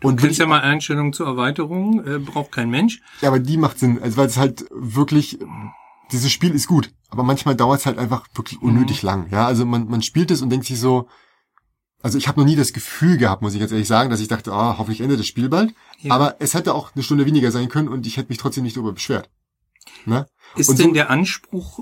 Du 0.00 0.08
Und 0.08 0.16
wenn 0.20 0.28
kennst 0.28 0.40
ja 0.40 0.46
mal 0.46 0.60
Einstellungen 0.60 1.12
zur 1.14 1.26
Erweiterung, 1.26 2.04
äh, 2.06 2.18
braucht 2.18 2.52
kein 2.52 2.68
Mensch. 2.68 3.00
ja, 3.22 3.28
aber 3.28 3.38
die 3.38 3.56
macht 3.56 3.78
Sinn, 3.78 3.98
also 4.02 4.16
weil 4.18 4.26
es 4.26 4.36
halt 4.36 4.66
wirklich, 4.70 5.38
dieses 6.12 6.30
Spiel 6.30 6.50
ist 6.54 6.68
gut, 6.68 6.92
aber 7.08 7.22
manchmal 7.22 7.54
dauert 7.56 7.80
es 7.80 7.86
halt 7.86 7.98
einfach 7.98 8.26
wirklich 8.34 8.60
unnötig 8.60 9.02
Mhm. 9.02 9.06
lang. 9.06 9.26
Ja, 9.30 9.46
also 9.46 9.64
man, 9.64 9.88
man 9.88 10.02
spielt 10.02 10.30
es 10.30 10.42
und 10.42 10.50
denkt 10.50 10.66
sich 10.66 10.78
so, 10.78 11.08
also 12.04 12.18
ich 12.18 12.28
habe 12.28 12.38
noch 12.40 12.46
nie 12.46 12.54
das 12.56 12.72
Gefühl 12.72 13.16
gehabt, 13.16 13.42
muss 13.42 13.54
ich 13.54 13.60
ganz 13.60 13.72
ehrlich 13.72 13.88
sagen, 13.88 14.10
dass 14.10 14.20
ich 14.20 14.28
dachte, 14.28 14.52
ah, 14.52 14.76
hoffentlich 14.78 15.00
endet 15.00 15.18
das 15.18 15.26
Spiel 15.26 15.48
bald. 15.48 15.74
Ja. 16.00 16.14
Aber 16.14 16.36
es 16.38 16.54
hätte 16.54 16.74
auch 16.74 16.94
eine 16.94 17.02
Stunde 17.02 17.26
weniger 17.26 17.50
sein 17.50 17.68
können 17.68 17.88
und 17.88 18.06
ich 18.06 18.16
hätte 18.16 18.28
mich 18.28 18.38
trotzdem 18.38 18.62
nicht 18.64 18.76
darüber 18.76 18.92
beschwert. 18.92 19.30
Ne? 20.06 20.26
Ist 20.56 20.68
Und 20.68 20.76
so- 20.76 20.82
denn 20.84 20.94
der 20.94 21.10
Anspruch 21.10 21.80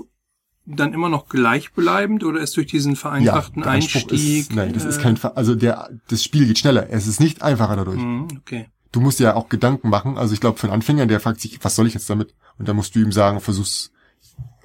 dann 0.65 0.93
immer 0.93 1.09
noch 1.09 1.27
gleichbleibend 1.27 2.23
oder 2.23 2.39
ist 2.39 2.55
durch 2.55 2.67
diesen 2.67 2.95
vereinfachten 2.95 3.63
Anspruch 3.63 4.03
Einstieg? 4.03 4.39
Ist, 4.39 4.53
nein, 4.55 4.71
das 4.73 4.85
ist 4.85 4.97
äh, 4.97 5.01
kein, 5.01 5.17
Ver- 5.17 5.35
also 5.37 5.55
der, 5.55 5.89
das 6.07 6.23
Spiel 6.23 6.47
geht 6.47 6.57
schneller. 6.57 6.87
Es 6.89 7.05
ist 7.05 7.19
nicht 7.19 7.41
einfacher 7.41 7.75
dadurch. 7.75 7.99
mh, 7.99 8.27
Okay. 8.39 8.69
Du 8.93 9.01
musst 9.01 9.19
ja 9.19 9.35
auch 9.35 9.49
Gedanken 9.49 9.89
machen. 9.89 10.17
Also 10.17 10.33
ich 10.35 10.39
glaube, 10.39 10.57
für 10.59 10.67
einen 10.67 10.75
Anfänger, 10.75 11.05
der 11.07 11.19
fragt 11.19 11.41
sich, 11.41 11.57
was 11.63 11.75
soll 11.75 11.87
ich 11.87 11.95
jetzt 11.95 12.09
damit? 12.09 12.33
Und 12.59 12.67
dann 12.67 12.75
musst 12.75 12.95
du 12.95 12.99
ihm 12.99 13.11
sagen, 13.11 13.39
versuch's 13.41 13.91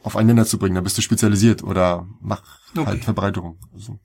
auf 0.04 0.16
einen 0.16 0.28
Nenner 0.28 0.44
zu 0.46 0.58
bringen. 0.58 0.74
Dann 0.76 0.84
bist 0.84 0.98
du 0.98 1.02
spezialisiert 1.02 1.64
oder 1.64 2.06
mach 2.20 2.42
Okay. 2.76 2.86
halt 2.86 3.04
Verbreiterung. 3.04 3.58
Also, 3.74 3.98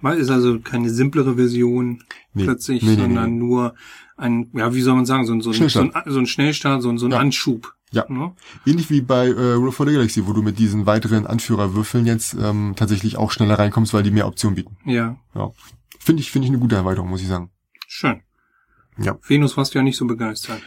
Mal 0.00 0.18
ist 0.18 0.30
also 0.30 0.60
keine 0.60 0.90
simplere 0.90 1.36
Version 1.36 2.02
Nee. 2.32 2.44
plötzlich, 2.44 2.82
Nee, 2.82 2.90
nee, 2.90 2.96
sondern 2.96 3.38
nur 3.38 3.74
ein, 4.16 4.50
ja, 4.54 4.72
wie 4.74 4.82
soll 4.82 4.94
man 4.94 5.06
sagen, 5.06 5.26
so 5.26 5.32
ein, 5.32 5.40
so 5.40 5.50
ein, 5.50 5.68
so 5.68 5.80
ein, 5.80 5.92
so 6.06 6.18
ein 6.18 6.26
Schnellstart, 6.26 6.82
so 6.82 6.88
ein, 6.90 6.98
so 6.98 7.06
ein 7.06 7.12
Ja. 7.12 7.18
Anschub. 7.18 7.74
Ja. 7.92 8.04
Ne? 8.08 8.32
ähnlich 8.66 8.88
wie 8.88 9.00
bei 9.00 9.26
äh, 9.26 9.52
Rule 9.54 9.72
for 9.72 9.84
the 9.84 9.92
Galaxy, 9.92 10.24
wo 10.24 10.32
du 10.32 10.42
mit 10.42 10.60
diesen 10.60 10.86
weiteren 10.86 11.26
Anführerwürfeln 11.26 12.06
jetzt 12.06 12.34
ähm, 12.34 12.74
tatsächlich 12.76 13.16
auch 13.16 13.32
schneller 13.32 13.58
reinkommst, 13.58 13.92
weil 13.92 14.04
die 14.04 14.12
mehr 14.12 14.28
Optionen 14.28 14.54
bieten. 14.54 14.76
Ja, 14.84 15.16
Ja. 15.34 15.50
Finde 15.98 16.22
ich, 16.22 16.30
finde 16.30 16.46
ich 16.46 16.50
eine 16.52 16.60
gute 16.60 16.76
Erweiterung, 16.76 17.08
muss 17.08 17.20
ich 17.20 17.26
sagen. 17.26 17.50
schön. 17.88 18.20
Ja. 18.96 19.18
Venus 19.26 19.56
warst 19.56 19.74
du 19.74 19.78
ja 19.78 19.82
nicht 19.82 19.96
so 19.96 20.06
begeistert. 20.06 20.62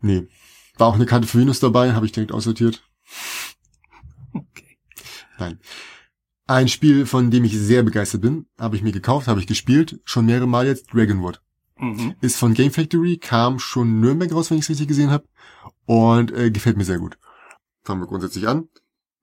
Nee. 0.00 0.28
War 0.76 0.86
auch 0.86 0.94
eine 0.94 1.06
Karte 1.06 1.26
für 1.26 1.38
Venus 1.38 1.58
dabei, 1.58 1.94
habe 1.94 2.06
ich 2.06 2.12
direkt 2.12 2.30
aussortiert. 2.32 2.82
Okay. 4.32 4.78
Nein. 5.38 5.58
Ein 6.48 6.68
Spiel, 6.68 7.04
von 7.04 7.30
dem 7.30 7.44
ich 7.44 7.56
sehr 7.58 7.82
begeistert 7.82 8.22
bin, 8.22 8.46
habe 8.58 8.74
ich 8.74 8.82
mir 8.82 8.90
gekauft, 8.90 9.28
habe 9.28 9.38
ich 9.38 9.46
gespielt, 9.46 10.00
schon 10.04 10.24
mehrere 10.24 10.48
Mal 10.48 10.66
jetzt, 10.66 10.94
Dragonwood. 10.94 11.42
Mhm. 11.78 12.14
Ist 12.22 12.36
von 12.36 12.54
Game 12.54 12.70
Factory, 12.70 13.18
kam 13.18 13.58
schon 13.58 14.00
Nürnberg 14.00 14.32
raus, 14.32 14.50
wenn 14.50 14.56
ich 14.56 14.64
es 14.64 14.70
richtig 14.70 14.88
gesehen 14.88 15.10
habe. 15.10 15.26
Und 15.84 16.32
äh, 16.32 16.50
gefällt 16.50 16.78
mir 16.78 16.86
sehr 16.86 17.00
gut. 17.00 17.18
Fangen 17.82 18.00
wir 18.00 18.06
grundsätzlich 18.06 18.48
an. 18.48 18.70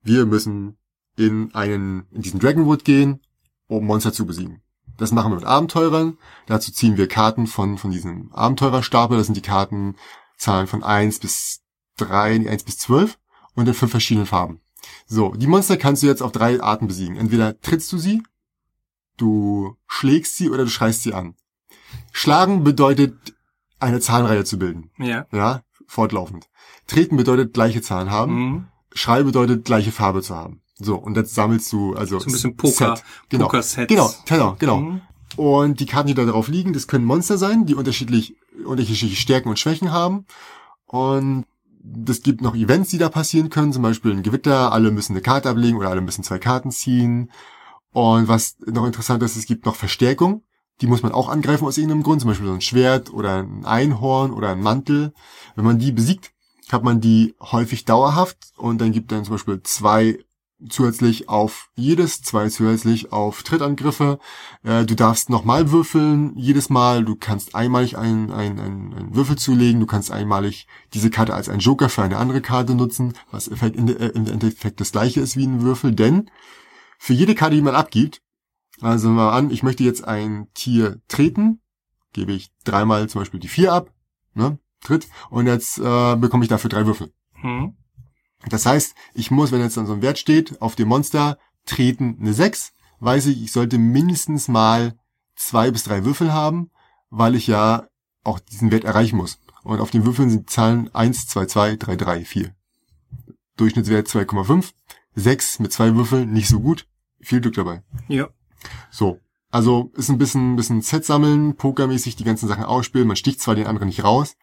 Wir 0.02 0.24
müssen 0.24 0.78
in 1.16 1.52
einen, 1.52 2.06
in 2.12 2.22
diesen 2.22 2.38
Dragonwood 2.38 2.84
gehen, 2.84 3.18
um 3.66 3.84
Monster 3.84 4.12
zu 4.12 4.24
besiegen. 4.24 4.62
Das 4.96 5.10
machen 5.10 5.32
wir 5.32 5.36
mit 5.36 5.46
Abenteurern. 5.46 6.18
Dazu 6.46 6.70
ziehen 6.70 6.96
wir 6.96 7.08
Karten 7.08 7.48
von, 7.48 7.76
von 7.76 7.90
diesem 7.90 8.32
Abenteurerstapel. 8.34 9.18
Das 9.18 9.26
sind 9.26 9.36
die 9.36 9.42
Karten, 9.42 9.96
Zahlen 10.36 10.68
von 10.68 10.84
1 10.84 11.18
bis 11.18 11.62
3, 11.96 12.38
die 12.38 12.48
1 12.48 12.62
bis 12.62 12.78
12 12.78 13.18
und 13.56 13.66
in 13.66 13.74
fünf 13.74 13.90
verschiedenen 13.90 14.26
Farben. 14.26 14.60
So, 15.06 15.32
die 15.34 15.46
Monster 15.46 15.76
kannst 15.76 16.02
du 16.02 16.06
jetzt 16.06 16.22
auf 16.22 16.32
drei 16.32 16.60
Arten 16.60 16.88
besiegen. 16.88 17.16
Entweder 17.16 17.60
trittst 17.60 17.92
du 17.92 17.98
sie, 17.98 18.22
du 19.16 19.76
schlägst 19.86 20.36
sie 20.36 20.50
oder 20.50 20.64
du 20.64 20.70
schreist 20.70 21.02
sie 21.02 21.14
an. 21.14 21.34
Schlagen 22.12 22.64
bedeutet, 22.64 23.34
eine 23.78 24.00
Zahlenreihe 24.00 24.44
zu 24.44 24.58
bilden. 24.58 24.90
Ja. 24.98 25.26
Ja, 25.32 25.62
fortlaufend. 25.86 26.48
Treten 26.86 27.16
bedeutet 27.16 27.54
gleiche 27.54 27.82
Zahlen 27.82 28.10
haben. 28.10 28.34
Mhm. 28.34 28.64
Schrei 28.92 29.22
bedeutet 29.22 29.64
gleiche 29.64 29.92
Farbe 29.92 30.22
zu 30.22 30.34
haben. 30.34 30.62
So, 30.78 30.96
und 30.96 31.16
jetzt 31.16 31.34
sammelst 31.34 31.72
du, 31.72 31.94
also. 31.94 32.18
So 32.18 32.26
ein 32.26 32.32
bisschen 32.32 32.56
Poker, 32.56 32.96
Set. 32.96 33.04
Genau. 33.28 33.46
Poker-Sets. 33.46 33.88
Genau, 33.88 34.12
genau, 34.26 34.56
genau. 34.58 34.76
Mhm. 34.78 35.00
Und 35.36 35.80
die 35.80 35.86
Karten, 35.86 36.08
die 36.08 36.14
da 36.14 36.24
drauf 36.24 36.48
liegen, 36.48 36.72
das 36.72 36.86
können 36.86 37.04
Monster 37.04 37.36
sein, 37.38 37.66
die 37.66 37.74
unterschiedlich, 37.74 38.36
unterschiedliche 38.64 39.16
Stärken 39.16 39.48
und 39.48 39.58
Schwächen 39.58 39.92
haben. 39.92 40.26
Und 40.86 41.44
es 42.08 42.22
gibt 42.22 42.40
noch 42.40 42.54
Events, 42.54 42.90
die 42.90 42.98
da 42.98 43.08
passieren 43.08 43.50
können, 43.50 43.72
zum 43.72 43.82
Beispiel 43.82 44.12
ein 44.12 44.22
Gewitter, 44.22 44.72
alle 44.72 44.90
müssen 44.90 45.12
eine 45.12 45.22
Karte 45.22 45.50
ablegen 45.50 45.76
oder 45.78 45.90
alle 45.90 46.00
müssen 46.00 46.24
zwei 46.24 46.38
Karten 46.38 46.70
ziehen. 46.70 47.30
Und 47.92 48.28
was 48.28 48.56
noch 48.66 48.86
interessant 48.86 49.22
ist, 49.22 49.36
es 49.36 49.46
gibt 49.46 49.66
noch 49.66 49.76
Verstärkung. 49.76 50.42
Die 50.80 50.86
muss 50.86 51.02
man 51.02 51.12
auch 51.12 51.28
angreifen 51.28 51.64
aus 51.66 51.78
irgendeinem 51.78 52.02
Grund, 52.02 52.20
zum 52.20 52.28
Beispiel 52.28 52.46
so 52.46 52.52
ein 52.52 52.60
Schwert 52.60 53.12
oder 53.12 53.42
ein 53.42 53.64
Einhorn 53.64 54.32
oder 54.32 54.50
ein 54.50 54.60
Mantel. 54.60 55.14
Wenn 55.54 55.64
man 55.64 55.78
die 55.78 55.92
besiegt, 55.92 56.32
hat 56.70 56.82
man 56.82 57.00
die 57.00 57.34
häufig 57.40 57.84
dauerhaft 57.84 58.36
und 58.56 58.80
dann 58.80 58.92
gibt 58.92 59.12
dann 59.12 59.24
zum 59.24 59.34
Beispiel 59.34 59.62
zwei 59.62 60.18
zusätzlich 60.68 61.28
auf 61.28 61.70
jedes, 61.74 62.22
zwei 62.22 62.48
zusätzlich 62.48 63.12
auf 63.12 63.42
Trittangriffe. 63.42 64.18
Äh, 64.62 64.84
du 64.84 64.94
darfst 64.94 65.30
nochmal 65.30 65.70
würfeln, 65.70 66.36
jedes 66.36 66.70
Mal. 66.70 67.04
Du 67.04 67.14
kannst 67.16 67.54
einmalig 67.54 67.98
einen, 67.98 68.30
einen, 68.32 68.58
einen, 68.58 68.94
einen 68.94 69.14
Würfel 69.14 69.36
zulegen. 69.36 69.80
Du 69.80 69.86
kannst 69.86 70.10
einmalig 70.10 70.66
diese 70.94 71.10
Karte 71.10 71.34
als 71.34 71.48
einen 71.48 71.60
Joker 71.60 71.88
für 71.88 72.02
eine 72.02 72.16
andere 72.16 72.40
Karte 72.40 72.74
nutzen, 72.74 73.14
was 73.30 73.48
äh, 73.48 73.66
im 73.66 74.26
Endeffekt 74.26 74.80
das 74.80 74.92
gleiche 74.92 75.20
ist 75.20 75.36
wie 75.36 75.46
ein 75.46 75.62
Würfel, 75.62 75.94
denn 75.94 76.30
für 76.98 77.12
jede 77.12 77.34
Karte, 77.34 77.56
die 77.56 77.62
man 77.62 77.74
abgibt, 77.74 78.22
also 78.80 79.08
mal 79.08 79.32
an, 79.32 79.50
ich 79.50 79.62
möchte 79.62 79.84
jetzt 79.84 80.04
ein 80.04 80.48
Tier 80.54 81.00
treten, 81.08 81.60
gebe 82.12 82.32
ich 82.32 82.50
dreimal 82.64 83.08
zum 83.08 83.20
Beispiel 83.20 83.40
die 83.40 83.48
vier 83.48 83.72
ab, 83.72 83.90
ne, 84.34 84.58
tritt, 84.82 85.08
und 85.30 85.46
jetzt 85.46 85.78
äh, 85.78 86.16
bekomme 86.16 86.44
ich 86.44 86.48
dafür 86.48 86.70
drei 86.70 86.86
Würfel. 86.86 87.12
Mhm. 87.42 87.76
Das 88.48 88.66
heißt, 88.66 88.94
ich 89.14 89.30
muss, 89.30 89.52
wenn 89.52 89.60
jetzt 89.60 89.76
dann 89.76 89.86
so 89.86 89.94
ein 89.94 90.02
Wert 90.02 90.18
steht, 90.18 90.60
auf 90.60 90.76
dem 90.76 90.88
Monster 90.88 91.38
treten 91.64 92.18
eine 92.20 92.32
6, 92.32 92.72
weiß 93.00 93.26
ich, 93.26 93.42
ich 93.42 93.52
sollte 93.52 93.78
mindestens 93.78 94.48
mal 94.48 94.94
zwei 95.34 95.70
bis 95.70 95.84
drei 95.84 96.04
Würfel 96.04 96.32
haben, 96.32 96.70
weil 97.10 97.34
ich 97.34 97.46
ja 97.46 97.86
auch 98.24 98.38
diesen 98.40 98.70
Wert 98.70 98.84
erreichen 98.84 99.16
muss. 99.16 99.38
Und 99.62 99.80
auf 99.80 99.90
den 99.90 100.04
Würfeln 100.04 100.30
sind 100.30 100.48
die 100.48 100.52
Zahlen 100.52 100.94
1, 100.94 101.26
2, 101.28 101.46
2, 101.46 101.76
3, 101.76 101.96
3, 101.96 102.24
4. 102.24 102.54
Durchschnittswert 103.56 104.06
2,5. 104.06 104.72
6 105.16 105.60
mit 105.60 105.72
zwei 105.72 105.94
Würfeln, 105.94 106.32
nicht 106.32 106.48
so 106.48 106.60
gut. 106.60 106.86
Viel 107.20 107.40
Glück 107.40 107.54
dabei. 107.54 107.82
Ja. 108.06 108.28
So. 108.90 109.18
Also 109.50 109.90
ist 109.94 110.10
ein 110.10 110.18
bisschen, 110.18 110.56
bisschen 110.56 110.82
Set 110.82 111.04
sammeln, 111.04 111.56
pokermäßig 111.56 112.16
die 112.16 112.24
ganzen 112.24 112.48
Sachen 112.48 112.64
ausspielen. 112.64 113.08
Man 113.08 113.16
sticht 113.16 113.40
zwar 113.40 113.54
den 113.54 113.66
anderen 113.66 113.88
nicht 113.88 114.04
raus, 114.04 114.36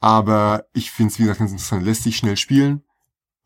aber 0.00 0.64
ich 0.72 0.90
finde 0.90 1.12
es, 1.12 1.18
wie 1.18 1.22
gesagt, 1.22 1.38
ganz 1.38 1.52
interessant. 1.52 1.84
Lässt 1.84 2.02
sich 2.02 2.16
schnell 2.16 2.36
spielen 2.36 2.82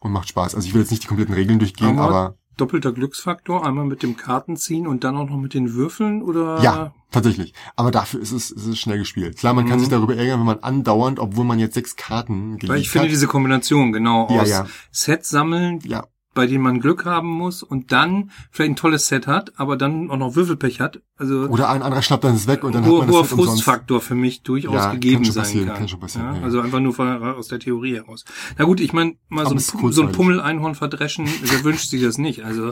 und 0.00 0.12
macht 0.12 0.28
Spaß. 0.28 0.54
Also 0.54 0.66
ich 0.66 0.74
will 0.74 0.80
jetzt 0.80 0.90
nicht 0.90 1.04
die 1.04 1.06
kompletten 1.06 1.34
Regeln 1.34 1.58
durchgehen, 1.58 1.98
Aber- 1.98 2.08
aber 2.08 2.34
Doppelter 2.56 2.92
Glücksfaktor, 2.92 3.64
einmal 3.66 3.86
mit 3.86 4.02
dem 4.02 4.18
Kartenziehen 4.18 4.86
und 4.86 5.02
dann 5.02 5.16
auch 5.16 5.26
noch 5.30 5.38
mit 5.38 5.54
den 5.54 5.72
Würfeln 5.72 6.20
oder? 6.22 6.60
ja, 6.62 6.92
tatsächlich. 7.10 7.54
Aber 7.74 7.90
dafür 7.90 8.20
ist 8.20 8.32
es, 8.32 8.50
ist 8.50 8.66
es 8.66 8.78
schnell 8.78 8.98
gespielt. 8.98 9.38
Klar, 9.38 9.54
man 9.54 9.64
kann 9.66 9.76
Mhm. 9.78 9.80
sich 9.80 9.88
darüber 9.88 10.14
ärgern, 10.14 10.40
wenn 10.40 10.46
man 10.46 10.58
andauernd, 10.58 11.20
obwohl 11.20 11.46
man 11.46 11.58
jetzt 11.58 11.72
sechs 11.72 11.96
Karten 11.96 12.52
Weil 12.52 12.58
gelegt 12.58 12.80
ich 12.80 12.90
finde 12.90 13.06
hat. 13.06 13.12
diese 13.12 13.28
Kombination 13.28 13.92
genau 13.92 14.28
Ja, 14.30 14.42
aus 14.42 14.48
ja. 14.50 14.66
Set 14.90 15.24
sammeln, 15.24 15.78
Ja, 15.84 16.04
bei 16.40 16.46
denen 16.46 16.64
man 16.64 16.81
Glück 16.81 17.05
haben 17.05 17.29
muss 17.29 17.62
und 17.62 17.92
dann 17.92 18.31
vielleicht 18.50 18.70
ein 18.70 18.76
tolles 18.76 19.09
Set 19.09 19.26
hat, 19.26 19.53
aber 19.59 19.76
dann 19.76 20.11
auch 20.11 20.16
noch 20.16 20.37
Würfelpech 20.37 20.81
hat. 20.81 21.03
Also 21.18 21.40
oder 21.48 21.68
ein 21.68 21.83
anderer 21.83 22.00
schnappt 22.00 22.24
dann 22.24 22.35
es 22.35 22.46
weg 22.46 22.64
und 22.64 22.74
dann 22.74 22.87
hoher, 22.87 23.03
hat 23.03 23.09
man 23.09 23.14
hoher 23.14 23.20
das 23.24 23.29
Set 23.31 23.38
umsonst. 23.38 23.62
Frustfaktor 23.64 24.00
für 24.00 24.14
mich 24.14 24.42
durchaus 24.42 24.74
Ja, 24.74 24.92
gegeben 24.92 25.16
kann 25.16 25.24
schon 25.26 25.35
sein 25.35 25.42
passieren, 25.44 25.66
kann. 25.68 25.76
kann 25.76 25.88
schon 25.88 26.00
passieren, 26.00 26.26
ja, 26.33 26.38
ja. 26.38 26.44
Also 26.44 26.61
einfach 26.62 26.81
nur 26.81 26.94
von, 26.94 27.22
aus 27.22 27.48
der 27.48 27.59
Theorie 27.59 27.96
heraus. 27.96 28.24
Na 28.57 28.64
gut, 28.64 28.81
ich 28.81 28.94
meine, 28.94 29.16
mal 29.29 29.44
so 29.44 29.50
ein, 29.55 29.59
Pu- 29.59 29.92
so 29.92 30.00
ein. 30.03 30.12
Pummel-Einhorn 30.12 30.74
verdreschen, 30.74 31.29
wer 31.42 31.62
wünscht 31.62 31.90
sich 31.90 32.03
das 32.03 32.16
nicht? 32.16 32.42
Also 32.46 32.70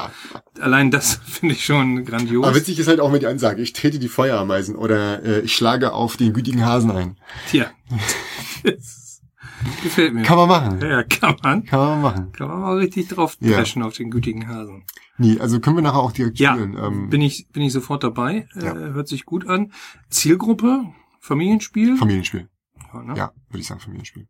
allein 0.60 0.90
das 0.90 1.20
finde 1.26 1.56
ich 1.56 1.64
schon 1.66 2.06
grandios. 2.06 2.46
Aber 2.46 2.56
witzig 2.56 2.78
ist 2.78 2.88
halt 2.88 3.00
auch 3.00 3.10
mit 3.12 3.20
die 3.20 3.26
Ansage, 3.26 3.60
ich 3.60 3.74
trete 3.74 3.98
die 3.98 4.08
Feuerameisen 4.08 4.76
oder 4.76 5.22
äh, 5.22 5.40
ich 5.40 5.54
schlage 5.54 5.92
auf 5.92 6.16
den 6.16 6.32
gütigen 6.32 6.64
Hasen 6.64 6.90
ein. 6.90 7.16
Tja, 7.50 7.66
gefällt 9.82 10.14
mir. 10.14 10.22
Kann 10.22 10.36
man 10.36 10.48
machen. 10.48 10.80
ja, 10.80 11.02
kann 11.02 11.36
man. 11.42 11.64
Kann 11.64 11.78
man 11.80 12.00
machen. 12.02 12.32
Kann 12.32 12.48
man 12.48 12.60
mal 12.60 12.76
richtig 12.76 13.08
drauf 13.08 13.36
Ja. 13.40 13.56
dreschen 13.56 13.82
auf 13.82 13.94
den 13.96 14.10
gütigen 14.10 14.48
Hasen. 14.48 14.84
Nee, 15.16 15.38
also 15.40 15.58
können 15.60 15.76
wir 15.76 15.82
nachher 15.82 15.98
auch 15.98 16.12
direkt 16.12 16.38
Ja, 16.38 16.54
spielen. 16.54 16.76
Ähm, 16.78 17.10
bin 17.10 17.20
ich 17.22 17.48
bin 17.52 17.62
ich 17.62 17.72
sofort 17.72 18.04
dabei. 18.04 18.46
Ja. 18.54 18.72
Äh, 18.72 18.92
hört 18.92 19.08
sich 19.08 19.24
gut 19.24 19.46
an. 19.48 19.72
Zielgruppe, 20.10 20.84
Familienspiel. 21.20 21.96
Familienspiel. 21.96 22.48
Ja, 22.92 23.02
ne? 23.02 23.14
Ja, 23.16 23.32
würde 23.48 23.60
ich 23.60 23.66
sagen, 23.66 23.80
Familienspiel. 23.80 24.28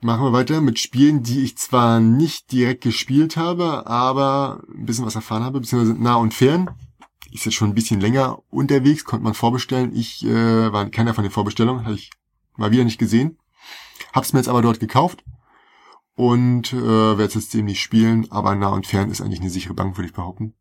Machen 0.00 0.24
wir 0.24 0.32
weiter 0.32 0.60
mit 0.60 0.78
Spielen, 0.78 1.22
die 1.24 1.40
ich 1.42 1.56
zwar 1.58 1.98
nicht 1.98 2.52
direkt 2.52 2.84
gespielt 2.84 3.36
habe, 3.36 3.86
aber 3.88 4.62
ein 4.72 4.86
bisschen 4.86 5.04
was 5.04 5.16
erfahren 5.16 5.42
habe, 5.42 5.60
beziehungsweise 5.60 6.00
nah 6.00 6.14
und 6.16 6.34
fern. 6.34 6.70
Ist 7.32 7.44
jetzt 7.44 7.54
schon 7.54 7.70
ein 7.70 7.74
bisschen 7.74 8.00
länger 8.00 8.38
unterwegs, 8.48 9.04
konnte 9.04 9.24
man 9.24 9.34
vorbestellen. 9.34 9.94
Ich 9.94 10.24
äh, 10.24 10.72
war 10.72 10.88
keiner 10.90 11.14
von 11.14 11.24
den 11.24 11.32
Vorbestellungen, 11.32 11.84
habe 11.84 11.94
ich 11.94 12.10
mal 12.56 12.70
wieder 12.70 12.84
nicht 12.84 12.98
gesehen. 12.98 13.38
Hab's 14.12 14.32
mir 14.32 14.38
jetzt 14.40 14.48
aber 14.48 14.62
dort 14.62 14.80
gekauft 14.80 15.24
und 16.14 16.72
äh, 16.72 16.76
werde 16.82 17.24
es 17.24 17.34
jetzt 17.34 17.54
demnächst 17.54 17.82
spielen, 17.82 18.26
aber 18.30 18.54
nah 18.54 18.70
und 18.70 18.86
fern 18.86 19.10
ist 19.10 19.20
eigentlich 19.20 19.40
eine 19.40 19.50
sichere 19.50 19.74
Bank, 19.74 19.96
würde 19.96 20.08
ich 20.08 20.14
behaupten. 20.14 20.54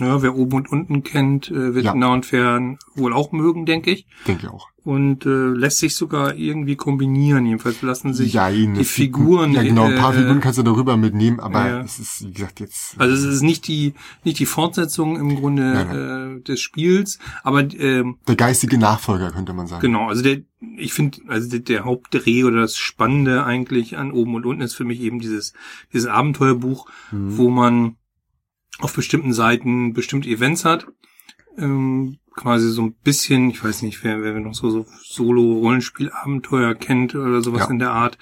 Ja, 0.00 0.22
wer 0.22 0.36
oben 0.36 0.58
und 0.58 0.70
unten 0.70 1.02
kennt, 1.02 1.50
äh, 1.50 1.74
wird 1.74 1.84
Ja. 1.84 1.92
nah 1.94 2.12
und 2.12 2.24
fern 2.24 2.78
wohl 2.94 3.12
auch 3.12 3.32
mögen, 3.32 3.66
denke 3.66 3.90
ich. 3.90 4.06
Denke 4.28 4.46
ich 4.46 4.52
auch. 4.52 4.68
und 4.84 5.26
äh, 5.26 5.28
lässt 5.28 5.78
sich 5.80 5.96
sogar 5.96 6.34
irgendwie 6.36 6.76
kombinieren. 6.76 7.44
Jedenfalls 7.44 7.82
lassen 7.82 8.14
sich 8.14 8.32
Jein, 8.32 8.74
die 8.74 8.84
Figuren. 8.84 9.52
Ja, 9.52 9.62
genau, 9.62 9.84
ein 9.86 9.96
paar 9.96 10.14
äh, 10.14 10.18
Figuren 10.18 10.40
kannst 10.40 10.58
du 10.58 10.62
darüber 10.62 10.96
mitnehmen, 10.96 11.40
aber 11.40 11.66
ja. 11.68 11.80
es 11.80 11.98
ist, 11.98 12.26
wie 12.28 12.32
gesagt, 12.32 12.60
jetzt. 12.60 12.94
Also 12.98 13.12
es 13.14 13.24
ist 13.34 13.42
nicht 13.42 13.66
die 13.66 13.92
nicht 14.24 14.38
die 14.38 14.46
Fortsetzung 14.46 15.16
im 15.16 15.34
Grunde 15.36 15.62
Nein, 15.74 16.38
Äh, 16.38 16.42
des 16.42 16.60
Spiels, 16.60 17.18
aber 17.42 17.60
ähm, 17.74 18.16
der 18.28 18.36
geistige 18.36 18.78
Nachfolger, 18.78 19.30
könnte 19.32 19.52
man 19.52 19.66
sagen. 19.66 19.82
genau, 19.82 20.08
also 20.08 20.22
der 20.22 20.38
ich 20.76 20.92
finde, 20.92 21.18
also 21.28 21.56
der, 21.58 21.84
Hauptdreh 21.84 22.44
oder 22.44 22.60
das 22.62 22.76
Spannende 22.76 23.44
eigentlich 23.44 23.96
an 23.96 24.10
oben 24.12 24.34
und 24.34 24.44
unten 24.46 24.62
ist 24.62 24.74
für 24.74 24.84
mich 24.84 25.00
eben 25.00 25.20
dieses 25.20 25.52
dieses 25.92 26.08
Abenteuerbuch, 26.08 26.88
Mhm. 27.12 27.36
wo 27.38 27.50
man 27.50 27.96
auf 28.78 28.94
bestimmten 28.94 29.32
Seiten 29.32 29.92
bestimmte 29.92 30.28
Events 30.28 30.64
hat. 30.64 30.86
Ähm, 31.56 32.18
quasi 32.34 32.70
so 32.70 32.82
ein 32.82 32.92
bisschen, 32.94 33.50
ich 33.50 33.62
weiß 33.64 33.82
nicht, 33.82 34.04
wer, 34.04 34.22
wer 34.22 34.38
noch 34.38 34.54
so, 34.54 34.70
so 34.70 34.86
Solo-Rollenspiel-Abenteuer 35.02 36.74
kennt 36.74 37.14
oder 37.14 37.42
sowas 37.42 37.62
Ja. 37.62 37.70
in 37.70 37.78
der 37.80 37.90
Art. 37.90 38.16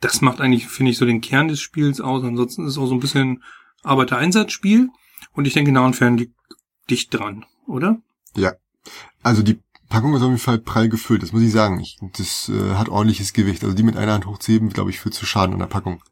Das 0.00 0.20
macht 0.20 0.40
eigentlich, 0.42 0.68
finde 0.68 0.92
ich, 0.92 0.98
so 0.98 1.06
den 1.06 1.22
Kern 1.22 1.48
des 1.48 1.60
Spiels 1.60 2.00
aus. 2.02 2.22
Ansonsten 2.22 2.64
ist 2.66 2.72
es 2.72 2.78
auch 2.78 2.86
so 2.86 2.94
ein 2.94 3.00
bisschen 3.00 3.42
Arbeitereinsatzspiel. 3.82 4.90
Und 5.32 5.46
ich 5.46 5.54
denke, 5.54 5.72
nah 5.72 5.86
und 5.86 5.96
fern 5.96 6.18
liegt 6.18 6.34
dicht 6.90 7.12
dran, 7.14 7.44
oder? 7.66 8.00
Also 9.22 9.42
die 9.42 9.58
Packung 9.88 10.14
ist 10.14 10.22
auf 10.22 10.28
jeden 10.28 10.38
Fall 10.38 10.58
prall 10.58 10.88
gefüllt, 10.88 11.22
das 11.22 11.32
muss 11.32 11.42
ich 11.42 11.52
sagen. 11.52 11.80
Ich, 11.80 11.98
das 12.16 12.48
äh, 12.48 12.74
hat 12.74 12.88
ordentliches 12.88 13.32
Gewicht. 13.32 13.62
Also 13.62 13.74
die 13.74 13.82
mit 13.82 13.96
einer 13.96 14.12
Hand 14.12 14.26
hochzuheben, 14.26 14.70
glaube 14.70 14.90
ich, 14.90 14.98
führt 14.98 15.14
zu 15.14 15.26
Schaden 15.26 15.54
an 15.54 15.60
der 15.60 15.66
Packung. 15.66 16.02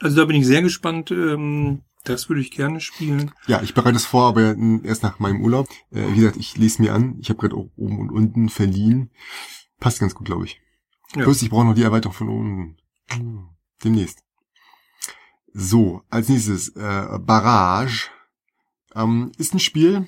Also 0.00 0.16
da 0.16 0.24
bin 0.24 0.36
ich 0.36 0.46
sehr 0.46 0.62
gespannt. 0.62 1.10
Ähm, 1.10 1.82
das 2.04 2.28
würde 2.28 2.42
ich 2.42 2.50
gerne 2.50 2.80
spielen. 2.80 3.30
Ja, 3.46 3.62
ich 3.62 3.72
bereite 3.72 3.96
es 3.96 4.04
vor, 4.04 4.28
aber 4.28 4.54
erst 4.84 5.02
nach 5.02 5.18
meinem 5.18 5.40
Urlaub. 5.42 5.68
Äh, 5.90 6.12
wie 6.12 6.16
gesagt, 6.16 6.36
ich 6.36 6.56
lese 6.56 6.82
mir 6.82 6.94
an. 6.94 7.16
Ich 7.20 7.30
habe 7.30 7.40
gerade 7.40 7.56
auch 7.56 7.70
oben 7.76 7.98
und 7.98 8.10
unten 8.10 8.48
verliehen. 8.50 9.10
Passt 9.80 10.00
ganz 10.00 10.14
gut, 10.14 10.26
glaube 10.26 10.44
ich. 10.44 10.60
Ja. 11.14 11.22
Plus, 11.22 11.42
ich 11.42 11.50
brauche 11.50 11.64
noch 11.64 11.74
die 11.74 11.82
Erweiterung 11.82 12.14
von 12.14 12.28
unten. 12.28 12.76
Hm, 13.10 13.48
Demnächst. 13.82 14.22
So, 15.52 16.02
als 16.10 16.28
nächstes, 16.28 16.70
äh, 16.70 17.18
Barrage. 17.20 18.08
Ähm, 18.94 19.32
ist 19.38 19.54
ein 19.54 19.60
Spiel, 19.60 20.06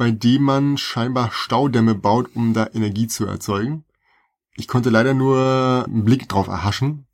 bei 0.00 0.12
dem 0.12 0.44
man 0.44 0.78
scheinbar 0.78 1.30
Staudämme 1.30 1.94
baut, 1.94 2.30
um 2.34 2.54
da 2.54 2.70
Energie 2.72 3.06
zu 3.06 3.26
erzeugen. 3.26 3.84
Ich 4.56 4.66
konnte 4.66 4.88
leider 4.88 5.12
nur 5.12 5.84
einen 5.86 6.06
Blick 6.06 6.26
drauf 6.26 6.46
erhaschen, 6.48 7.04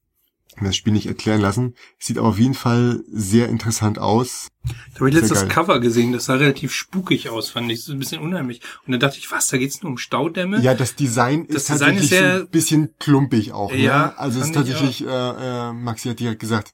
und 0.57 0.65
das 0.67 0.77
Spiel 0.77 0.93
nicht 0.93 1.07
erklären 1.07 1.41
lassen. 1.41 1.75
Sieht 1.99 2.17
aber 2.17 2.29
auf 2.29 2.39
jeden 2.39 2.55
Fall 2.55 3.03
sehr 3.11 3.49
interessant 3.49 3.99
aus. 3.99 4.47
Da 4.95 5.01
habe 5.01 5.09
ich 5.09 5.17
letztes. 5.17 5.49
Cover 5.49 5.81
gesehen, 5.81 6.13
das 6.13 6.27
sah 6.27 6.35
relativ 6.35 6.73
spukig 6.73 7.29
aus, 7.29 7.51
fand 7.51 7.73
ich. 7.73 7.83
So 7.83 7.93
ein 7.93 7.99
bisschen 7.99 8.23
unheimlich. 8.23 8.61
Und 8.87 8.93
dann 8.93 9.01
dachte 9.01 9.19
ich, 9.19 9.33
was, 9.33 9.49
da 9.49 9.59
geht's 9.59 9.83
nur 9.83 9.91
um 9.91 9.99
Staudämme? 9.99 10.61
Ja, 10.61 10.75
das 10.75 10.95
Design 10.95 11.49
Das 11.49 11.57
ist 11.63 11.69
Design 11.71 11.79
tatsächlich 11.97 12.03
ist 12.05 12.09
sehr- 12.11 12.39
so 12.39 12.45
ein 12.45 12.51
bisschen 12.51 12.95
klumpig 13.01 13.51
auch. 13.51 13.73
Ja, 13.75 14.07
ne? 14.07 14.19
Also 14.19 14.39
es 14.39 14.47
ist 14.47 14.55
tatsächlich, 14.55 15.05
äh, 15.05 15.09
äh, 15.09 15.73
Maxi 15.73 16.09
hat 16.09 16.21
direkt 16.21 16.39
gesagt, 16.39 16.71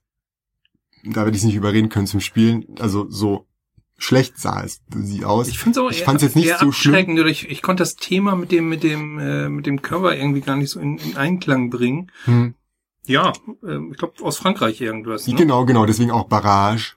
da 1.05 1.22
werde 1.25 1.31
ich 1.31 1.38
es 1.38 1.44
nicht 1.44 1.57
überreden 1.57 1.88
können 1.88 2.07
zum 2.07 2.20
Spielen. 2.20 2.66
Also 2.79 3.09
so 3.09 3.46
schlecht 4.03 4.38
sah 4.38 4.62
es 4.62 4.83
sie 4.95 5.25
aus. 5.25 5.49
Ich 5.49 5.59
finde 5.59 5.87
es 5.87 5.97
Ich 5.97 6.05
fand's 6.05 6.23
jetzt 6.23 6.37
nicht 6.37 6.59
so 6.59 6.73
schlimm. 6.73 7.12
Oder 7.12 7.27
ich, 7.27 7.49
ich 7.49 7.62
konnte 7.62 7.83
das 7.83 7.95
Thema 7.95 8.35
mit 8.35 8.51
dem, 8.51 8.69
mit 8.69 8.83
dem, 8.83 9.19
äh, 9.19 9.49
mit 9.49 9.67
dem 9.67 9.81
Cover 9.81 10.17
irgendwie 10.17 10.41
gar 10.41 10.57
nicht 10.57 10.71
so 10.71 10.81
in, 10.81 10.99
in 10.99 11.17
Einklang 11.17 11.71
bringen. 11.71 12.11
Hm. 12.25 12.55
Ja, 13.07 13.33
äh, 13.65 13.79
ich 13.91 13.99
glaube 13.99 14.15
aus 14.23 14.38
Frankreich 14.38 14.81
irgendwas. 14.81 15.27
Ne? 15.27 15.35
Genau, 15.35 15.65
genau, 15.65 15.87
deswegen 15.87 16.11
auch 16.11 16.27
Barrage 16.29 16.95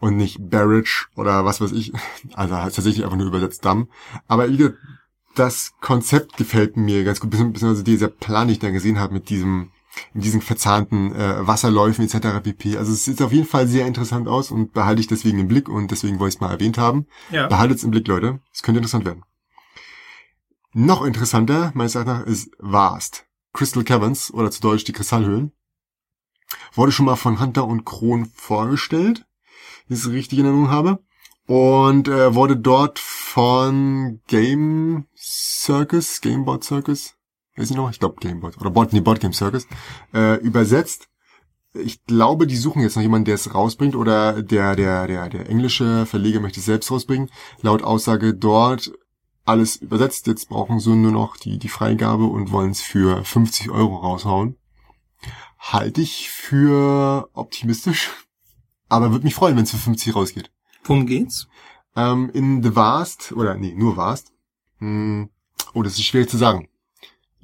und 0.00 0.16
nicht 0.16 0.38
Barrage 0.50 1.06
oder 1.16 1.44
was 1.44 1.60
weiß 1.60 1.72
ich. 1.72 1.92
Also 2.34 2.56
heißt 2.56 2.76
tatsächlich 2.76 3.04
einfach 3.04 3.16
nur 3.16 3.28
übersetzt 3.28 3.64
Damm. 3.64 3.88
Aber 4.26 4.50
wie 4.50 4.56
gesagt, 4.56 4.78
das 5.34 5.72
Konzept 5.80 6.36
gefällt 6.36 6.76
mir 6.76 7.04
ganz 7.04 7.20
gut, 7.20 7.30
beziehungsweise 7.30 7.84
dieser 7.84 8.08
Plan, 8.08 8.48
den 8.48 8.54
ich 8.54 8.60
da 8.60 8.70
gesehen 8.70 8.98
habe 8.98 9.14
mit 9.14 9.30
diesem 9.30 9.70
in 10.14 10.20
diesen 10.20 10.40
verzahnten 10.40 11.14
äh, 11.14 11.46
Wasserläufen 11.46 12.04
etc. 12.04 12.42
pp. 12.42 12.76
Also 12.76 12.92
es 12.92 13.04
sieht 13.04 13.22
auf 13.22 13.32
jeden 13.32 13.46
Fall 13.46 13.66
sehr 13.66 13.86
interessant 13.86 14.28
aus 14.28 14.50
und 14.50 14.72
behalte 14.72 15.00
ich 15.00 15.06
deswegen 15.06 15.38
im 15.38 15.48
Blick 15.48 15.68
und 15.68 15.90
deswegen 15.90 16.18
wollte 16.18 16.30
ich 16.30 16.34
es 16.36 16.40
mal 16.40 16.50
erwähnt 16.50 16.78
haben. 16.78 17.06
Ja. 17.30 17.46
Behaltet 17.46 17.78
es 17.78 17.84
im 17.84 17.90
Blick, 17.90 18.06
Leute. 18.08 18.40
Es 18.52 18.62
könnte 18.62 18.78
interessant 18.78 19.04
werden. 19.04 19.22
Noch 20.72 21.04
interessanter, 21.04 21.70
meines 21.74 21.94
Erachtens 21.94 22.18
nach, 22.18 22.26
ist 22.26 22.50
Vast. 22.58 23.26
Crystal 23.52 23.84
Caverns 23.84 24.34
oder 24.34 24.50
zu 24.50 24.60
Deutsch 24.60 24.84
die 24.84 24.92
Kristallhöhlen. 24.92 25.52
Wurde 26.72 26.92
schon 26.92 27.06
mal 27.06 27.16
von 27.16 27.40
Hunter 27.40 27.64
und 27.66 27.84
Kron 27.84 28.26
vorgestellt, 28.34 29.24
wenn 29.86 29.96
ich 29.96 30.02
es 30.02 30.10
richtig 30.10 30.40
in 30.40 30.46
Erinnerung 30.46 30.70
habe. 30.70 30.98
Und 31.46 32.08
äh, 32.08 32.34
wurde 32.34 32.56
dort 32.56 32.98
von 32.98 34.20
Game 34.26 35.06
Circus, 35.16 36.20
Gameboard 36.20 36.64
Circus, 36.64 37.13
weiß 37.56 37.70
ich 37.70 37.76
noch, 37.76 37.90
ich 37.90 38.00
glaube 38.00 38.16
Gameboard, 38.20 38.60
oder 38.60 38.70
Board, 38.70 38.92
nee, 38.92 39.00
Board 39.00 39.20
Game 39.20 39.32
Circus, 39.32 39.66
äh, 40.12 40.40
übersetzt. 40.40 41.08
Ich 41.72 42.04
glaube, 42.04 42.46
die 42.46 42.56
suchen 42.56 42.82
jetzt 42.82 42.94
noch 42.94 43.02
jemanden, 43.02 43.24
der 43.24 43.34
es 43.34 43.52
rausbringt, 43.52 43.96
oder 43.96 44.42
der, 44.42 44.76
der, 44.76 45.06
der, 45.06 45.28
der 45.28 45.48
englische 45.48 46.06
Verleger 46.06 46.40
möchte 46.40 46.60
es 46.60 46.66
selbst 46.66 46.90
rausbringen. 46.90 47.30
Laut 47.62 47.82
Aussage 47.82 48.34
dort 48.34 48.92
alles 49.44 49.76
übersetzt. 49.76 50.26
Jetzt 50.26 50.48
brauchen 50.48 50.80
sie 50.80 50.94
nur 50.94 51.12
noch 51.12 51.36
die, 51.36 51.58
die 51.58 51.68
Freigabe 51.68 52.24
und 52.24 52.52
wollen 52.52 52.70
es 52.70 52.80
für 52.80 53.24
50 53.24 53.70
Euro 53.70 53.96
raushauen. 53.96 54.56
Halte 55.58 56.00
ich 56.00 56.30
für 56.30 57.28
optimistisch. 57.32 58.10
Aber 58.88 59.10
würde 59.10 59.24
mich 59.24 59.34
freuen, 59.34 59.56
wenn 59.56 59.64
es 59.64 59.70
für 59.70 59.78
50 59.78 60.14
rausgeht. 60.14 60.50
Worum 60.84 61.06
geht's? 61.06 61.48
Ähm, 61.96 62.30
in 62.34 62.62
The 62.62 62.76
Vast, 62.76 63.32
oder 63.32 63.54
nee, 63.54 63.74
nur 63.74 63.96
Vast. 63.96 64.32
Hm, 64.78 65.30
oh, 65.72 65.82
das 65.82 65.94
ist 65.94 66.04
schwierig 66.04 66.28
zu 66.28 66.36
sagen. 66.36 66.68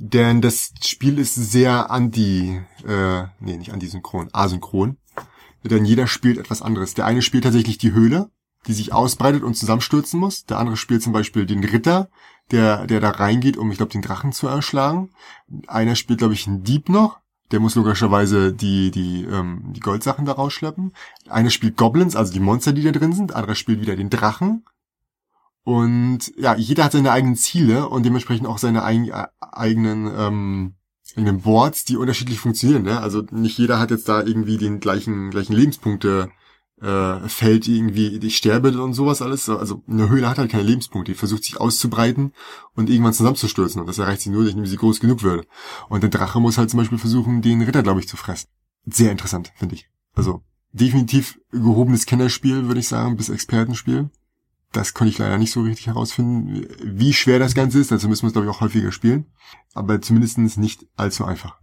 Denn 0.02 0.40
das 0.40 0.72
Spiel 0.82 1.18
ist 1.18 1.34
sehr 1.34 1.90
anti, 1.90 2.58
äh, 2.88 3.22
nee, 3.38 3.58
nicht 3.58 3.70
anti-synchron, 3.70 4.30
asynchron. 4.32 4.96
Denn 5.62 5.84
jeder 5.84 6.06
spielt 6.06 6.38
etwas 6.38 6.62
anderes. 6.62 6.94
Der 6.94 7.04
eine 7.04 7.20
spielt 7.20 7.44
tatsächlich 7.44 7.76
die 7.76 7.92
Höhle, 7.92 8.30
die 8.66 8.72
sich 8.72 8.94
ausbreitet 8.94 9.42
und 9.42 9.58
zusammenstürzen 9.58 10.18
muss. 10.18 10.46
Der 10.46 10.58
andere 10.58 10.78
spielt 10.78 11.02
zum 11.02 11.12
Beispiel 11.12 11.44
den 11.44 11.62
Ritter, 11.62 12.08
der, 12.50 12.86
der 12.86 13.00
da 13.00 13.10
reingeht, 13.10 13.58
um, 13.58 13.70
ich 13.70 13.76
glaube, 13.76 13.92
den 13.92 14.00
Drachen 14.00 14.32
zu 14.32 14.48
erschlagen. 14.48 15.10
Einer 15.66 15.96
spielt, 15.96 16.20
glaube 16.20 16.32
ich, 16.32 16.46
einen 16.46 16.64
Dieb 16.64 16.88
noch. 16.88 17.20
Der 17.50 17.60
muss 17.60 17.74
logischerweise 17.74 18.54
die, 18.54 18.90
die, 18.90 19.24
ähm, 19.24 19.74
die 19.74 19.80
Goldsachen 19.80 20.24
da 20.24 20.32
rausschleppen. 20.32 20.94
Einer 21.28 21.50
spielt 21.50 21.76
Goblins, 21.76 22.16
also 22.16 22.32
die 22.32 22.40
Monster, 22.40 22.72
die 22.72 22.84
da 22.84 22.92
drin 22.92 23.12
sind. 23.12 23.34
Anderer 23.34 23.54
spielt 23.54 23.82
wieder 23.82 23.96
den 23.96 24.08
Drachen. 24.08 24.64
Und 25.70 26.32
ja, 26.36 26.56
jeder 26.56 26.82
hat 26.82 26.90
seine 26.90 27.12
eigenen 27.12 27.36
Ziele 27.36 27.88
und 27.88 28.04
dementsprechend 28.04 28.48
auch 28.48 28.58
seine 28.58 28.82
eig 28.82 29.06
äh, 29.06 29.26
eigenen, 29.40 30.10
ähm, 30.12 30.74
eigenen 31.14 31.42
Boards, 31.42 31.84
die 31.84 31.96
unterschiedlich 31.96 32.40
funktionieren. 32.40 32.82
Ne? 32.82 33.00
Also 33.00 33.22
nicht 33.30 33.56
jeder 33.56 33.78
hat 33.78 33.92
jetzt 33.92 34.08
da 34.08 34.20
irgendwie 34.20 34.56
den 34.56 34.80
gleichen, 34.80 35.30
gleichen 35.30 35.52
Lebenspunkte 35.52 36.30
äh, 36.82 37.28
Feld 37.28 37.68
irgendwie, 37.68 38.16
ich 38.16 38.36
sterbe 38.36 38.82
und 38.82 38.94
sowas 38.94 39.22
alles. 39.22 39.48
Also 39.48 39.84
eine 39.86 40.08
Höhle 40.08 40.28
hat 40.28 40.38
halt 40.38 40.50
keine 40.50 40.64
Lebenspunkte, 40.64 41.12
die 41.12 41.18
versucht 41.18 41.44
sich 41.44 41.60
auszubreiten 41.60 42.32
und 42.74 42.90
irgendwann 42.90 43.14
zusammenzustürzen. 43.14 43.80
Und 43.80 43.86
das 43.86 43.98
erreicht 43.98 44.22
sie 44.22 44.30
nur, 44.30 44.48
indem 44.48 44.66
sie 44.66 44.76
groß 44.76 44.98
genug 44.98 45.22
wird. 45.22 45.46
Und 45.88 46.02
der 46.02 46.10
Drache 46.10 46.40
muss 46.40 46.58
halt 46.58 46.70
zum 46.70 46.78
Beispiel 46.78 46.98
versuchen, 46.98 47.42
den 47.42 47.62
Ritter, 47.62 47.84
glaube 47.84 48.00
ich, 48.00 48.08
zu 48.08 48.16
fressen. 48.16 48.48
Sehr 48.86 49.12
interessant, 49.12 49.52
finde 49.54 49.76
ich. 49.76 49.88
Also 50.14 50.42
definitiv 50.72 51.38
gehobenes 51.52 52.06
Kennerspiel, 52.06 52.66
würde 52.66 52.80
ich 52.80 52.88
sagen, 52.88 53.16
bis 53.16 53.28
Expertenspiel. 53.28 54.10
Das 54.72 54.94
konnte 54.94 55.10
ich 55.12 55.18
leider 55.18 55.38
nicht 55.38 55.50
so 55.50 55.62
richtig 55.62 55.88
herausfinden, 55.88 56.66
wie 56.82 57.12
schwer 57.12 57.38
das 57.38 57.54
Ganze 57.54 57.80
ist. 57.80 57.90
Also 57.90 58.08
müssen 58.08 58.22
wir 58.22 58.28
es, 58.28 58.32
glaube 58.32 58.48
ich, 58.48 58.54
auch 58.54 58.60
häufiger 58.60 58.92
spielen. 58.92 59.26
Aber 59.74 60.00
zumindestens 60.00 60.56
nicht 60.56 60.86
allzu 60.96 61.24
einfach. 61.24 61.56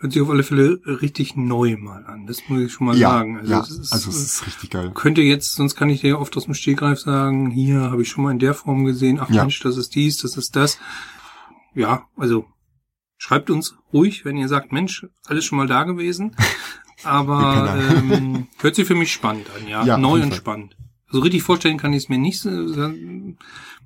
Hört 0.00 0.12
sich 0.12 0.22
auf 0.22 0.30
alle 0.30 0.44
Fälle 0.44 0.80
richtig 0.86 1.36
neu 1.36 1.76
mal 1.76 2.06
an. 2.06 2.26
Das 2.26 2.48
muss 2.48 2.60
ich 2.60 2.72
schon 2.72 2.86
mal 2.86 2.96
ja, 2.96 3.10
sagen. 3.10 3.40
ja, 3.44 3.60
es 3.60 3.70
ist, 3.70 3.92
also 3.92 4.10
es 4.10 4.22
ist 4.22 4.46
richtig 4.46 4.70
geil. 4.70 4.92
könnte 4.94 5.22
jetzt, 5.22 5.56
sonst 5.56 5.74
kann 5.74 5.90
ich 5.90 6.02
dir 6.02 6.20
oft 6.20 6.36
aus 6.36 6.44
dem 6.44 6.54
Stegreif 6.54 7.00
sagen, 7.00 7.50
hier 7.50 7.80
habe 7.80 8.02
ich 8.02 8.08
schon 8.08 8.22
mal 8.22 8.30
in 8.30 8.38
der 8.38 8.54
Form 8.54 8.84
gesehen, 8.84 9.18
ach 9.20 9.28
Ja. 9.28 9.42
Mensch, 9.42 9.60
das 9.60 9.76
ist 9.76 9.94
dies, 9.96 10.18
das 10.18 10.36
ist 10.36 10.54
das. 10.54 10.78
Ja, 11.74 12.06
also 12.16 12.46
schreibt 13.16 13.50
uns 13.50 13.76
ruhig, 13.92 14.24
wenn 14.24 14.36
ihr 14.36 14.48
sagt, 14.48 14.72
Mensch, 14.72 15.04
alles 15.26 15.44
schon 15.44 15.58
mal 15.58 15.66
da 15.66 15.82
gewesen. 15.82 16.36
Aber 17.04 17.76
ähm, 17.76 18.46
hört 18.60 18.74
sich 18.74 18.86
für 18.86 18.94
mich 18.94 19.12
spannend 19.12 19.48
an, 19.56 19.68
ja. 19.68 19.84
Ja, 19.84 19.98
Neu 19.98 20.22
und 20.22 20.34
spannend. 20.34 20.76
So 21.10 21.20
richtig 21.20 21.42
vorstellen 21.42 21.78
kann 21.78 21.92
ich 21.92 22.04
es 22.04 22.08
mir 22.08 22.18
nicht. 22.18 22.46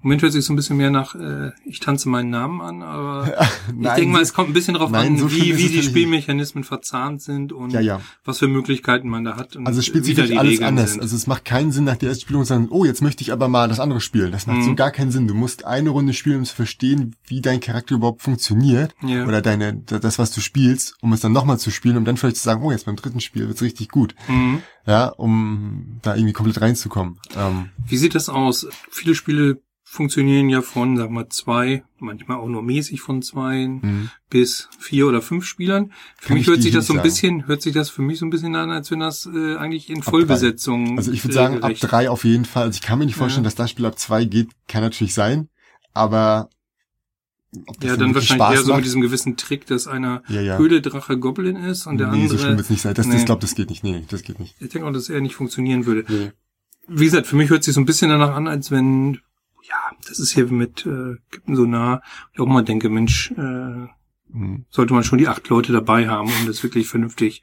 Moment 0.02 0.22
hört 0.22 0.32
sich 0.32 0.44
so 0.44 0.52
ein 0.52 0.56
bisschen 0.56 0.76
mehr 0.76 0.90
nach, 0.90 1.14
äh, 1.14 1.52
ich 1.64 1.80
tanze 1.80 2.08
meinen 2.08 2.30
Namen 2.30 2.60
an, 2.60 2.82
aber 2.82 3.26
ich 3.68 3.74
Nein, 3.76 3.96
denke 3.96 4.12
mal, 4.12 4.22
es 4.22 4.34
kommt 4.34 4.50
ein 4.50 4.52
bisschen 4.52 4.74
Nein, 4.74 4.94
an, 4.94 5.16
so 5.18 5.32
wie, 5.32 5.56
wie 5.56 5.68
die 5.68 5.82
Spielmechanismen 5.82 6.64
verzahnt 6.64 7.22
sind 7.22 7.52
und 7.52 7.72
Ja, 7.72 7.80
ja. 7.80 8.00
was 8.24 8.38
für 8.38 8.48
Möglichkeiten 8.48 9.08
man 9.08 9.24
da 9.24 9.36
hat. 9.36 9.56
Also 9.64 9.78
es 9.80 9.86
spielt 9.86 10.04
sich 10.04 10.18
alles 10.18 10.32
Regeln 10.54 10.64
anders. 10.64 10.92
sind. 10.92 11.00
Also 11.02 11.14
es 11.16 11.26
macht 11.26 11.44
keinen 11.44 11.72
Sinn 11.72 11.84
nach 11.84 11.96
der 11.96 12.08
ersten 12.10 12.22
Spielung 12.22 12.42
zu 12.42 12.48
sagen, 12.48 12.68
oh, 12.70 12.84
jetzt 12.84 13.00
möchte 13.02 13.22
ich 13.22 13.32
aber 13.32 13.48
mal 13.48 13.68
das 13.68 13.80
andere 13.80 14.00
spielen. 14.00 14.32
Das 14.32 14.46
macht 14.46 14.58
Mhm. 14.58 14.62
so 14.64 14.74
gar 14.74 14.90
keinen 14.90 15.10
Sinn. 15.10 15.28
Du 15.28 15.34
musst 15.34 15.64
eine 15.64 15.90
Runde 15.90 16.12
spielen, 16.12 16.38
um 16.38 16.44
zu 16.44 16.54
verstehen, 16.54 17.14
wie 17.26 17.40
dein 17.40 17.60
Charakter 17.60 17.94
überhaupt 17.94 18.22
funktioniert. 18.22 18.94
Ja. 19.02 19.24
Oder 19.26 19.40
deine, 19.40 19.74
das, 19.74 20.18
was 20.18 20.32
du 20.32 20.40
spielst, 20.40 20.96
um 21.00 21.12
es 21.12 21.20
dann 21.20 21.32
nochmal 21.32 21.58
zu 21.58 21.70
spielen, 21.70 21.96
um 21.96 22.04
dann 22.04 22.16
vielleicht 22.16 22.36
zu 22.36 22.42
sagen, 22.42 22.62
oh, 22.64 22.70
jetzt 22.72 22.86
beim 22.86 22.96
dritten 22.96 23.20
Spiel 23.20 23.46
wird's 23.48 23.62
richtig 23.62 23.88
gut. 23.88 24.14
Mhm. 24.28 24.62
Ja, 24.86 25.06
um 25.08 25.98
da 26.02 26.16
irgendwie 26.16 26.32
komplett 26.32 26.60
reinzukommen. 26.60 27.18
Ähm, 27.36 27.68
Wie 27.86 27.96
sieht 27.96 28.14
das 28.16 28.28
aus? 28.28 28.66
Viele 28.90 29.14
Spiele 29.14 29.60
funktionieren 29.94 30.48
ja 30.48 30.62
von, 30.62 30.96
sag 30.96 31.10
mal, 31.10 31.28
zwei, 31.28 31.84
manchmal 31.98 32.38
auch 32.38 32.48
nur 32.48 32.62
mäßig 32.62 33.02
von 33.02 33.20
zwei 33.20 33.66
Mhm. 33.68 34.08
bis 34.30 34.70
vier 34.78 35.06
oder 35.06 35.20
fünf 35.20 35.44
Spielern. 35.44 35.92
Für 36.18 36.28
Kann 36.28 36.34
mich 36.38 36.44
ich 36.44 36.48
hört 36.48 36.62
sich 36.62 36.72
das 36.72 36.86
so 36.86 36.94
ein 36.94 37.02
bisschen, 37.02 37.46
hört 37.46 37.60
sich 37.60 37.74
das 37.74 37.90
für 37.90 38.00
mich 38.00 38.18
so 38.18 38.24
ein 38.24 38.30
bisschen 38.30 38.56
an, 38.56 38.70
als 38.70 38.90
wenn 38.90 39.00
das 39.00 39.26
äh, 39.26 39.56
eigentlich 39.56 39.90
in. 39.90 40.02
Vollbesetzung. 40.02 40.96
Also 40.96 41.12
ich 41.12 41.22
würde 41.24 41.32
äh, 41.32 41.36
sagen, 41.36 41.54
ab 41.56 41.62
gerecht- 41.68 41.82
drei 41.92 42.08
auf 42.08 42.24
jeden 42.24 42.46
Fall. 42.46 42.62
Also 42.64 42.76
ich 42.76 42.80
kann 42.82 42.98
mir 42.98 43.04
nicht 43.04 43.16
vorstellen, 43.16 43.44
Ja. 43.44 43.48
dass 43.48 43.54
das 43.54 43.70
Spiel 43.70 43.84
ab 43.84 43.98
zwei 43.98 44.24
geht. 44.24 44.48
Kann 44.66 44.80
natürlich 44.82 45.12
sein. 45.12 45.50
Aber 45.92 46.48
ob 47.66 47.78
das 47.80 47.90
Ja, 47.90 47.96
dann 47.98 48.14
wahrscheinlich 48.14 48.48
eher 48.48 48.62
so 48.62 48.68
macht? 48.68 48.76
mit 48.78 48.86
diesem 48.86 49.02
gewissen 49.02 49.36
Trick, 49.36 49.66
dass 49.66 49.86
einer 49.86 50.22
ja, 50.28 50.40
ja. 50.40 50.56
Höhle 50.56 50.80
Drache 50.80 51.18
Goblin 51.18 51.56
ist 51.56 51.86
und 51.86 51.98
der 51.98 52.08
nee, 52.08 52.26
so 52.28 52.36
schlimm 52.38 52.40
andere. 52.52 52.58
wird's 52.60 52.70
nicht 52.70 52.80
sein. 52.80 52.94
Das, 52.94 53.04
das 53.04 53.14
Nee. 53.14 53.20
ich 53.20 53.26
glaube, 53.26 53.42
das 53.42 53.54
geht 53.54 53.68
nicht. 53.68 53.84
Nee, 53.84 54.04
das 54.08 54.22
geht 54.22 54.40
nicht. 54.40 54.54
Ich 54.58 54.70
denke 54.70 54.88
auch, 54.88 54.92
dass 54.92 55.10
er 55.10 55.20
nicht 55.20 55.34
funktionieren 55.34 55.84
würde. 55.84 56.06
Nee. 56.08 56.32
Wie 56.88 57.04
gesagt, 57.04 57.26
für 57.26 57.36
mich 57.36 57.50
hört 57.50 57.62
sich 57.62 57.74
so 57.74 57.80
ein 57.80 57.84
bisschen 57.84 58.08
danach 58.08 58.34
an, 58.34 58.48
als 58.48 58.70
wenn, 58.70 59.18
ja, 59.72 59.96
das 60.06 60.18
ist 60.18 60.32
hier 60.32 60.46
mit 60.46 60.86
äh, 60.86 61.16
Kippen 61.30 61.56
so 61.56 61.64
nah. 61.64 62.02
Ich 62.32 62.40
auch 62.40 62.46
mal 62.46 62.62
denke, 62.62 62.88
Mensch, 62.88 63.32
äh, 63.32 63.88
Mhm. 64.32 64.64
sollte 64.70 64.94
man 64.94 65.04
schon 65.04 65.18
die 65.18 65.28
acht 65.28 65.48
Leute 65.48 65.72
dabei 65.72 66.08
haben, 66.08 66.28
um 66.40 66.46
das 66.46 66.62
wirklich 66.62 66.88
vernünftig 66.88 67.42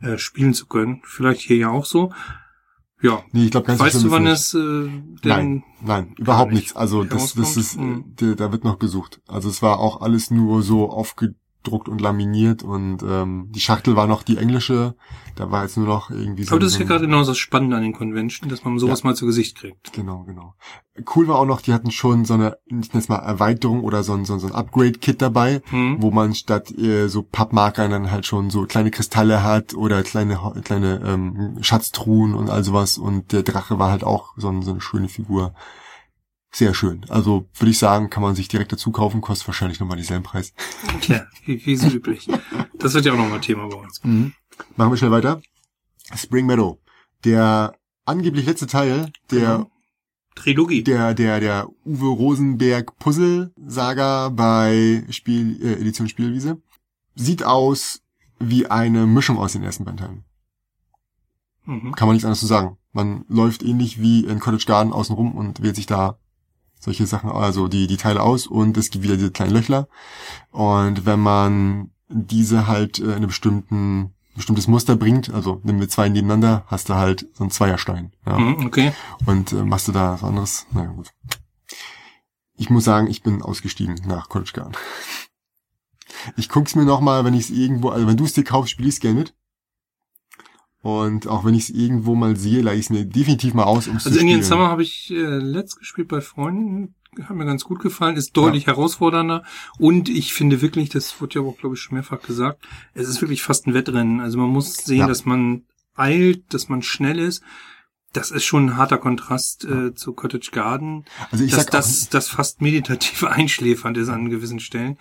äh, 0.00 0.18
spielen 0.18 0.52
zu 0.52 0.66
können. 0.66 1.00
Vielleicht 1.04 1.42
hier 1.42 1.56
ja 1.56 1.68
auch 1.70 1.84
so. 1.84 2.12
Ja. 3.00 3.22
Nee, 3.32 3.44
ich 3.44 3.50
glaube 3.50 3.66
ganz 3.66 3.80
Weißt 3.80 4.02
du, 4.02 4.10
wann 4.10 4.26
es 4.26 4.54
äh, 4.54 4.58
denn 4.58 5.18
Nein, 5.22 5.64
nein, 5.82 6.14
überhaupt 6.18 6.50
nicht 6.50 6.60
nichts. 6.62 6.76
Also 6.76 7.04
das, 7.04 7.34
das 7.34 7.56
ist, 7.56 7.76
äh, 7.76 8.34
da, 8.34 8.50
wird 8.50 8.64
noch 8.64 8.78
gesucht. 8.78 9.20
Also 9.28 9.48
es 9.48 9.62
war 9.62 9.78
auch 9.78 10.00
alles 10.00 10.30
nur 10.30 10.62
so 10.62 10.90
aufgedruckt 11.64 11.88
und 11.88 12.00
laminiert 12.00 12.62
und 12.62 13.02
ähm, 13.02 13.48
die 13.50 13.60
Schachtel 13.60 13.96
war 13.96 14.06
noch 14.06 14.22
die 14.22 14.36
englische. 14.36 14.94
Da 15.36 15.50
war 15.50 15.62
jetzt 15.62 15.76
nur 15.76 15.86
noch 15.86 16.10
irgendwie 16.10 16.44
so. 16.44 16.52
Aber 16.52 16.60
das 16.60 16.74
ist 16.74 16.78
ja 16.78 16.84
gerade 16.84 17.06
genau 17.06 17.24
das 17.24 17.38
Spannende 17.38 17.76
an 17.76 17.82
den 17.82 17.92
Convention, 17.92 18.48
dass 18.48 18.64
man 18.64 18.78
sowas 18.78 19.02
mal 19.02 19.16
zu 19.16 19.26
Gesicht 19.26 19.56
kriegt. 19.56 19.92
Genau, 19.92 20.22
genau. 20.24 20.54
Cool 21.14 21.26
war 21.26 21.38
auch 21.38 21.46
noch, 21.46 21.60
die 21.60 21.72
hatten 21.72 21.90
schon 21.90 22.24
so 22.24 22.34
eine, 22.34 22.56
ich 22.66 22.72
nenne 22.72 23.00
es 23.00 23.08
mal 23.08 23.18
Erweiterung 23.18 23.82
oder 23.82 24.04
so 24.04 24.12
ein, 24.12 24.24
so 24.24 24.34
ein, 24.34 24.52
Upgrade-Kit 24.52 25.20
dabei, 25.20 25.60
Hm. 25.70 25.96
wo 26.00 26.12
man 26.12 26.34
statt 26.34 26.70
äh, 26.78 27.08
so 27.08 27.22
Pappmarkern 27.22 27.90
dann 27.90 28.10
halt 28.12 28.26
schon 28.26 28.50
so 28.50 28.64
kleine 28.64 28.92
Kristalle 28.92 29.42
hat 29.42 29.74
oder 29.74 30.04
kleine 30.04 30.38
kleine 30.62 31.00
ähm, 31.04 31.58
Schatztruhen 31.62 32.34
und 32.34 32.48
all 32.48 32.62
sowas. 32.62 32.98
Und 32.98 33.32
der 33.32 33.42
Drache 33.42 33.78
war 33.78 33.90
halt 33.90 34.04
auch 34.04 34.34
so, 34.36 34.48
ein, 34.48 34.62
so 34.62 34.70
eine 34.70 34.80
schöne 34.80 35.08
Figur. 35.08 35.54
Sehr 36.54 36.72
schön. 36.72 37.04
Also 37.08 37.48
würde 37.54 37.70
ich 37.72 37.78
sagen, 37.78 38.10
kann 38.10 38.22
man 38.22 38.36
sich 38.36 38.46
direkt 38.46 38.70
dazu 38.72 38.92
kaufen, 38.92 39.20
kostet 39.20 39.48
wahrscheinlich 39.48 39.80
nochmal 39.80 39.96
denselben 39.96 40.22
Preis. 40.22 40.54
Tja, 41.00 41.26
wie, 41.44 41.64
wie 41.66 41.74
so 41.76 41.88
üblich. 41.88 42.28
Das 42.74 42.94
wird 42.94 43.04
ja 43.04 43.12
auch 43.12 43.16
nochmal 43.16 43.40
Thema 43.40 43.66
bei 43.68 43.76
uns. 43.76 44.00
Machen 44.04 44.32
wir 44.76 44.96
schnell 44.96 45.10
weiter. 45.10 45.42
Spring 46.14 46.46
Meadow. 46.46 46.78
Der 47.24 47.74
angeblich 48.04 48.46
letzte 48.46 48.68
Teil 48.68 49.10
der 49.32 49.40
Genau. 49.56 49.70
Trilogie. 50.36 50.84
der, 50.84 51.14
der, 51.14 51.40
der 51.40 51.68
Uwe 51.84 52.06
Rosenberg 52.08 52.96
Puzzle 52.98 53.52
Saga 53.66 54.28
bei 54.28 55.04
Spiel, 55.10 55.60
äh, 55.60 55.72
Edition 55.80 56.08
Spielwiese. 56.08 56.60
Sieht 57.16 57.42
aus 57.42 58.00
wie 58.38 58.66
eine 58.66 59.06
Mischung 59.06 59.38
aus 59.38 59.52
den 59.54 59.62
ersten 59.64 59.84
beiden 59.84 59.98
Teilen. 59.98 60.24
Mhm. 61.64 61.92
Kann 61.96 62.06
man 62.06 62.14
nichts 62.14 62.24
anderes 62.24 62.40
zu 62.40 62.46
sagen. 62.46 62.76
Man 62.92 63.24
läuft 63.28 63.62
ähnlich 63.64 64.00
wie 64.00 64.24
in 64.24 64.38
Cottage 64.38 64.66
Garden 64.66 64.92
außen 64.92 65.14
rum 65.16 65.32
und 65.34 65.62
wählt 65.62 65.74
sich 65.76 65.86
da 65.86 66.18
solche 66.84 67.06
Sachen, 67.06 67.30
also 67.30 67.66
die, 67.66 67.86
die 67.86 67.96
Teile 67.96 68.22
aus 68.22 68.46
und 68.46 68.76
es 68.76 68.90
gibt 68.90 69.04
wieder 69.04 69.16
diese 69.16 69.30
kleinen 69.30 69.52
Löchler. 69.52 69.88
Und 70.50 71.06
wenn 71.06 71.20
man 71.20 71.90
diese 72.08 72.66
halt 72.66 72.98
äh, 72.98 73.04
in 73.04 73.12
einem 73.12 73.26
bestimmten, 73.28 74.14
bestimmtes 74.36 74.68
Muster 74.68 74.94
bringt, 74.96 75.32
also 75.32 75.60
nimm 75.64 75.80
wir 75.80 75.88
zwei 75.88 76.08
nebeneinander, 76.08 76.64
hast 76.66 76.88
du 76.88 76.94
halt 76.94 77.26
so 77.32 77.44
einen 77.44 77.50
Zweierstein. 77.50 78.12
Ja. 78.26 78.38
Mhm, 78.38 78.66
okay. 78.66 78.92
Und 79.26 79.52
äh, 79.52 79.64
machst 79.64 79.88
du 79.88 79.92
da 79.92 80.12
was 80.12 80.24
anderes? 80.24 80.66
Na 80.72 80.84
ja, 80.84 80.90
gut. 80.90 81.10
Ich 82.56 82.70
muss 82.70 82.84
sagen, 82.84 83.08
ich 83.08 83.22
bin 83.22 83.42
ausgestiegen 83.42 84.00
nach 84.06 84.28
College 84.28 84.52
Garden. 84.54 84.76
Ich 86.36 86.48
guck's 86.48 86.74
mir 86.74 86.84
noch 86.84 87.00
mal, 87.00 87.24
wenn 87.24 87.34
ich 87.34 87.44
es 87.44 87.50
irgendwo, 87.50 87.88
also 87.88 88.06
wenn 88.06 88.16
du 88.16 88.24
es 88.24 88.34
dir 88.34 88.44
kaufst, 88.44 88.70
spiel 88.70 88.86
ich's 88.86 89.00
gerne 89.00 89.18
mit. 89.18 89.34
Und 90.84 91.26
auch 91.28 91.44
wenn 91.46 91.54
ich 91.54 91.64
es 91.64 91.70
irgendwo 91.70 92.14
mal 92.14 92.36
sehe, 92.36 92.60
leih 92.62 92.74
ich 92.74 92.82
es 92.86 92.90
mir 92.90 93.06
definitiv 93.06 93.54
mal 93.54 93.64
aus, 93.64 93.88
um 93.88 93.94
Also 93.94 94.10
zu 94.10 94.14
spielen. 94.16 94.28
Indian 94.28 94.42
Summer 94.42 94.68
habe 94.68 94.82
ich 94.82 95.10
äh, 95.10 95.14
letzt 95.38 95.78
gespielt 95.78 96.08
bei 96.08 96.20
Freunden, 96.20 96.94
hat 97.22 97.34
mir 97.34 97.46
ganz 97.46 97.64
gut 97.64 97.80
gefallen, 97.80 98.16
ist 98.16 98.36
deutlich 98.36 98.66
herausfordernder 98.66 99.44
und 99.78 100.08
ich 100.10 100.34
finde 100.34 100.60
wirklich, 100.60 100.90
das 100.90 101.20
wurde 101.22 101.40
ja 101.40 101.46
auch, 101.46 101.56
glaube 101.56 101.74
ich, 101.74 101.80
schon 101.80 101.94
mehrfach 101.94 102.20
gesagt, 102.20 102.62
es 102.92 103.08
ist 103.08 103.22
wirklich 103.22 103.42
fast 103.42 103.66
ein 103.66 103.72
Wettrennen. 103.72 104.20
Also 104.20 104.36
man 104.36 104.50
muss 104.50 104.74
sehen, 104.74 104.98
Ja. 104.98 105.06
dass 105.06 105.24
man 105.24 105.62
eilt, 105.96 106.52
dass 106.52 106.68
man 106.68 106.82
schnell 106.82 107.18
ist. 107.18 107.42
Das 108.12 108.30
ist 108.30 108.44
schon 108.44 108.66
ein 108.66 108.76
harter 108.76 108.98
Kontrast 108.98 109.64
äh, 109.64 109.94
zu 109.94 110.12
Cottage 110.12 110.50
Garden, 110.52 111.04
also 111.32 111.42
ich 111.44 111.50
dass 111.50 111.62
sag 111.64 111.70
das, 111.72 112.08
das 112.10 112.28
fast 112.28 112.60
meditativ 112.60 113.24
einschläfernd 113.24 113.96
ist 113.96 114.08
an 114.10 114.28
gewissen 114.28 114.60
Stellen. 114.60 114.98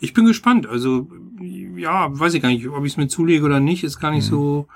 Ich 0.00 0.12
bin 0.12 0.24
gespannt. 0.26 0.66
Also 0.66 1.08
ja, 1.40 2.08
weiß 2.18 2.34
ich 2.34 2.42
gar 2.42 2.48
nicht, 2.48 2.66
ob 2.68 2.84
ich 2.84 2.92
es 2.92 2.96
mir 2.96 3.08
zulege 3.08 3.44
oder 3.44 3.60
nicht, 3.60 3.84
ist 3.84 4.00
gar 4.00 4.10
nicht 4.10 4.26
Mhm. 4.26 4.30
so 4.30 4.68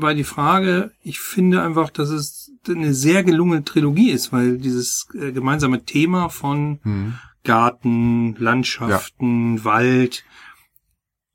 bei 0.00 0.14
die 0.14 0.24
Frage. 0.24 0.90
Ich 1.02 1.20
finde 1.20 1.62
einfach, 1.62 1.90
dass 1.90 2.10
es 2.10 2.52
eine 2.68 2.92
sehr 2.94 3.22
gelungene 3.24 3.64
Trilogie 3.64 4.10
ist, 4.10 4.32
weil 4.32 4.58
dieses 4.58 5.06
äh, 5.14 5.32
gemeinsame 5.32 5.84
Thema 5.84 6.28
von 6.28 6.80
hm, 6.82 7.14
Garten, 7.44 8.34
Landschaften, 8.38 9.64
Wald, 9.64 10.24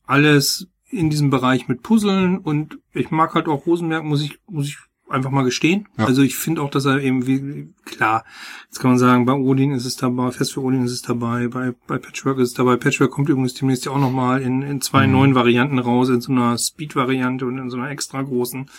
alles 0.06 0.68
in 0.90 1.10
diesem 1.10 1.30
Bereich 1.30 1.68
mit 1.68 1.82
Puzzeln 1.82 2.38
und 2.38 2.78
ich 2.94 3.10
mag 3.10 3.34
halt 3.34 3.48
auch 3.48 3.66
Rosenberg, 3.66 4.04
muss 4.04 4.22
ich, 4.22 4.40
muss 4.48 4.68
ich 4.68 4.78
einfach 5.14 5.32
mal 5.32 5.44
gestehen. 5.44 5.88
Ja. 5.98 6.06
Also 6.06 6.22
ich 6.22 6.36
finde 6.36 6.62
auch, 6.62 6.70
dass 6.70 6.86
er 6.86 7.00
eben 7.02 7.28
wie, 7.28 7.74
klar, 7.86 8.26
jetzt 8.66 8.80
kann 8.80 8.92
man 8.92 8.98
sagen, 8.98 9.26
bei 9.26 9.34
Odin 9.34 9.72
ist 9.72 9.86
es 9.86 9.96
dabei, 9.96 10.32
Fest 10.32 10.54
für 10.54 10.62
Odin 10.62 10.84
ist 10.84 10.92
es 10.92 11.02
dabei, 11.02 11.48
bei, 11.48 11.74
bei 11.88 11.98
Patchwork 11.98 12.40
ist 12.40 12.50
es 12.50 12.54
dabei. 12.54 12.76
Patchwork 12.78 13.12
kommt 13.12 13.30
übrigens 13.30 13.54
demnächst 13.54 13.86
ja 13.86 13.92
auch 13.92 14.00
nochmal 14.00 14.42
in, 14.42 14.62
in 14.62 14.82
zwei 14.82 15.08
Mhm. 15.08 15.14
neuen 15.14 15.36
Varianten 15.36 15.80
raus, 15.80 16.10
in 16.10 16.22
so 16.22 16.32
einer 16.32 16.58
Speed-Variante 16.58 17.46
und 17.46 17.58
in 17.58 17.70
so 17.70 17.78
einer 17.78 17.90
extra 17.90 18.22
großen. 18.22 18.70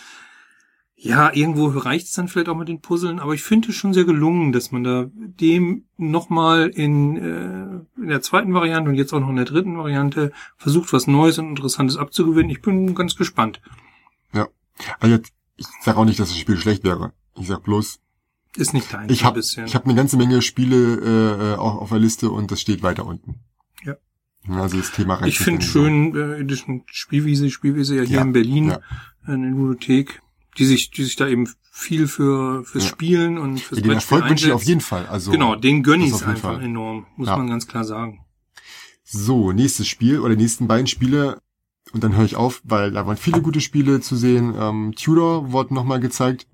Ja, 0.97 1.31
irgendwo 1.33 1.67
reicht 1.67 2.07
es 2.07 2.13
dann 2.13 2.29
vielleicht 2.29 2.47
auch 2.47 2.55
mit 2.55 2.69
den 2.69 2.79
Puzzeln, 2.79 3.19
aber 3.19 3.33
ich 3.33 3.43
finde 3.43 3.69
es 3.69 3.75
schon 3.75 3.93
sehr 3.93 4.05
gelungen, 4.05 4.53
dass 4.53 4.71
man 4.71 4.83
da 4.85 5.07
dem 5.13 5.83
nochmal 5.97 6.69
in, 6.69 7.17
äh, 7.17 8.01
in 8.01 8.07
der 8.07 8.21
zweiten 8.21 8.53
Variante 8.53 8.89
und 8.89 8.95
jetzt 8.95 9.13
auch 9.13 9.19
noch 9.19 9.29
in 9.29 9.35
der 9.35 9.45
dritten 9.45 9.77
Variante 9.77 10.31
versucht, 10.55 10.93
was 10.93 11.05
Neues 11.05 11.37
und 11.37 11.49
Interessantes 11.49 11.97
abzugewinnen. 11.97 12.49
Ich 12.49 12.61
bin 12.61 12.95
ganz 12.95 13.15
gespannt. 13.17 13.61
also 14.99 15.15
jetzt, 15.15 15.31
ich 15.57 15.65
sag 15.81 15.97
auch 15.97 16.05
nicht, 16.05 16.19
dass 16.19 16.29
das 16.29 16.37
Spiel 16.37 16.57
schlecht 16.57 16.83
wäre. 16.83 17.13
Ich 17.37 17.47
sag 17.47 17.63
bloß, 17.63 17.99
Ist 18.55 18.73
nicht 18.73 18.91
dein 18.93 19.09
ich 19.09 19.23
habe 19.23 19.35
bisschen. 19.37 19.65
ich 19.65 19.75
hab 19.75 19.85
eine 19.85 19.95
ganze 19.95 20.17
Menge 20.17 20.41
Spiele 20.41 20.75
äh, 20.77 21.53
äh, 21.53 21.55
auch 21.55 21.75
auf 21.75 21.89
der 21.89 21.99
Liste 21.99 22.29
und 22.31 22.51
das 22.51 22.61
steht 22.61 22.81
weiter 22.83 23.05
unten. 23.05 23.39
Ja. 23.83 23.95
Also 24.47 24.77
das 24.77 24.91
Thema 24.91 25.15
reicht 25.15 25.27
ich 25.33 25.39
finde 25.39 25.63
schön, 25.65 26.15
äh, 26.15 26.39
Edition 26.39 26.83
Spielwiese, 26.87 27.49
Spielwiese 27.49 27.95
ja 27.95 28.03
hier 28.03 28.17
Ja, 28.17 28.21
in 28.21 28.33
Berlin, 28.33 28.69
ja. 28.69 28.79
eine 29.25 29.49
Ludothek, 29.49 30.21
die 30.57 30.65
sich, 30.65 30.91
die 30.91 31.03
sich 31.03 31.15
da 31.15 31.27
eben 31.27 31.49
viel 31.71 32.07
für 32.07 32.63
fürs 32.63 32.85
Ja. 32.85 32.89
Spielen 32.91 33.37
und 33.37 33.59
fürs 33.59 33.79
Ja, 33.79 33.83
den 33.83 33.91
Brettspiel 33.93 34.15
Erfolg 34.17 34.29
wünsche 34.29 34.47
ich 34.47 34.53
auf 34.53 34.63
jeden 34.63 34.81
Fall. 34.81 35.05
Also 35.07 35.31
Genau, 35.31 35.55
den 35.55 35.83
gönn 35.83 35.99
das 36.09 36.21
ich 36.21 36.27
einfach 36.27 36.53
Fall. 36.53 36.63
enorm, 36.63 37.05
muss 37.17 37.27
Ja. 37.27 37.35
man 37.37 37.47
ganz 37.47 37.67
klar 37.67 37.83
sagen. 37.83 38.21
So, 39.03 39.51
nächstes 39.51 39.87
Spiel 39.87 40.19
oder 40.19 40.35
die 40.35 40.41
nächsten 40.43 40.67
beiden 40.67 40.87
Spiele. 40.87 41.41
Und 41.93 42.03
dann 42.03 42.15
höre 42.15 42.25
ich 42.25 42.35
auf, 42.35 42.61
weil 42.63 42.91
da 42.91 43.05
waren 43.05 43.17
viele 43.17 43.41
gute 43.41 43.61
Spiele 43.61 44.01
zu 44.01 44.15
sehen. 44.15 44.53
Ähm, 44.57 44.93
Tudor 44.95 45.51
wurde 45.51 45.73
nochmal 45.73 45.99
gezeigt. 45.99 46.47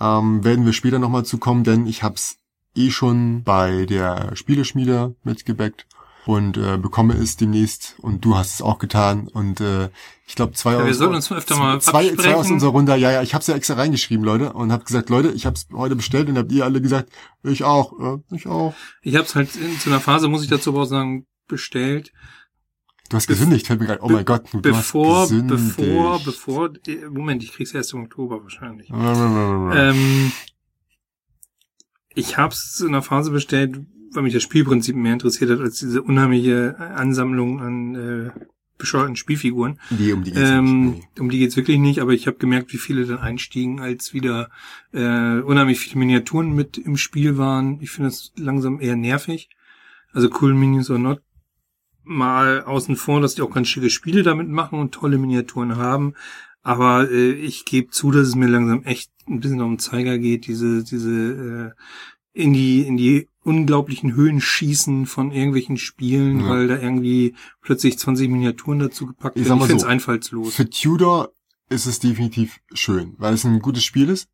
Ähm, 0.00 0.44
werden 0.44 0.66
wir 0.66 0.72
später 0.72 0.98
nochmal 0.98 1.24
zu 1.24 1.38
kommen, 1.38 1.64
denn 1.64 1.86
ich 1.86 2.02
hab's 2.02 2.38
eh 2.74 2.90
schon 2.90 3.42
bei 3.42 3.86
der 3.86 4.36
Spieleschmiede 4.36 5.16
mitgebackt 5.24 5.86
und 6.28 6.58
äh, 6.58 6.76
bekomme 6.76 7.14
es 7.14 7.36
demnächst. 7.36 7.96
Und 8.02 8.24
du 8.24 8.36
hast 8.36 8.54
es 8.54 8.62
auch 8.62 8.78
getan. 8.78 9.28
Und 9.28 9.60
äh, 9.60 9.88
ich 10.26 10.34
glaube 10.34 10.52
zwei 10.52 10.72
Ja, 10.72 10.84
wir 10.84 10.90
aus, 10.90 10.98
sollten 10.98 11.14
uns 11.14 11.32
öfter 11.32 11.56
mal 11.56 11.80
zwei, 11.80 12.14
zwei 12.14 12.34
aus 12.34 12.50
unserer 12.50 12.70
Runde. 12.70 12.94
Ja, 12.96 13.10
ja, 13.10 13.22
ich 13.22 13.34
hab's 13.34 13.46
ja 13.46 13.54
extra 13.54 13.74
reingeschrieben, 13.74 14.24
Leute, 14.24 14.52
und 14.52 14.70
hab 14.70 14.84
gesagt, 14.84 15.08
Leute, 15.08 15.30
ich 15.30 15.46
hab's 15.46 15.68
heute 15.72 15.96
bestellt 15.96 16.28
und 16.28 16.36
habt 16.36 16.52
ihr 16.52 16.64
alle 16.64 16.82
gesagt, 16.82 17.10
ich 17.42 17.64
auch, 17.64 17.98
äh, 17.98 18.18
ich 18.36 18.46
auch. 18.46 18.74
Ich 19.00 19.14
habe 19.14 19.24
es 19.24 19.34
halt 19.34 19.56
in 19.56 19.80
zu 19.80 19.88
einer 19.88 20.00
Phase, 20.00 20.28
muss 20.28 20.42
ich 20.42 20.50
dazu 20.50 20.70
aber 20.70 20.82
auch 20.82 20.86
sagen, 20.86 21.26
bestellt. 21.48 22.12
Du 23.08 23.16
hast 23.16 23.26
gesündigt, 23.26 23.66
fällt 23.66 23.80
mir 23.80 23.86
gerade, 23.86 24.02
oh 24.02 24.08
mein 24.10 24.24
Gott, 24.24 24.44
du 24.52 24.60
bevor, 24.60 25.20
hast 25.22 25.30
gesündigt. 25.30 25.76
bevor, 25.76 26.20
bevor, 26.22 26.70
Moment, 27.10 27.42
ich 27.42 27.52
krieg's 27.52 27.72
erst 27.72 27.94
im 27.94 28.02
Oktober 28.02 28.42
wahrscheinlich. 28.42 28.90
Äh, 28.90 28.94
Ähm, 29.90 30.32
ich 32.14 32.36
habe 32.36 32.52
es 32.52 32.80
in 32.80 32.88
einer 32.88 33.02
Phase 33.02 33.30
bestellt, 33.30 33.80
weil 34.12 34.22
mich 34.24 34.34
das 34.34 34.42
Spielprinzip 34.42 34.94
mehr 34.96 35.12
interessiert 35.14 35.50
hat 35.50 35.60
als 35.60 35.78
diese 35.78 36.02
unheimliche 36.02 36.76
Ansammlung 36.78 37.60
an 37.62 37.94
äh, 37.94 38.30
bescheuerten 38.76 39.16
Spielfiguren. 39.16 39.80
nee, 39.90 40.12
um 40.12 40.22
die 40.22 40.32
geht's 40.32 40.50
Ähm, 40.50 40.90
nicht. 40.92 41.20
um 41.20 41.30
die 41.30 41.38
geht's 41.38 41.56
wirklich 41.56 41.78
nicht, 41.78 42.00
aber 42.00 42.12
ich 42.12 42.26
habe 42.26 42.36
gemerkt, 42.38 42.72
wie 42.72 42.78
viele 42.78 43.06
dann 43.06 43.18
einstiegen, 43.18 43.80
als 43.80 44.12
wieder 44.12 44.50
äh, 44.92 45.40
unheimlich 45.40 45.80
viele 45.80 45.98
Miniaturen 45.98 46.54
mit 46.54 46.76
im 46.78 46.96
Spiel 46.96 47.38
waren. 47.38 47.80
Ich 47.80 47.90
finde 47.90 48.10
das 48.10 48.32
langsam 48.36 48.80
eher 48.80 48.96
nervig. 48.96 49.48
Also 50.12 50.28
cool 50.40 50.54
Minions 50.54 50.90
or 50.90 50.98
not. 50.98 51.20
Mal 52.08 52.64
außen 52.64 52.96
vor, 52.96 53.20
dass 53.20 53.34
die 53.34 53.42
auch 53.42 53.50
ganz 53.52 53.68
schicke 53.68 53.90
Spiele 53.90 54.22
damit 54.22 54.48
machen 54.48 54.78
und 54.78 54.92
tolle 54.92 55.18
Miniaturen 55.18 55.76
haben. 55.76 56.14
Aber 56.62 57.10
äh, 57.10 57.32
ich 57.32 57.64
gebe 57.64 57.90
zu, 57.90 58.10
dass 58.10 58.28
es 58.28 58.34
mir 58.34 58.48
langsam 58.48 58.82
echt 58.84 59.10
ein 59.28 59.40
bisschen 59.40 59.60
um 59.60 59.72
den 59.74 59.78
Zeiger 59.78 60.18
geht, 60.18 60.46
diese, 60.46 60.82
diese 60.82 61.74
äh, 61.74 62.40
in 62.42 62.52
die, 62.52 62.82
in 62.82 62.96
die 62.96 63.28
unglaublichen 63.42 64.14
Höhen 64.14 64.40
schießen 64.40 65.06
von 65.06 65.32
irgendwelchen 65.32 65.76
Spielen, 65.76 66.40
Ja. 66.40 66.48
weil 66.50 66.68
da 66.68 66.78
irgendwie 66.78 67.34
plötzlich 67.62 67.98
20 67.98 68.28
Miniaturen 68.28 68.78
dazu 68.78 69.06
gepackt 69.06 69.36
Ich 69.36 69.44
werden. 69.44 69.56
Ich 69.56 69.60
mal 69.60 69.66
finde 69.66 69.76
es 69.76 69.82
so, 69.82 69.88
einfallslos. 69.88 70.54
Für 70.54 70.68
Tudor 70.68 71.32
ist 71.68 71.86
es 71.86 71.98
definitiv 72.00 72.58
schön, 72.72 73.14
weil 73.18 73.34
es 73.34 73.44
ein 73.44 73.58
gutes 73.60 73.84
Spiel 73.84 74.08
ist. 74.08 74.28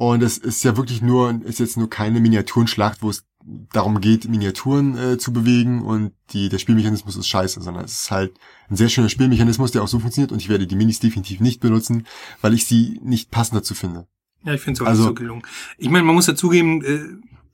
Und 0.00 0.22
es 0.22 0.38
ist 0.38 0.64
ja 0.64 0.78
wirklich 0.78 1.02
nur, 1.02 1.42
ist 1.44 1.58
jetzt 1.60 1.76
nur 1.76 1.90
keine 1.90 2.20
Miniaturenschlacht, 2.20 3.02
wo 3.02 3.10
es 3.10 3.26
darum 3.70 4.00
geht, 4.00 4.26
Miniaturen 4.30 4.96
äh, 4.96 5.18
zu 5.18 5.30
bewegen 5.30 5.82
und 5.82 6.12
die, 6.30 6.48
der 6.48 6.56
Spielmechanismus 6.56 7.16
ist 7.16 7.26
scheiße, 7.26 7.60
sondern 7.60 7.84
es 7.84 7.92
ist 8.04 8.10
halt 8.10 8.32
ein 8.70 8.76
sehr 8.76 8.88
schöner 8.88 9.10
Spielmechanismus, 9.10 9.72
der 9.72 9.82
auch 9.82 9.88
so 9.88 9.98
funktioniert 9.98 10.32
und 10.32 10.40
ich 10.40 10.48
werde 10.48 10.66
die 10.66 10.74
Minis 10.74 11.00
definitiv 11.00 11.40
nicht 11.40 11.60
benutzen, 11.60 12.06
weil 12.40 12.54
ich 12.54 12.64
sie 12.64 12.98
nicht 13.04 13.30
passend 13.30 13.58
dazu 13.58 13.74
finde. 13.74 14.06
Ja, 14.42 14.54
ich 14.54 14.62
finde 14.62 14.78
es 14.78 14.80
auch 14.80 14.86
Also- 14.86 15.02
nicht 15.02 15.08
so 15.08 15.14
gelungen. 15.14 15.42
Ich 15.76 15.90
meine, 15.90 16.04
man 16.04 16.14
muss 16.14 16.24
dazugeben, 16.24 16.82
äh, 16.82 17.00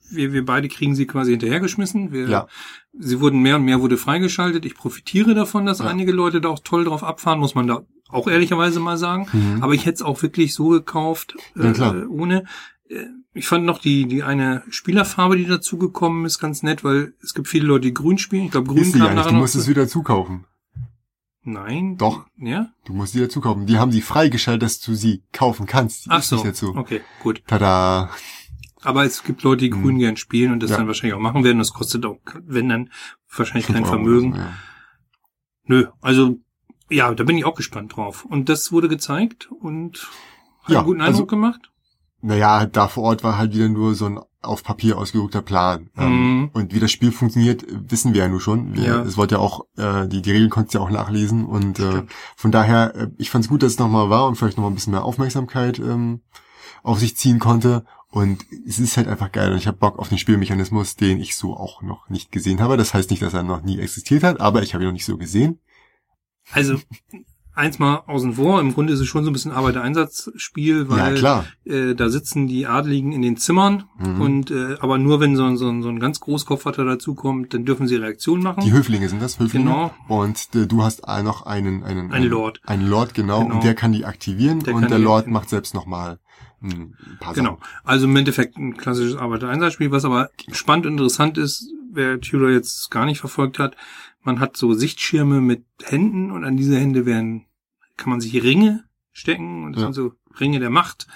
wir, 0.09 0.31
wir 0.31 0.45
beide 0.45 0.69
kriegen 0.69 0.95
sie 0.95 1.05
quasi 1.05 1.31
hinterhergeschmissen. 1.31 2.13
Wir, 2.13 2.29
Ja. 2.29 2.47
Sie 2.97 3.19
wurden 3.19 3.41
mehr 3.41 3.57
und 3.57 3.65
mehr 3.65 3.81
wurde 3.81 3.97
freigeschaltet. 3.97 4.65
Ich 4.65 4.75
profitiere 4.75 5.33
davon, 5.35 5.65
dass 5.65 5.79
Ja. 5.79 5.85
einige 5.87 6.13
Leute 6.13 6.39
da 6.39 6.47
auch 6.47 6.59
toll 6.63 6.85
drauf 6.85 7.03
abfahren, 7.03 7.39
muss 7.39 7.55
man 7.55 7.67
da 7.67 7.81
auch 8.09 8.27
ehrlicherweise 8.27 8.79
mal 8.79 8.97
sagen. 8.97 9.27
Mhm. 9.31 9.63
Aber 9.63 9.73
ich 9.73 9.85
hätte 9.85 9.95
es 9.95 10.01
auch 10.01 10.21
wirklich 10.21 10.53
so 10.53 10.69
gekauft, 10.69 11.35
Ja, 11.55 11.71
äh, 11.93 12.05
ohne. 12.05 12.43
Äh, 12.89 13.05
Ich 13.33 13.47
fand 13.47 13.65
noch 13.65 13.79
die, 13.79 14.07
die 14.07 14.23
eine 14.23 14.63
Spielerfarbe, 14.69 15.37
die 15.37 15.45
dazugekommen 15.45 16.25
ist, 16.25 16.39
ganz 16.39 16.63
nett, 16.63 16.83
weil 16.83 17.13
es 17.21 17.33
gibt 17.35 17.47
viele 17.47 17.67
Leute, 17.67 17.87
die 17.87 17.93
grün 17.93 18.17
spielen. 18.17 18.45
Ich 18.45 18.51
glaube, 18.51 18.67
grün 18.67 18.81
Ist 18.83 18.93
kam 18.93 19.01
ja 19.07 19.13
nachher 19.13 19.29
du 19.31 19.35
musst 19.35 19.55
es 19.55 19.67
wieder 19.67 19.87
zukaufen. 19.87 20.45
Nein. 21.43 21.97
Doch. 21.97 22.25
Ja? 22.37 22.71
Du 22.85 22.93
musst 22.93 23.13
sie 23.13 23.19
dazu 23.21 23.39
kaufen. 23.39 23.65
Die 23.67 23.77
haben 23.77 23.91
sie 23.91 24.01
freigeschaltet, 24.01 24.63
dass 24.63 24.79
du 24.79 24.95
sie 24.95 25.23
kaufen 25.31 25.65
kannst. 25.65 26.05
Die 26.05 26.09
Ach 26.09 26.19
ist 26.19 26.29
so. 26.29 26.35
nicht 26.35 26.47
dazu. 26.47 26.75
Okay, 26.75 27.01
gut. 27.23 27.41
Tada. 27.47 28.09
Aber 28.81 29.05
es 29.05 29.23
gibt 29.23 29.43
Leute, 29.43 29.61
die 29.65 29.69
grün 29.69 29.97
gern 29.99 30.17
spielen 30.17 30.51
und 30.51 30.61
das. 30.61 30.71
Ja. 30.71 30.77
dann 30.77 30.87
wahrscheinlich 30.87 31.13
auch 31.13 31.19
machen 31.21 31.43
werden. 31.43 31.57
Das 31.59 31.73
kostet 31.73 32.05
auch, 32.05 32.17
wenn 32.45 32.69
dann, 32.69 32.89
wahrscheinlich 33.35 33.67
kein 33.67 33.85
Vermögen. 33.85 34.33
so, 34.33 34.39
ja. 34.39 34.53
Nö, 35.65 35.87
also 36.01 36.39
ja, 36.89 37.13
da 37.13 37.23
bin 37.23 37.37
ich 37.37 37.45
auch 37.45 37.55
gespannt 37.55 37.95
drauf. 37.95 38.25
Und 38.25 38.49
das 38.49 38.71
wurde 38.71 38.87
gezeigt 38.87 39.49
und 39.59 40.07
hat 40.63 40.69
Ja, 40.69 40.77
einen 40.79 40.87
guten 40.87 41.01
also- 41.01 41.11
Eindruck 41.13 41.29
gemacht. 41.29 41.71
Naja, 42.21 42.65
da 42.65 42.87
vor 42.87 43.03
Ort 43.03 43.23
war 43.23 43.37
halt 43.37 43.53
wieder 43.53 43.69
nur 43.69 43.93
so 43.93 44.05
ein 44.07 44.19
auf 44.41 44.63
Papier 44.63 44.97
ausgedruckter 44.97 45.41
Plan. 45.41 45.89
Ähm, 45.97 46.11
Mhm. 46.41 46.49
Und 46.53 46.73
wie 46.73 46.79
das 46.79 46.91
Spiel 46.91 47.11
funktioniert, 47.11 47.65
wissen 47.69 48.13
wir 48.13 48.21
ja 48.23 48.27
nur 48.29 48.39
schon. 48.39 48.75
Wir, 48.75 48.83
Ja. 48.83 49.01
Es 49.01 49.17
wollte 49.17 49.35
ja 49.35 49.41
auch, 49.41 49.65
äh, 49.77 50.07
die, 50.07 50.21
die 50.21 50.31
Regeln 50.31 50.49
konntest 50.49 50.73
du 50.73 50.79
ja 50.79 50.85
auch 50.85 50.89
nachlesen. 50.89 51.45
Und 51.45 51.79
äh, 51.79 52.03
von 52.35 52.51
daher, 52.51 52.95
äh, 52.95 53.07
ich 53.17 53.29
fand 53.29 53.43
es 53.45 53.49
gut, 53.49 53.61
dass 53.61 53.73
es 53.73 53.79
nochmal 53.79 54.09
war 54.09 54.25
und 54.27 54.35
vielleicht 54.35 54.57
nochmal 54.57 54.71
ein 54.71 54.75
bisschen 54.75 54.91
mehr 54.91 55.03
Aufmerksamkeit 55.03 55.79
ähm, 55.79 56.21
auf 56.81 56.99
sich 56.99 57.17
ziehen 57.17 57.39
konnte. 57.39 57.83
Und 58.09 58.45
es 58.65 58.79
ist 58.79 58.95
halt 58.97 59.07
einfach 59.07 59.31
geil. 59.31 59.51
Und 59.51 59.57
ich 59.57 59.67
habe 59.67 59.77
Bock 59.77 59.99
auf 59.99 60.09
den 60.09 60.17
Spielmechanismus, 60.17 60.95
den 60.95 61.19
ich 61.19 61.35
so 61.35 61.55
auch 61.55 61.81
noch 61.81 62.09
nicht 62.09 62.31
gesehen 62.31 62.61
habe. 62.61 62.77
Das 62.77 62.93
heißt 62.93 63.09
nicht, 63.11 63.21
dass 63.21 63.33
er 63.33 63.43
noch 63.43 63.61
nie 63.63 63.79
existiert 63.79 64.23
hat, 64.23 64.39
aber 64.39 64.63
ich 64.63 64.73
habe 64.73 64.83
ihn 64.83 64.87
noch 64.87 64.93
nicht 64.93 65.05
so 65.05 65.17
gesehen. 65.17 65.59
Also 66.51 66.79
eins 67.53 67.79
mal 67.79 68.03
außen 68.05 68.33
vor, 68.33 68.61
im 68.61 68.73
Grunde 68.73 68.93
ist 68.93 68.99
es 68.99 69.07
schon 69.07 69.23
so 69.23 69.31
ein 69.31 69.33
bisschen 69.33 69.51
Arbeitereinsatzspiel, 69.51 70.89
weil 70.89 71.19
ja. 71.19 71.43
Äh, 71.65 71.95
da 71.95 72.09
sitzen 72.09 72.47
die 72.47 72.67
Adligen 72.67 73.11
in 73.11 73.21
den 73.21 73.37
Zimmern 73.37 73.85
Mhm. 73.97 74.21
und 74.21 74.51
äh, 74.51 74.75
aber 74.79 74.97
nur 74.97 75.19
wenn 75.19 75.35
so, 75.35 75.43
ein- 75.43 75.57
so, 75.57 75.67
ein- 75.67 75.81
so 75.81 75.89
ein 75.89 75.99
ganz 75.99 76.19
Großkopfvater 76.19 76.85
dazukommt, 76.85 77.53
dann 77.53 77.65
dürfen 77.65 77.87
sie 77.87 77.95
Reaktionen 77.95 78.43
machen. 78.43 78.63
Die 78.63 78.71
Höflinge 78.71 79.09
sind 79.09 79.21
das, 79.21 79.39
Höflinge. 79.39 79.65
Genau. 79.65 79.91
Und 80.07 80.49
äh, 80.55 80.67
du 80.67 80.83
hast 80.83 81.01
noch 81.23 81.45
einen, 81.47 81.83
einen, 81.83 82.11
Ein 82.11 82.23
Lord. 82.25 82.61
Einen 82.65 82.87
Lord, 82.87 83.13
genau. 83.13 83.41
Genau. 83.43 83.55
Und 83.55 83.63
der 83.63 83.73
kann 83.73 83.91
die 83.91 84.05
aktivieren 84.05 84.59
Der 84.61 84.75
und 84.75 84.89
der 84.89 84.99
Lord 84.99 85.27
macht 85.27 85.49
selbst 85.49 85.73
nochmal 85.73 86.19
ein 86.61 86.95
paar 87.19 87.33
Genau. 87.33 87.51
Sachen. 87.55 87.63
Also 87.83 88.05
im 88.05 88.15
Endeffekt 88.15 88.57
ein 88.57 88.77
klassisches 88.77 89.15
Arbeitereinsatzspiel, 89.15 89.91
was 89.91 90.05
aber 90.05 90.29
spannend 90.51 90.85
und 90.85 90.93
interessant 90.93 91.37
ist, 91.37 91.71
wer 91.91 92.19
Tudor 92.19 92.49
jetzt 92.51 92.89
gar 92.91 93.05
nicht 93.05 93.19
verfolgt 93.19 93.57
hat, 93.59 93.75
man 94.27 94.39
hat 94.39 94.55
so 94.57 94.73
Sichtschirme 94.73 95.41
mit 95.41 95.63
Händen 95.83 96.29
und 96.31 96.43
an 96.43 96.55
diese 96.57 96.77
Hände 96.77 97.05
werden, 97.07 97.45
kann 97.95 98.11
man 98.11 98.21
sich 98.21 98.43
Ringe 98.43 98.83
stecken 99.13 99.63
und 99.63 99.73
das 99.73 99.81
Ja. 99.81 99.87
sind 99.87 99.93
so 99.95 100.11
Ringe 100.39 100.59
der 100.59 100.69
Macht, 100.69 101.07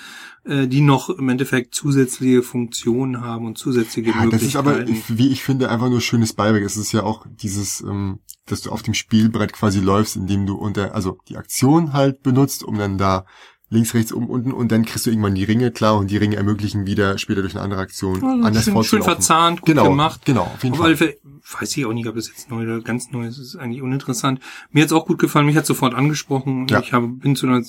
äh, 0.45 0.67
die 0.67 0.81
noch 0.81 1.09
im 1.11 1.29
Endeffekt 1.29 1.75
zusätzliche 1.75 2.41
Funktionen 2.41 3.21
haben 3.21 3.45
und 3.45 3.59
zusätzliche 3.59 4.09
Ja, 4.09 4.25
das 4.25 4.41
ist 4.41 4.55
aber, 4.55 4.77
Möglichkeiten. 4.77 5.17
wie 5.19 5.27
ich 5.27 5.43
finde, 5.43 5.69
einfach 5.69 5.89
nur 5.89 6.01
schönes 6.01 6.33
Beiwerk. 6.33 6.63
Es 6.63 6.77
ist 6.77 6.91
ja 6.91 7.03
auch 7.03 7.27
dieses, 7.29 7.81
ähm, 7.81 8.19
dass 8.47 8.61
du 8.61 8.71
auf 8.71 8.81
dem 8.81 8.95
Spielbrett 8.95 9.53
quasi 9.53 9.79
läufst, 9.79 10.15
indem 10.15 10.47
du 10.47 10.55
unter, 10.55 10.95
also 10.95 11.19
die 11.29 11.37
Aktion 11.37 11.93
halt 11.93 12.23
benutzt, 12.23 12.63
um 12.63 12.79
dann 12.79 12.97
da 12.97 13.25
links, 13.69 13.93
rechts, 13.93 14.11
oben, 14.11 14.27
unten 14.27 14.51
und 14.51 14.69
dann 14.71 14.83
kriegst 14.83 15.05
du 15.05 15.11
irgendwann 15.11 15.35
die 15.35 15.45
Ringe, 15.45 15.71
klar, 15.71 15.95
und 15.97 16.11
die 16.11 16.17
Ringe 16.17 16.35
ermöglichen 16.35 16.85
wieder 16.87 17.17
später 17.19 17.41
durch 17.41 17.53
eine 17.55 17.63
andere 17.63 17.79
Aktion 17.81 18.15
Also 18.15 18.27
anders 18.27 18.63
schön, 18.63 18.63
schön 18.65 18.73
vorzulaufen. 18.73 19.13
verzahnt, 19.13 19.61
gut 19.61 19.67
genau, 19.67 19.89
gemacht. 19.89 20.21
Genau, 20.25 20.41
auf 20.43 20.63
jeden 20.63 20.73
Auf 20.73 20.81
Fall. 20.81 20.97
Fälle, 20.97 21.17
weiß 21.43 21.77
ich 21.77 21.85
auch 21.85 21.93
nicht, 21.93 22.07
ob 22.07 22.15
das 22.15 22.27
jetzt 22.27 22.49
neu 22.49 22.63
oder 22.63 22.81
ganz 22.81 23.11
neu 23.11 23.27
ist, 23.27 23.39
das 23.39 23.47
ist 23.47 23.55
eigentlich 23.55 23.81
uninteressant. 23.81 24.39
Mir 24.71 24.83
hat's 24.83 24.93
auch 24.93 25.05
gut 25.05 25.19
gefallen, 25.19 25.45
mich 25.45 25.57
hat 25.57 25.65
sofort 25.65 25.93
angesprochen. 25.93 26.67
Ja. 26.67 26.79
Ich 26.79 26.93
habe, 26.93 27.07
bin 27.07 27.35
zu 27.35 27.47
einer 27.47 27.63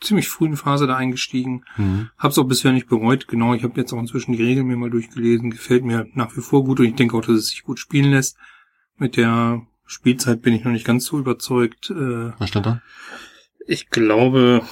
ziemlich 0.00 0.28
frühen 0.28 0.56
Phase 0.56 0.86
da 0.86 0.96
eingestiegen. 0.96 1.64
Mhm. 1.76 2.10
Hab's 2.16 2.38
auch 2.38 2.44
bisher 2.44 2.72
nicht 2.72 2.88
bereut. 2.88 3.28
Genau, 3.28 3.54
ich 3.54 3.64
habe 3.64 3.80
jetzt 3.80 3.92
auch 3.92 3.98
inzwischen 3.98 4.32
die 4.32 4.42
Regeln 4.42 4.66
mir 4.66 4.76
mal 4.76 4.90
durchgelesen. 4.90 5.50
Gefällt 5.50 5.84
mir 5.84 6.06
nach 6.14 6.36
wie 6.36 6.40
vor 6.40 6.64
gut 6.64 6.80
und 6.80 6.86
ich 6.86 6.94
denke 6.94 7.16
auch, 7.16 7.22
dass 7.22 7.36
es 7.36 7.48
sich 7.48 7.64
gut 7.64 7.78
spielen 7.78 8.10
lässt. 8.10 8.36
Mit 8.96 9.16
der 9.16 9.62
Spielzeit 9.86 10.42
bin 10.42 10.54
ich 10.54 10.64
noch 10.64 10.72
nicht 10.72 10.86
ganz 10.86 11.04
so 11.06 11.18
überzeugt. 11.18 11.90
Äh, 11.90 12.32
Was 12.38 12.48
stand 12.50 12.66
da? 12.66 12.82
ich 13.68 13.90
glaube, 13.90 14.62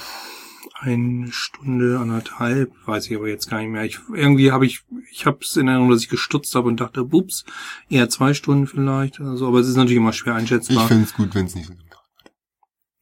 eine 0.79 1.31
Stunde, 1.31 1.99
anderthalb, 1.99 2.71
weiß 2.85 3.07
ich 3.09 3.15
aber 3.15 3.27
jetzt 3.27 3.49
gar 3.49 3.59
nicht 3.59 3.69
mehr. 3.69 3.83
Ich, 3.83 3.99
irgendwie 4.13 4.51
habe 4.51 4.65
ich, 4.65 4.83
ich 5.11 5.25
habe 5.25 5.39
es 5.41 5.55
in 5.55 5.67
Erinnerung, 5.67 5.89
dass 5.91 6.01
ich 6.03 6.09
gestutzt 6.09 6.53
habe 6.55 6.67
und 6.67 6.79
dachte, 6.79 7.03
bups, 7.03 7.45
eher 7.89 8.09
zwei 8.09 8.33
Stunden 8.33 8.67
vielleicht 8.67 9.19
oder 9.19 9.37
so. 9.37 9.47
Aber 9.47 9.59
es 9.59 9.67
ist 9.67 9.75
natürlich 9.75 9.97
immer 9.97 10.13
schwer 10.13 10.33
Ich 10.33 10.39
einschätzbar. 10.41 10.87
finde 10.87 11.03
es 11.05 11.13
gut, 11.13 11.33
wenn 11.35 11.45
es 11.47 11.55
nicht 11.55 11.67
so 11.67 11.73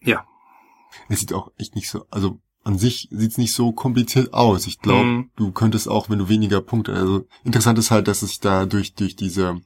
Ja. 0.01 0.25
Es 1.09 1.19
sieht 1.19 1.33
auch 1.33 1.51
echt 1.57 1.75
nicht 1.75 1.89
so, 1.89 2.05
also 2.09 2.39
an 2.63 2.77
sich 2.79 3.09
sieht's 3.11 3.37
nicht 3.37 3.53
so 3.53 3.71
kompliziert 3.73 4.33
aus. 4.33 4.65
Ich 4.67 4.79
glaube, 4.79 5.05
Mhm. 5.05 5.29
du 5.35 5.51
könntest 5.51 5.87
auch, 5.87 6.09
wenn 6.09 6.19
du 6.19 6.29
weniger 6.29 6.61
Punkte, 6.61 6.93
also 6.93 7.27
interessant 7.43 7.77
ist 7.77 7.91
halt, 7.91 8.07
dass 8.07 8.21
es 8.21 8.39
da 8.39 8.65
durch, 8.65 8.95
durch 8.95 9.15
diese, 9.15 9.59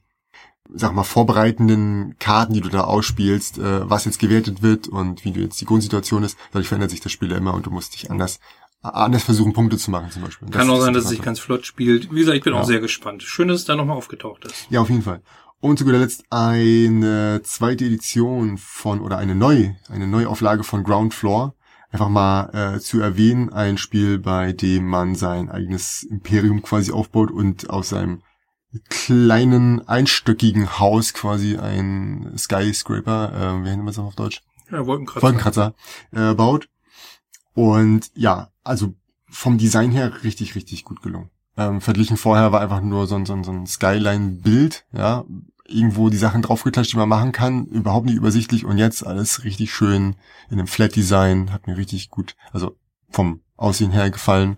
sag 0.74 0.94
mal, 0.94 1.04
vorbereitenden 1.04 2.16
Karten, 2.18 2.52
die 2.54 2.60
du 2.60 2.68
da 2.68 2.82
ausspielst, 2.82 3.58
äh, 3.58 3.88
was 3.88 4.04
jetzt 4.04 4.18
gewertet 4.18 4.62
wird 4.62 4.88
und 4.88 5.24
wie 5.24 5.32
du 5.32 5.40
jetzt 5.40 5.60
die 5.60 5.64
Grundsituation 5.64 6.22
ist, 6.22 6.36
dadurch 6.52 6.68
verändert 6.68 6.90
sich 6.90 7.00
das 7.00 7.12
Spiel 7.12 7.30
ja 7.30 7.36
immer 7.38 7.54
und 7.54 7.66
du 7.66 7.70
musst 7.70 7.94
dich 7.94 8.10
anders, 8.10 8.40
anders 8.82 9.22
versuchen, 9.24 9.52
Punkte 9.52 9.76
zu 9.78 9.90
machen 9.90 10.10
zum 10.10 10.22
Beispiel. 10.22 10.48
Kann 10.48 10.68
Das 10.68 10.76
auch 10.76 10.80
sein, 10.82 10.94
dass 10.94 11.04
es 11.04 11.10
sich 11.10 11.22
ganz 11.22 11.38
flott 11.38 11.66
spielt. 11.66 12.10
Wie 12.12 12.20
gesagt, 12.20 12.36
ich 12.36 12.44
bin 12.44 12.54
Ja. 12.54 12.60
auch 12.60 12.66
sehr 12.66 12.80
gespannt. 12.80 13.22
Schön, 13.22 13.48
dass 13.48 13.58
es 13.60 13.64
da 13.66 13.76
nochmal 13.76 13.96
aufgetaucht 13.96 14.44
ist. 14.44 14.66
Ja, 14.70 14.80
auf 14.80 14.88
jeden 14.90 15.02
Fall. 15.02 15.22
Und 15.60 15.78
zu 15.78 15.84
guter 15.84 15.98
Letzt 15.98 16.24
eine 16.30 17.42
zweite 17.44 17.84
Edition 17.84 18.56
von, 18.56 19.00
oder 19.00 19.18
eine 19.18 19.34
neue, 19.34 19.76
eine 19.90 20.06
Neuauflage 20.06 20.64
von 20.64 20.84
Ground 20.84 21.12
Floor. 21.12 21.54
Einfach 21.92 22.08
mal 22.08 22.74
äh, 22.76 22.78
zu 22.80 23.00
erwähnen, 23.00 23.52
ein 23.52 23.76
Spiel, 23.76 24.18
bei 24.18 24.52
dem 24.52 24.86
man 24.86 25.16
sein 25.16 25.50
eigenes 25.50 26.04
Imperium 26.04 26.62
quasi 26.62 26.92
aufbaut 26.92 27.30
und 27.32 27.68
aus 27.68 27.88
seinem 27.90 28.22
kleinen, 28.88 29.86
einstöckigen 29.86 30.78
Haus 30.78 31.12
quasi 31.12 31.56
ein 31.56 32.32
Skyscraper, 32.36 33.32
äh, 33.32 33.64
wie 33.64 33.68
nennt 33.68 33.78
man 33.78 33.86
das 33.86 33.98
auf 33.98 34.14
Deutsch? 34.14 34.42
Ja, 34.70 34.86
Wolkenkratzer. 34.86 35.22
Wolkenkratzer 35.22 35.74
äh, 36.12 36.34
baut. 36.34 36.68
Und 37.54 38.10
ja, 38.14 38.50
also 38.62 38.94
vom 39.28 39.58
Design 39.58 39.90
her 39.90 40.22
richtig, 40.22 40.54
richtig 40.54 40.84
gut 40.84 41.02
gelungen. 41.02 41.30
Ähm, 41.56 41.80
verglichen 41.80 42.16
vorher 42.16 42.52
war 42.52 42.60
einfach 42.60 42.80
nur 42.80 43.06
so 43.06 43.16
ein, 43.16 43.26
so 43.26 43.32
ein, 43.32 43.44
so 43.44 43.52
ein 43.52 43.66
Skyline-Bild, 43.66 44.86
ja, 44.92 45.24
irgendwo 45.66 46.10
die 46.10 46.16
Sachen 46.16 46.42
draufgeklatscht, 46.42 46.92
die 46.92 46.96
man 46.96 47.08
machen 47.08 47.32
kann, 47.32 47.66
überhaupt 47.66 48.06
nicht 48.06 48.16
übersichtlich 48.16 48.64
und 48.64 48.78
jetzt 48.78 49.06
alles 49.06 49.44
richtig 49.44 49.72
schön 49.72 50.16
in 50.48 50.58
einem 50.58 50.66
Flat-Design, 50.66 51.52
hat 51.52 51.66
mir 51.66 51.76
richtig 51.76 52.10
gut, 52.10 52.36
also 52.52 52.76
vom 53.10 53.42
Aussehen 53.56 53.90
her 53.90 54.10
gefallen. 54.10 54.56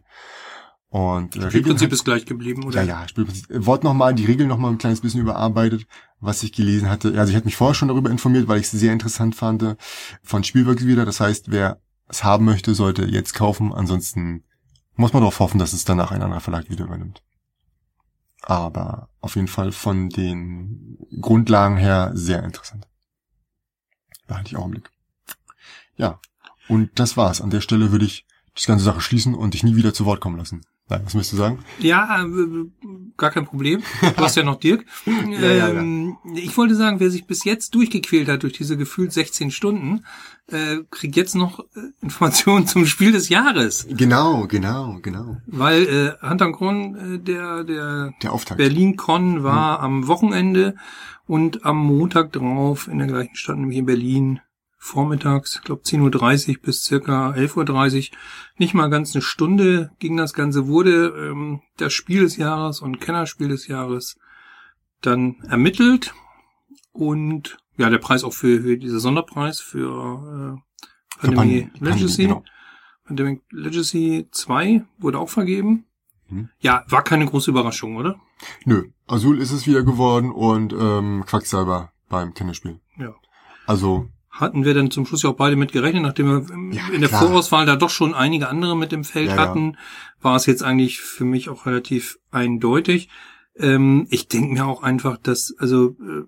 Und 0.92 1.36
äh, 1.36 1.48
Spielprinzip 1.48 1.90
ist 1.90 2.04
gleich 2.04 2.26
geblieben, 2.26 2.60
ja, 2.64 2.68
oder? 2.68 2.82
ja, 2.82 3.08
Spielprinzip. 3.08 3.50
Äh, 3.50 3.64
Wort 3.64 3.82
nochmal, 3.82 4.14
die 4.14 4.26
Regeln 4.26 4.50
nochmal 4.50 4.72
ein 4.72 4.76
kleines 4.76 5.00
bisschen 5.00 5.22
überarbeitet, 5.22 5.86
was 6.20 6.42
ich 6.42 6.52
gelesen 6.52 6.90
hatte. 6.90 7.18
Also 7.18 7.30
ich 7.30 7.36
hatte 7.36 7.46
mich 7.46 7.56
vorher 7.56 7.74
schon 7.74 7.88
darüber 7.88 8.10
informiert, 8.10 8.46
weil 8.46 8.60
ich 8.60 8.66
es 8.66 8.72
sehr 8.72 8.92
interessant 8.92 9.34
fand, 9.34 9.76
von 10.22 10.44
Spielworks 10.44 10.84
wieder. 10.84 11.06
Das 11.06 11.18
heißt, 11.18 11.50
wer 11.50 11.80
es 12.08 12.24
haben 12.24 12.44
möchte, 12.44 12.74
sollte 12.74 13.06
jetzt 13.06 13.32
kaufen. 13.32 13.72
Ansonsten 13.72 14.44
muss 14.94 15.14
man 15.14 15.22
darauf 15.22 15.40
hoffen, 15.40 15.58
dass 15.58 15.72
es 15.72 15.86
danach 15.86 16.10
ein 16.10 16.20
anderer 16.20 16.42
Verlag 16.42 16.68
wieder 16.68 16.84
übernimmt. 16.84 17.22
Aber 18.42 19.08
auf 19.22 19.36
jeden 19.36 19.48
Fall 19.48 19.72
von 19.72 20.10
den 20.10 20.98
Grundlagen 21.22 21.78
her 21.78 22.10
sehr 22.12 22.44
interessant. 22.44 22.86
Da 24.26 24.36
hatte 24.36 24.48
ich 24.48 24.56
auch 24.56 24.64
einen 24.64 24.72
Blick. 24.72 24.90
Ja, 25.96 26.20
und 26.68 26.90
das 26.96 27.16
war's. 27.16 27.40
An 27.40 27.48
der 27.48 27.62
Stelle 27.62 27.92
würde 27.92 28.04
ich 28.04 28.26
das 28.54 28.66
ganze 28.66 28.84
Sache 28.84 29.00
schließen 29.00 29.34
und 29.34 29.54
dich 29.54 29.62
nie 29.62 29.76
wieder 29.76 29.94
zu 29.94 30.04
Wort 30.04 30.20
kommen 30.20 30.36
lassen. 30.36 30.62
Nein, 30.88 31.02
was 31.04 31.14
möchtest 31.14 31.34
du 31.34 31.36
sagen? 31.38 31.58
Ja, 31.78 32.22
äh, 32.22 32.66
gar 33.16 33.30
kein 33.30 33.46
Problem. 33.46 33.82
Du 34.00 34.16
hast 34.16 34.36
ja 34.36 34.42
noch 34.42 34.58
Dirk. 34.58 34.84
ja, 35.06 35.52
ja. 35.52 35.68
ähm, 35.70 36.18
ich 36.34 36.56
wollte 36.58 36.74
sagen, 36.74 37.00
wer 37.00 37.10
sich 37.10 37.26
bis 37.26 37.44
jetzt 37.44 37.74
durchgequält 37.74 38.28
hat 38.28 38.42
durch 38.42 38.52
diese 38.52 38.76
gefühlt 38.76 39.12
16 39.12 39.50
Stunden, 39.52 40.04
äh, 40.48 40.78
kriegt 40.90 41.16
jetzt 41.16 41.34
noch 41.34 41.60
äh, 41.60 41.92
Informationen 42.02 42.66
zum 42.66 42.84
Spiel 42.84 43.12
des 43.12 43.28
Jahres. 43.30 43.86
Genau, 43.88 44.46
genau, 44.48 44.98
genau. 45.00 45.38
Weil 45.46 46.18
äh, 46.22 46.28
Hunter 46.28 46.52
Kron, 46.52 47.14
äh, 47.14 47.18
der, 47.20 47.64
der 47.64 48.12
Der 48.22 48.32
Auftakt. 48.32 48.58
Berlin 48.58 48.96
Con 48.96 49.42
war 49.44 49.80
am 49.80 50.08
Wochenende 50.08 50.74
und 51.26 51.64
am 51.64 51.78
Montag 51.78 52.32
drauf 52.32 52.88
in 52.88 52.98
der 52.98 53.06
gleichen 53.06 53.36
Stadt, 53.36 53.56
nämlich 53.56 53.78
in 53.78 53.86
Berlin, 53.86 54.40
vormittags, 54.84 55.54
ich 55.56 55.62
glaube 55.62 55.82
10.30 55.82 56.56
Uhr 56.56 56.62
bis 56.62 56.82
circa 56.82 57.30
11.30 57.30 58.10
Uhr, 58.10 58.18
nicht 58.58 58.74
mal 58.74 58.90
ganz 58.90 59.14
eine 59.14 59.22
Stunde 59.22 59.92
ging 60.00 60.16
das 60.16 60.32
Ganze, 60.34 60.66
wurde 60.66 61.06
ähm, 61.30 61.60
das 61.76 61.92
Spiel 61.92 62.22
des 62.22 62.36
Jahres 62.36 62.80
und 62.80 63.00
Kennerspiel 63.00 63.46
des 63.48 63.68
Jahres 63.68 64.18
dann 65.00 65.36
ermittelt 65.48 66.12
und 66.92 67.58
ja, 67.76 67.90
der 67.90 67.98
Preis 67.98 68.24
auch 68.24 68.32
für, 68.32 68.60
für 68.62 68.76
dieser 68.76 68.98
Sonderpreis 68.98 69.60
für 69.60 70.58
äh, 70.58 71.20
Pandemie 71.26 71.62
Pan- 71.62 71.70
Pan- 71.78 71.98
Legacy. 71.98 72.22
genau. 72.24 72.44
Pandemic 73.04 73.42
Legacy 73.50 74.28
2 74.32 74.84
wurde 74.98 75.18
auch 75.20 75.28
vergeben. 75.30 75.84
Mhm. 76.28 76.48
Ja, 76.60 76.84
war 76.88 77.02
keine 77.04 77.26
große 77.26 77.50
Überraschung, 77.52 77.96
oder? 77.96 78.20
Nö, 78.64 78.88
Azul 79.06 79.38
ist 79.40 79.52
es 79.52 79.66
wieder 79.68 79.82
geworden 79.84 80.32
und 80.32 80.72
ähm, 80.72 81.24
Quacksalber 81.26 81.92
beim 82.08 82.34
Tennisspiel. 82.34 82.80
Ja. 82.98 83.14
Also, 83.66 84.08
Hatten 84.32 84.64
wir 84.64 84.72
dann 84.72 84.90
zum 84.90 85.04
Schluss 85.04 85.22
ja 85.22 85.30
auch 85.30 85.36
beide 85.36 85.56
mit 85.56 85.72
gerechnet, 85.72 86.02
nachdem 86.02 86.26
wir 86.26 86.74
Ja, 86.74 86.88
in 86.88 87.00
der 87.00 87.10
klar. 87.10 87.28
Vorauswahl 87.28 87.66
da 87.66 87.76
doch 87.76 87.90
schon 87.90 88.14
einige 88.14 88.48
andere 88.48 88.74
mit 88.76 88.92
im 88.94 89.04
Feld 89.04 89.28
Ja, 89.28 89.36
hatten, 89.36 89.76
war 90.22 90.36
es 90.36 90.46
jetzt 90.46 90.62
eigentlich 90.62 91.00
für 91.02 91.26
mich 91.26 91.50
auch 91.50 91.66
relativ 91.66 92.18
eindeutig. 92.30 93.10
Ähm, 93.56 94.06
ich 94.08 94.28
denke 94.28 94.54
mir 94.54 94.64
auch 94.64 94.82
einfach, 94.82 95.18
dass, 95.18 95.54
also 95.58 95.96
äh, 96.00 96.24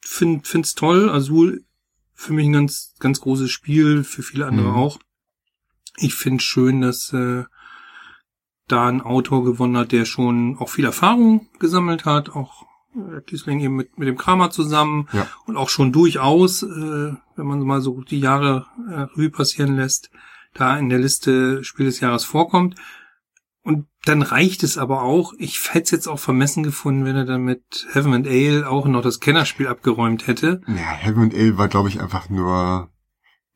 find, 0.00 0.48
find's 0.48 0.74
toll, 0.74 1.08
Azul 1.08 1.64
für 2.12 2.32
mich 2.32 2.46
ein 2.46 2.52
ganz, 2.52 2.94
ganz 2.98 3.20
großes 3.20 3.50
Spiel, 3.50 4.02
für 4.02 4.22
viele 4.22 4.46
andere 4.46 4.70
Mhm. 4.70 4.74
auch. 4.76 4.98
Ich 5.96 6.14
finde 6.16 6.42
schön, 6.42 6.80
dass 6.80 7.12
äh, 7.12 7.44
da 8.66 8.88
ein 8.88 9.00
Autor 9.00 9.44
gewonnen 9.44 9.76
hat, 9.76 9.92
der 9.92 10.06
schon 10.06 10.56
auch 10.58 10.70
viel 10.70 10.84
Erfahrung 10.86 11.48
gesammelt 11.60 12.04
hat, 12.04 12.30
auch 12.30 12.66
Kiesling 13.26 13.60
eben 13.60 13.76
mit, 13.76 13.98
mit 13.98 14.08
dem 14.08 14.16
Kramer 14.16 14.50
zusammen 14.50 15.08
Ja. 15.12 15.26
und 15.46 15.56
auch 15.56 15.68
schon 15.68 15.92
durchaus, 15.92 16.62
äh, 16.62 16.66
wenn 17.36 17.46
man 17.46 17.60
mal 17.60 17.80
so 17.80 18.00
die 18.02 18.20
Jahre 18.20 18.66
äh, 18.88 19.00
Revue 19.16 19.30
passieren 19.30 19.76
lässt, 19.76 20.10
da 20.54 20.78
in 20.78 20.88
der 20.88 20.98
Liste 21.00 21.64
Spiel 21.64 21.86
des 21.86 22.00
Jahres 22.00 22.24
vorkommt. 22.24 22.76
Und 23.62 23.86
dann 24.04 24.20
reicht 24.22 24.62
es 24.62 24.76
aber 24.76 25.02
auch. 25.02 25.32
Ich 25.38 25.72
hätte 25.72 25.84
es 25.84 25.90
jetzt 25.90 26.06
auch 26.08 26.18
vermessen 26.18 26.62
gefunden, 26.62 27.04
wenn 27.06 27.16
er 27.16 27.24
dann 27.24 27.42
mit 27.42 27.86
Heaven 27.92 28.12
and 28.12 28.26
Ale 28.28 28.68
auch 28.68 28.86
noch 28.86 29.00
das 29.02 29.20
Kennerspiel 29.20 29.68
abgeräumt 29.68 30.26
hätte. 30.26 30.60
ja, 30.68 30.74
Heaven 30.74 31.22
and 31.24 31.34
Ale 31.34 31.56
war, 31.56 31.68
glaube 31.68 31.88
ich, 31.88 32.00
einfach 32.00 32.28
nur 32.28 32.90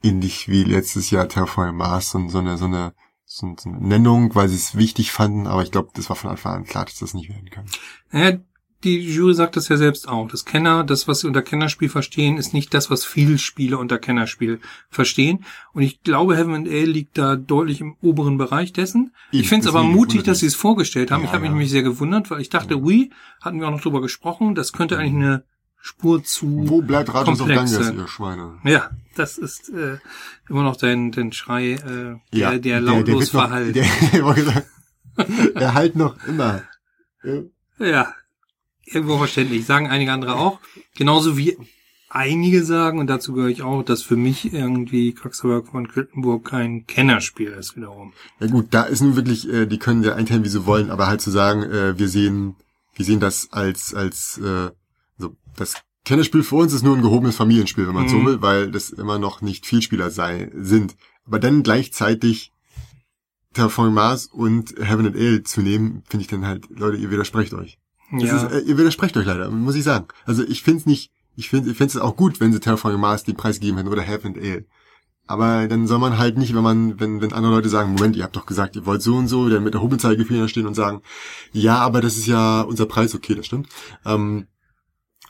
ähnlich 0.03 0.49
wie 0.49 0.65
letztes 0.65 1.11
Jahr 1.11 1.29
Terraforming 1.29 1.77
Mars 1.77 2.15
und 2.15 2.31
so 2.31 2.39
eine, 2.39 2.57
so 2.57 2.65
eine, 2.65 2.95
so 3.27 3.47
eine 3.67 3.81
Nennung, 3.81 4.35
weil 4.35 4.49
sie 4.49 4.57
es 4.57 4.77
wichtig 4.77 5.13
fanden, 5.13 5.47
aber 5.47 5.63
ich 5.63 5.71
glaube, 5.73 5.91
das 5.93 6.09
war 6.09 6.17
von 6.17 6.31
Anfang 6.31 6.55
an 6.55 6.65
klar, 6.65 6.87
dass 6.87 6.99
das 7.01 7.13
nicht 7.15 7.29
werden 7.29 7.51
kann. 7.51 7.67
Naja, 8.11 8.39
die 8.85 9.01
Jury 9.01 9.35
sagt 9.35 9.57
das 9.57 9.69
ja 9.69 9.77
selbst 9.77 10.09
auch. 10.09 10.29
Das 10.29 10.45
Kenner, 10.45 10.85
das, 10.85 11.09
was 11.09 11.21
sie 11.21 11.27
unter 11.27 11.43
Kennerspiel 11.43 11.89
verstehen, 11.89 12.37
ist 12.37 12.55
nicht 12.55 12.73
das, 12.73 12.91
was 12.91 13.05
viele 13.05 13.39
Spieler 13.39 13.79
unter 13.79 13.99
Kennerspiel 13.99 14.61
verstehen. 14.89 15.45
Und 15.73 15.83
ich 15.83 16.03
glaube, 16.03 16.37
Heaven 16.37 16.55
and 16.55 16.69
Ale 16.69 16.85
liegt 16.85 17.19
da 17.19 17.35
deutlich 17.35 17.81
im 17.81 17.97
oberen 18.01 18.39
Bereich 18.39 18.73
dessen. 18.73 19.13
Ich 19.33 19.41
Eben, 19.41 19.49
finde 19.49 19.69
es 19.69 19.75
aber 19.75 19.83
mutig, 19.83 20.23
dass 20.23 20.39
sie 20.39 20.47
mich. 20.47 20.55
es 20.55 20.61
vorgestellt 20.61 21.11
haben. 21.11 21.23
Ja, 21.23 21.27
ich 21.27 21.33
habe 21.33 21.41
mich 21.41 21.49
ja. 21.49 21.55
nämlich 21.55 21.71
sehr 21.71 21.83
gewundert, 21.83 22.31
weil 22.31 22.41
ich 22.41 22.51
dachte, 22.51 22.87
Wii, 22.87 23.11
hatten 23.41 23.61
wir 23.61 23.67
auch 23.67 23.73
noch 23.73 23.81
drüber 23.81 24.01
gesprochen, 24.01 24.55
das 24.55 24.73
könnte 24.73 24.97
eigentlich 24.97 25.15
eine 25.15 25.45
Spur 25.81 26.23
zu... 26.23 26.69
Wo 26.69 26.81
bleibt 26.81 27.13
Rajas 27.13 27.41
auf 27.41 27.49
Ganges, 27.49 27.91
ihr 27.91 28.07
Schweine? 28.07 28.59
Ja, 28.65 28.91
das 29.17 29.39
ist 29.39 29.71
äh, 29.71 29.99
immer 30.49 30.63
noch 30.63 30.77
dein, 30.77 31.11
dein 31.11 31.33
Schrei, 31.33 31.73
äh, 31.73 31.81
der, 31.81 32.21
der 32.33 32.59
der 32.59 32.81
lautlos 32.81 33.31
verhallt. 33.31 33.75
Der, 33.75 33.87
der, 34.13 34.65
der 35.55 35.75
halt 35.75 35.97
noch 35.97 36.17
immer. 36.27 36.63
Ja. 37.25 37.43
Ja, 37.81 38.15
irgendwo 38.95 39.19
verständlich. 39.19 39.67
Sagen 39.67 39.89
einige 39.89 40.13
andere 40.13 40.37
auch. 40.37 40.61
Genauso 40.97 41.37
wie 41.37 41.57
einige 42.11 42.65
sagen, 42.65 42.99
und 42.99 43.09
dazu 43.09 43.33
gehöre 43.35 43.51
ich 43.51 43.63
auch, 43.63 43.83
dass 43.83 44.03
für 44.03 44.17
mich 44.17 44.53
irgendwie 44.53 45.13
Quacksalber 45.13 45.65
von 45.65 45.89
Quedlinburg 45.89 46.45
kein 46.45 46.87
Kennerspiel 46.87 47.51
ist 47.51 47.77
wiederum. 47.77 48.13
Ja 48.41 48.47
gut, 48.47 48.69
da 48.71 48.85
ist 48.85 49.03
nun 49.03 49.17
wirklich, 49.17 49.49
äh, 49.49 49.67
die 49.67 49.79
können 49.79 50.03
ja 50.03 50.15
einteilen, 50.15 50.45
wie 50.45 50.49
sie 50.49 50.65
wollen, 50.67 50.91
aber 50.91 51.07
halt 51.07 51.21
zu 51.21 51.31
sagen, 51.31 51.63
äh, 51.65 51.99
wir 51.99 52.09
sehen, 52.09 52.57
wir 52.95 53.05
sehen 53.05 53.21
das 53.21 53.49
als, 53.53 53.93
als, 53.95 54.39
äh, 54.39 54.71
so, 55.19 55.37
das 55.57 55.75
Kennerspiel 56.05 56.43
für 56.43 56.57
uns 56.57 56.73
ist 56.73 56.83
nur 56.83 56.97
ein 56.97 57.03
gehobenes 57.03 57.37
Familienspiel, 57.37 57.87
wenn 57.87 57.95
man 57.95 58.09
so 58.09 58.17
Mhm. 58.17 58.27
will, 58.27 58.43
weil 58.43 58.71
das 58.71 58.89
immer 58.89 59.19
noch 59.19 59.43
nicht 59.43 59.67
Vielspieler 59.67 60.11
sei, 60.11 60.51
sind. 60.57 60.97
Aber 61.27 61.39
dann 61.39 61.63
gleichzeitig 61.63 62.53
Terraforming 63.53 63.93
Mars 63.95 64.27
und 64.27 64.75
Heaven 64.79 65.07
and 65.07 65.17
Ale 65.17 65.43
zu 65.43 65.61
nehmen, 65.61 66.03
finde 66.09 66.23
ich 66.23 66.29
dann 66.29 66.47
halt, 66.47 66.67
Leute, 66.71 66.97
ihr 66.97 67.11
widersprecht 67.11 67.53
euch. 67.53 67.79
Ja, 68.13 68.37
ist, 68.37 68.53
äh, 68.53 68.61
ihr 68.61 68.79
widersprecht 68.79 69.17
euch 69.17 69.27
leider, 69.27 69.51
muss 69.51 69.75
ich 69.75 69.85
sagen. 69.85 70.07
Also 70.25 70.43
ich 70.45 70.63
finde 70.63 70.81
es 70.81 70.87
nicht, 70.87 71.11
ich 71.37 71.49
finde 71.51 71.71
ich 71.71 71.77
finde 71.77 71.93
es 71.93 71.97
auch 71.99 72.17
gut, 72.17 72.41
wenn 72.41 72.53
sie 72.53 72.61
Terraforming 72.61 73.01
Mars 73.01 73.25
den 73.25 73.37
Preis 73.37 73.61
gegeben 73.61 73.77
hätten 73.77 73.89
oder 73.89 74.03
Heaven 74.03 74.35
and 74.35 74.39
Ale. 74.39 74.65
Aber 75.27 75.69
dann 75.69 75.87
soll 75.87 75.99
man 75.99 76.17
halt 76.17 76.39
nicht, 76.39 76.55
wenn 76.55 76.63
man, 76.63 76.99
wenn, 76.99 77.21
wenn 77.21 77.35
andere 77.35 77.53
Leute 77.53 77.69
sagen, 77.69 77.93
Moment, 77.93 78.17
ihr 78.17 78.25
habt 78.25 78.35
doch 78.35 78.47
gesagt, 78.47 78.77
ihr 78.77 78.87
wollt 78.87 79.03
so 79.03 79.15
und 79.15 79.29
so, 79.29 79.49
dann 79.51 79.63
mit 79.63 79.75
der 79.75 79.83
Hobelzeigefinger 79.83 80.49
stehen 80.49 80.67
und 80.67 80.73
sagen, 80.73 81.03
ja, 81.53 81.77
aber 81.77 82.01
das 82.01 82.17
ist 82.17 82.27
ja 82.27 82.63
unser 82.63 82.87
Preis, 82.87 83.15
okay, 83.15 83.35
das 83.35 83.45
stimmt. 83.45 83.69
Ähm, 84.07 84.47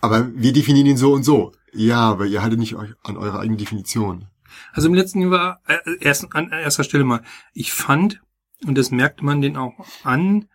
aber 0.01 0.31
wir 0.35 0.53
definieren 0.53 0.87
ihn 0.87 0.97
so 0.97 1.12
und 1.12 1.24
so. 1.24 1.53
Ja, 1.72 2.01
aber 2.01 2.26
ihr 2.26 2.43
haltet 2.43 2.61
nicht 2.61 2.76
euch 2.76 2.91
an 3.03 3.16
eure 3.16 3.41
eigene 3.41 3.57
Definition. 3.57 4.29
also 4.72 4.87
im 4.87 4.95
letzten 4.95 5.20
Jahr 5.20 5.31
war 5.33 5.61
äh, 5.66 5.79
erst, 6.01 6.33
an 6.33 6.53
erster 6.53 6.85
Stelle 6.85 7.03
mal, 7.03 7.22
ich 7.53 7.72
fand, 7.72 8.20
und 8.64 8.79
das 8.79 8.93
merkt 8.93 9.22
man 9.22 9.41
den 9.41 9.57
auch 9.57 9.85
an, 10.05 10.49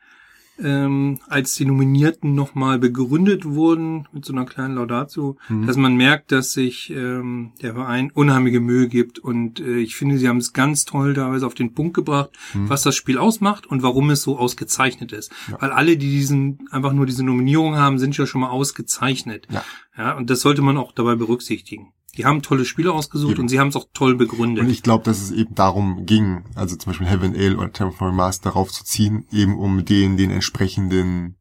ähm, 0.61 1.19
als 1.27 1.55
die 1.55 1.65
Nominierten 1.65 2.35
nochmal 2.35 2.77
begründet 2.79 3.45
wurden 3.45 4.07
mit 4.11 4.23
so 4.25 4.33
einer 4.33 4.45
kleinen 4.45 4.75
Laudatio, 4.75 5.37
Mhm. 5.49 5.65
dass 5.65 5.77
man 5.77 5.95
merkt, 5.95 6.31
dass 6.31 6.51
sich 6.51 6.89
ähm, 6.91 7.51
der 7.61 7.73
Verein 7.73 8.11
unheimliche 8.13 8.59
Mühe 8.59 8.87
gibt 8.87 9.19
und 9.19 9.59
äh, 9.59 9.77
ich 9.77 9.95
finde, 9.95 10.17
sie 10.17 10.27
haben 10.29 10.37
es 10.37 10.53
ganz 10.53 10.85
toll 10.85 11.13
teilweise 11.13 11.45
auf 11.47 11.53
den 11.55 11.73
Punkt 11.73 11.93
gebracht, 11.95 12.29
Mhm. 12.53 12.69
was 12.69 12.83
das 12.83 12.95
Spiel 12.95 13.17
ausmacht 13.17 13.65
und 13.65 13.81
warum 13.83 14.09
es 14.11 14.21
so 14.21 14.37
ausgezeichnet 14.37 15.11
ist. 15.11 15.31
Ja. 15.49 15.57
Weil 15.61 15.71
alle, 15.71 15.97
die 15.97 16.09
diesen 16.11 16.67
einfach 16.71 16.93
nur 16.93 17.05
diese 17.05 17.23
Nominierung 17.23 17.75
haben, 17.75 17.97
sind 17.99 18.15
ja 18.17 18.25
schon 18.27 18.41
mal 18.41 18.49
ausgezeichnet. 18.49 19.47
Ja. 19.49 19.63
Ja, 19.97 20.17
und 20.17 20.29
das 20.29 20.41
sollte 20.41 20.61
man 20.61 20.77
auch 20.77 20.91
dabei 20.91 21.15
berücksichtigen. 21.15 21.93
Die 22.17 22.25
haben 22.25 22.41
tolle 22.43 22.63
Spiele 22.65 22.91
ausgesucht 22.91 23.31
Eben. 23.33 23.41
und 23.41 23.47
sie 23.49 23.59
haben 23.59 23.69
es 23.69 23.75
auch 23.75 23.87
toll 23.93 24.15
begründet. 24.15 24.63
Und 24.63 24.69
ich 24.69 24.83
glaube, 24.83 25.03
dass 25.03 25.19
es 25.19 25.31
eben 25.31 25.55
darum 25.55 26.05
ging, 26.05 26.43
also 26.55 26.75
zum 26.75 26.91
Beispiel 26.91 27.07
Heaven 27.07 27.35
Ale 27.35 27.57
oder 27.57 27.71
Terraforming 27.73 28.15
Mars 28.15 28.39
darauf 28.39 28.71
zu 28.71 28.83
ziehen, 28.83 29.25
eben 29.31 29.57
um 29.57 29.83
denen 29.83 30.15
den 30.15 30.29
entsprechenden 30.29 31.37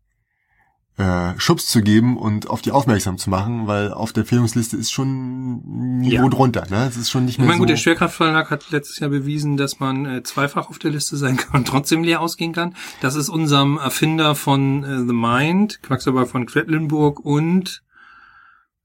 äh, 0.98 1.32
Schubs 1.38 1.66
zu 1.66 1.82
geben 1.82 2.16
und 2.18 2.48
auf 2.50 2.60
die 2.62 2.70
aufmerksam 2.70 3.16
zu 3.18 3.28
machen, 3.30 3.66
weil 3.66 3.92
auf 3.92 4.12
der 4.12 4.22
Empfehlungsliste 4.22 4.76
ist 4.76 4.92
schon 4.92 5.08
ein 5.56 5.98
Niveau 6.00 6.24
Ja. 6.24 6.28
drunter. 6.28 6.66
Ne? 6.70 6.86
Es 6.86 6.96
ist 6.96 7.10
schon 7.10 7.24
nicht 7.24 7.34
Ich 7.34 7.38
mehr 7.38 7.46
meine, 7.48 7.56
so. 7.58 7.62
gut, 7.62 7.70
der 7.70 7.76
Schwerkraftverlag 7.76 8.50
hat 8.50 8.70
letztes 8.70 8.98
Jahr 8.98 9.08
bewiesen, 9.10 9.56
dass 9.56 9.80
man 9.80 10.04
äh, 10.06 10.22
zweifach 10.22 10.68
auf 10.68 10.78
der 10.78 10.90
Liste 10.90 11.16
sein 11.16 11.36
kann 11.38 11.60
und 11.60 11.68
trotzdem 11.68 12.02
leer 12.02 12.20
ausgehen 12.20 12.52
kann. 12.52 12.74
Das 13.00 13.14
ist 13.14 13.28
unserem 13.30 13.78
Erfinder 13.78 14.34
von 14.34 14.84
äh, 14.84 14.98
The 14.98 15.12
Mind, 15.14 15.82
Quacksalber 15.82 16.26
von 16.26 16.44
Quedlinburg 16.46 17.20
und 17.20 17.82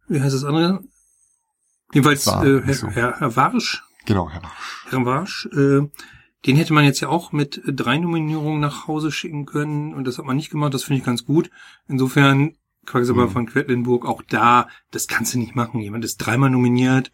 wie 0.10 0.22
heißt 0.22 0.34
das 0.36 0.44
andere? 0.46 0.82
Jedenfalls 1.94 2.28
War, 2.28 2.46
äh, 2.46 2.62
Herr, 2.64 2.74
so. 2.74 2.88
Herr, 2.90 3.20
Herr 3.20 3.36
Warsch, 3.36 3.84
genau, 4.06 4.30
ja. 4.30 4.42
Herr 4.90 5.06
Warsch, 5.06 5.48
äh, 5.54 5.88
den 6.46 6.56
hätte 6.56 6.74
man 6.74 6.84
jetzt 6.86 7.00
ja 7.00 7.10
auch 7.10 7.32
mit 7.32 7.58
äh, 7.66 7.74
drei 7.74 7.98
Nominierungen 7.98 8.60
nach 8.60 8.88
Hause 8.88 9.12
schicken 9.12 9.46
können 9.46 9.94
und 9.94 10.06
das 10.06 10.18
hat 10.18 10.26
man 10.26 10.36
nicht 10.36 10.50
gemacht, 10.50 10.74
das 10.74 10.84
finde 10.84 11.00
ich 11.00 11.06
ganz 11.06 11.26
gut. 11.26 11.50
Insofern 11.88 12.54
Quacksalber 12.86 13.26
Mhm. 13.28 13.32
von 13.32 13.46
Quedlinburg, 13.48 14.06
auch 14.06 14.22
da, 14.30 14.68
das 14.92 15.08
kannst 15.08 15.34
du 15.34 15.40
nicht 15.40 15.56
machen. 15.56 15.82
Jemand 15.82 16.06
ist 16.06 16.18
dreimal 16.18 16.50
nominiert, 16.50 17.12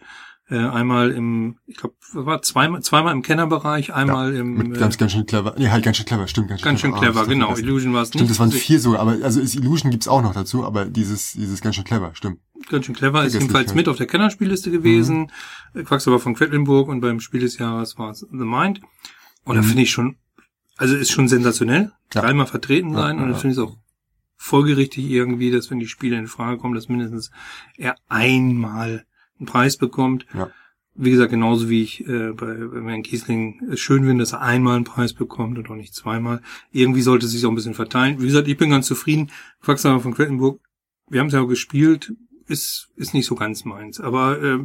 äh, 0.49 0.57
einmal 0.57 1.09
im, 1.11 1.57
ich 1.65 1.78
glaube, 1.78 1.95
war 2.13 2.41
zweimal, 2.43 2.82
zweimal 2.84 3.13
im 3.13 3.21
Kennerbereich, 3.24 3.93
einmal 3.93 4.36
im 4.36 4.53
Mit 4.55 4.76
äh, 4.76 4.80
ganz, 4.80 4.97
ganz 4.99 5.13
schön 5.13 5.26
clever. 5.26 5.55
Nee, 5.57 5.69
halt 5.69 5.84
ganz 5.84 5.97
schön 5.97 6.05
clever, 6.05 6.28
stimmt, 6.28 6.49
ganz 6.49 6.61
schön 6.61 6.65
ganz 6.69 6.82
schön 6.82 6.93
Ah, 6.93 6.97
clever, 6.99 7.19
das 7.21 7.28
genau. 7.30 7.55
Illusion 7.55 7.93
war 7.93 8.03
es 8.03 8.09
Stimmt, 8.09 8.21
nicht. 8.24 8.32
das 8.32 8.39
waren 8.39 8.51
vier 8.51 8.80
sogar, 8.80 8.99
aber 8.99 9.17
also 9.24 9.39
ist 9.39 9.55
Illusion 9.55 9.89
gibt's 9.89 10.07
auch 10.07 10.21
noch 10.21 10.34
dazu, 10.34 10.63
aber 10.65 10.86
dieses, 10.86 11.32
dieses 11.32 11.61
ganz 11.61 11.76
schön 11.76 11.86
clever, 11.86 12.11
stimmt. 12.13 12.39
Ganz 12.70 12.86
schön 12.86 12.95
clever, 12.95 13.24
ist 13.26 13.34
jedenfalls 13.34 13.74
mit 13.74 13.88
auf 13.89 13.97
der 13.97 14.07
Kennerspielliste 14.07 14.72
gewesen. 14.72 15.32
Mhm. 15.74 15.86
Quacksalber 15.86 16.20
von 16.20 16.36
Quedlinburg 16.36 16.88
und 16.88 17.01
beim 17.01 17.20
Spiel 17.20 17.41
des 17.41 17.57
Jahres 17.57 17.97
war 17.97 18.11
es 18.11 18.20
The 18.20 18.28
Mind. 18.38 18.82
Und 19.43 19.55
da 19.55 19.61
Mhm. 19.61 19.66
finde 19.68 19.84
ich 19.84 19.91
schon, 19.91 20.16
also 20.78 20.95
ist 20.95 21.11
schon 21.11 21.28
sensationell, 21.28 21.91
Ja. 22.14 22.22
dreimal 22.22 22.47
vertreten 22.47 22.93
sein 22.93 23.18
ja, 23.18 23.24
und 23.24 23.30
da 23.32 23.36
finde 23.38 23.53
ich 23.53 23.57
es 23.59 23.64
auch 23.64 23.78
folgerichtig 24.38 25.05
irgendwie, 25.09 25.51
dass 25.51 25.70
wenn 25.72 25.80
die 25.80 25.88
Spiele 25.88 26.18
in 26.18 26.28
Frage 26.28 26.57
kommen, 26.57 26.76
dass 26.76 26.89
mindestens 26.89 27.32
er 27.78 27.95
einmal 28.09 29.05
einen 29.39 29.45
Preis 29.47 29.78
bekommt. 29.78 30.26
Ja. 30.34 30.49
wie 30.95 31.09
gesagt, 31.09 31.32
genauso 31.32 31.70
wie 31.70 31.82
ich 31.82 32.07
äh, 32.07 32.34
bei, 32.34 32.53
bei 32.53 32.91
Herrn 32.91 33.01
Kiesling 33.01 33.68
es 33.72 33.80
schön 33.80 34.05
finde, 34.05 34.22
dass 34.22 34.34
er 34.34 34.41
einmal 34.41 34.76
einen 34.76 34.84
Preis 34.86 35.14
bekommt 35.14 35.57
und 35.57 35.68
auch 35.72 35.76
nicht 35.76 35.95
zweimal. 35.95 36.39
Irgendwie 36.72 37.01
sollte 37.01 37.26
es 37.26 37.32
sich 37.32 37.43
auch 37.47 37.49
ein 37.49 37.55
bisschen 37.55 37.74
verteilen. 37.74 38.22
Wie 38.22 38.28
gesagt, 38.28 38.47
ich 38.47 38.57
bin 38.57 38.70
ganz 38.70 38.86
zufrieden. 38.86 39.32
Quacksalber 39.64 40.01
von 40.01 40.14
Quedlinburg, 40.14 40.61
wir 41.09 41.20
haben 41.20 41.28
es 41.30 41.34
ja 41.34 41.41
auch 41.41 41.47
gespielt, 41.47 42.14
ist, 42.54 42.89
ist 42.95 43.14
nicht 43.14 43.26
so 43.26 43.36
ganz 43.36 43.66
meins. 43.66 43.99
Aber 43.99 44.41
äh, 44.41 44.60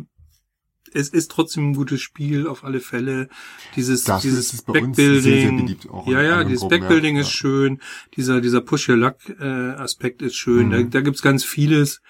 es 0.93 1.09
ist 1.09 1.30
trotzdem 1.30 1.70
ein 1.70 1.74
gutes 1.74 2.01
Spiel 2.01 2.47
auf 2.47 2.64
alle 2.64 2.80
Fälle. 2.80 3.28
Dieses, 3.76 4.05
Das 4.05 4.22
dieses 4.22 4.62
Backbuilding. 4.62 4.95
sehr, 4.95 5.20
sehr 5.20 5.53
beliebt, 5.53 5.89
ja, 6.07 6.22
ja, 6.22 6.45
dieses 6.45 6.61
Gruppen, 6.61 6.80
Backbuilding 6.80 7.16
ja. 7.16 7.22
ist 7.22 7.30
schön. 7.30 7.80
Dieser, 8.16 8.41
dieser 8.41 8.61
Push-Your-Luck-Aspekt 8.61 10.22
ist 10.22 10.36
schön. 10.36 10.68
Mhm. 10.68 10.70
Da, 10.70 10.82
da 10.82 11.01
gibt's 11.01 11.22
ganz 11.22 11.45
vieles. 11.45 12.01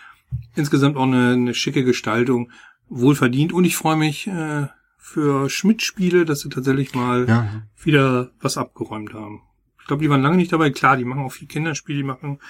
Insgesamt 0.55 0.97
auch 0.97 1.05
eine, 1.05 1.33
eine 1.33 1.55
schicke 1.55 1.85
Gestaltung. 1.85 2.51
Wohlverdient. 2.89 3.53
Und 3.53 3.64
ich 3.64 3.76
freue 3.76 3.97
mich 3.97 4.26
äh, 4.26 4.66
für 4.99 5.49
Schmidt-Spiele, 5.49 6.24
dass 6.24 6.41
sie 6.41 6.49
tatsächlich 6.49 6.95
mal 6.95 7.26
Ja, 7.29 7.62
wieder 7.83 8.31
was 8.41 8.57
abgeräumt 8.57 9.14
haben. 9.14 9.43
Ich 9.81 9.87
glaube, 9.87 10.03
die 10.03 10.11
waren 10.11 10.22
lange 10.22 10.37
nicht 10.37 10.53
dabei. 10.53 10.70
Klar, 10.70 10.97
die 10.99 11.05
machen 11.05 11.22
auch 11.22 11.33
viel 11.33 11.49
Kinderspiele, 11.49 11.99
die 11.99 12.05
machen, 12.05 12.41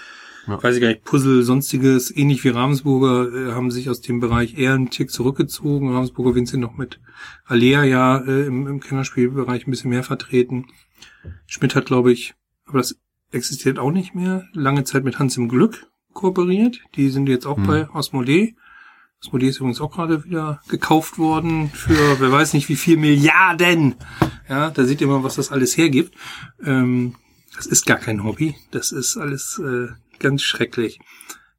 Ja. 0.49 0.62
weiß 0.62 0.74
ich 0.76 0.80
gar 0.80 0.88
nicht, 0.88 1.05
Puzzle, 1.05 1.42
sonstiges, 1.42 2.14
ähnlich 2.16 2.42
wie 2.44 2.49
Ravensburger, 2.49 3.51
äh, 3.51 3.53
haben 3.53 3.70
sich 3.70 3.88
aus 3.90 4.01
dem 4.01 4.18
Bereich 4.20 4.59
eher 4.59 4.74
einen 4.74 4.90
Tick 4.90 5.11
zurückgezogen. 5.11 5.92
Ravensburger 5.92 6.34
Vincent 6.34 6.62
noch 6.62 6.76
mit 6.76 7.01
Alea 7.44 7.84
ja 7.84 8.18
äh, 8.18 8.46
im, 8.46 8.66
im 8.66 8.80
Kinderspielbereich 8.80 9.66
ein 9.66 9.70
bisschen 9.70 9.90
mehr 9.90 10.03
vertreten. 10.05 10.66
Schmidt 11.46 11.74
hat, 11.74 11.86
glaube 11.86 12.12
ich, 12.12 12.34
aber 12.66 12.78
das 12.78 12.99
existiert 13.30 13.78
auch 13.78 13.90
nicht 13.92 14.14
mehr, 14.14 14.46
lange 14.53 14.84
Zeit 14.84 15.05
mit 15.05 15.18
Hans 15.18 15.36
im 15.36 15.49
Glück 15.49 15.86
kooperiert. 16.14 16.80
Die 16.96 17.11
sind 17.11 17.28
jetzt 17.28 17.46
auch 17.46 17.59
Hm. 17.59 17.66
bei 17.66 17.90
Osmodee. 17.90 18.57
Osmodee 19.22 19.49
ist 19.49 19.59
übrigens 19.59 19.80
auch 19.80 19.92
gerade 19.92 20.24
wieder 20.24 20.61
gekauft 20.68 21.18
worden 21.18 21.70
für 21.74 22.20
wer 22.20 22.32
weiß 22.32 22.55
nicht 22.55 22.68
wie 22.68 22.76
viel 22.76 22.96
Milliarden. 22.96 23.96
Ja, 24.49 24.70
da 24.70 24.84
seht 24.84 25.01
ihr 25.01 25.09
mal, 25.09 25.24
was 25.24 25.34
das 25.34 25.51
alles 25.53 25.76
hergibt. 25.76 26.14
Ähm, 26.64 27.16
das 27.57 27.66
ist 27.66 27.84
gar 27.84 27.99
kein 27.99 28.22
Hobby. 28.24 28.55
Das 28.70 28.92
ist 28.92 29.16
alles 29.16 29.61
äh, 29.62 29.88
ganz 30.18 30.42
schrecklich. 30.42 31.00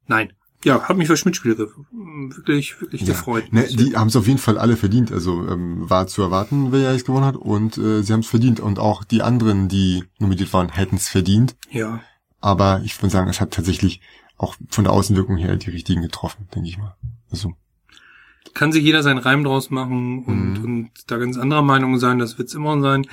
Nein. 0.06 0.32
Ja, 0.62 0.82
hat 0.82 0.96
mich 0.98 1.06
für 1.06 1.16
Schmidt-Spiele 1.16 1.56
wirklich, 1.56 2.78
wirklich 2.82 3.00
ja. 3.02 3.08
gefreut. 3.08 3.50
Ne, 3.50 3.66
die 3.66 3.96
haben 3.96 4.08
es 4.08 4.16
auf 4.16 4.26
jeden 4.26 4.38
Fall 4.38 4.58
alle 4.58 4.76
verdient. 4.76 5.10
Also 5.10 5.46
ähm, 5.48 5.88
war 5.88 6.06
zu 6.06 6.20
erwarten, 6.20 6.70
wer 6.70 6.80
ja 6.80 6.92
jetzt 6.92 7.06
gewonnen 7.06 7.24
hat. 7.24 7.36
Und 7.36 7.78
äh, 7.78 8.02
sie 8.02 8.12
haben 8.12 8.20
es 8.20 8.26
verdient. 8.26 8.60
Und 8.60 8.78
auch 8.78 9.02
die 9.04 9.22
anderen, 9.22 9.68
die 9.68 10.04
nominiert 10.18 10.52
waren, 10.52 10.68
hätten 10.68 10.96
es 10.96 11.08
verdient. 11.08 11.56
ja, 11.70 12.00
Aber 12.40 12.82
ich 12.84 13.00
würde 13.00 13.10
sagen, 13.10 13.30
es 13.30 13.40
hat 13.40 13.52
tatsächlich 13.52 14.02
auch 14.36 14.54
von 14.68 14.84
der 14.84 14.92
Außenwirkung 14.92 15.38
her 15.38 15.56
die 15.56 15.70
richtigen 15.70 16.02
getroffen, 16.02 16.46
denke 16.54 16.68
ich 16.68 16.76
mal. 16.76 16.94
Also, 17.30 17.54
kann 18.52 18.72
sich 18.72 18.82
jeder 18.82 19.02
seinen 19.02 19.18
Reim 19.18 19.44
draus 19.44 19.70
machen 19.70 20.24
und, 20.24 20.52
Mhm. 20.58 20.64
und 20.64 20.90
da 21.06 21.16
ganz 21.18 21.38
anderer 21.38 21.62
Meinung 21.62 21.98
sein, 21.98 22.18
das 22.18 22.36
wird's 22.36 22.54
immer 22.54 22.80
sein. 22.80 23.06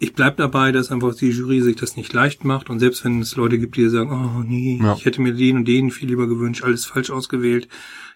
Ich 0.00 0.12
bleib 0.14 0.36
dabei, 0.36 0.70
dass 0.70 0.92
einfach 0.92 1.14
die 1.14 1.30
Jury 1.30 1.60
sich 1.60 1.74
das 1.76 1.96
nicht 1.96 2.12
leicht 2.12 2.44
macht 2.44 2.70
und 2.70 2.78
selbst 2.78 3.04
wenn 3.04 3.20
es 3.20 3.34
Leute 3.34 3.58
gibt, 3.58 3.76
die 3.76 3.88
sagen, 3.88 4.10
oh 4.12 4.44
nee, 4.46 4.78
Ja. 4.80 4.94
ich 4.94 5.04
hätte 5.04 5.20
mir 5.20 5.32
den 5.34 5.56
und 5.56 5.64
den 5.66 5.90
viel 5.90 6.08
lieber 6.08 6.28
gewünscht, 6.28 6.62
alles 6.62 6.86
falsch 6.86 7.10
ausgewählt, 7.10 7.68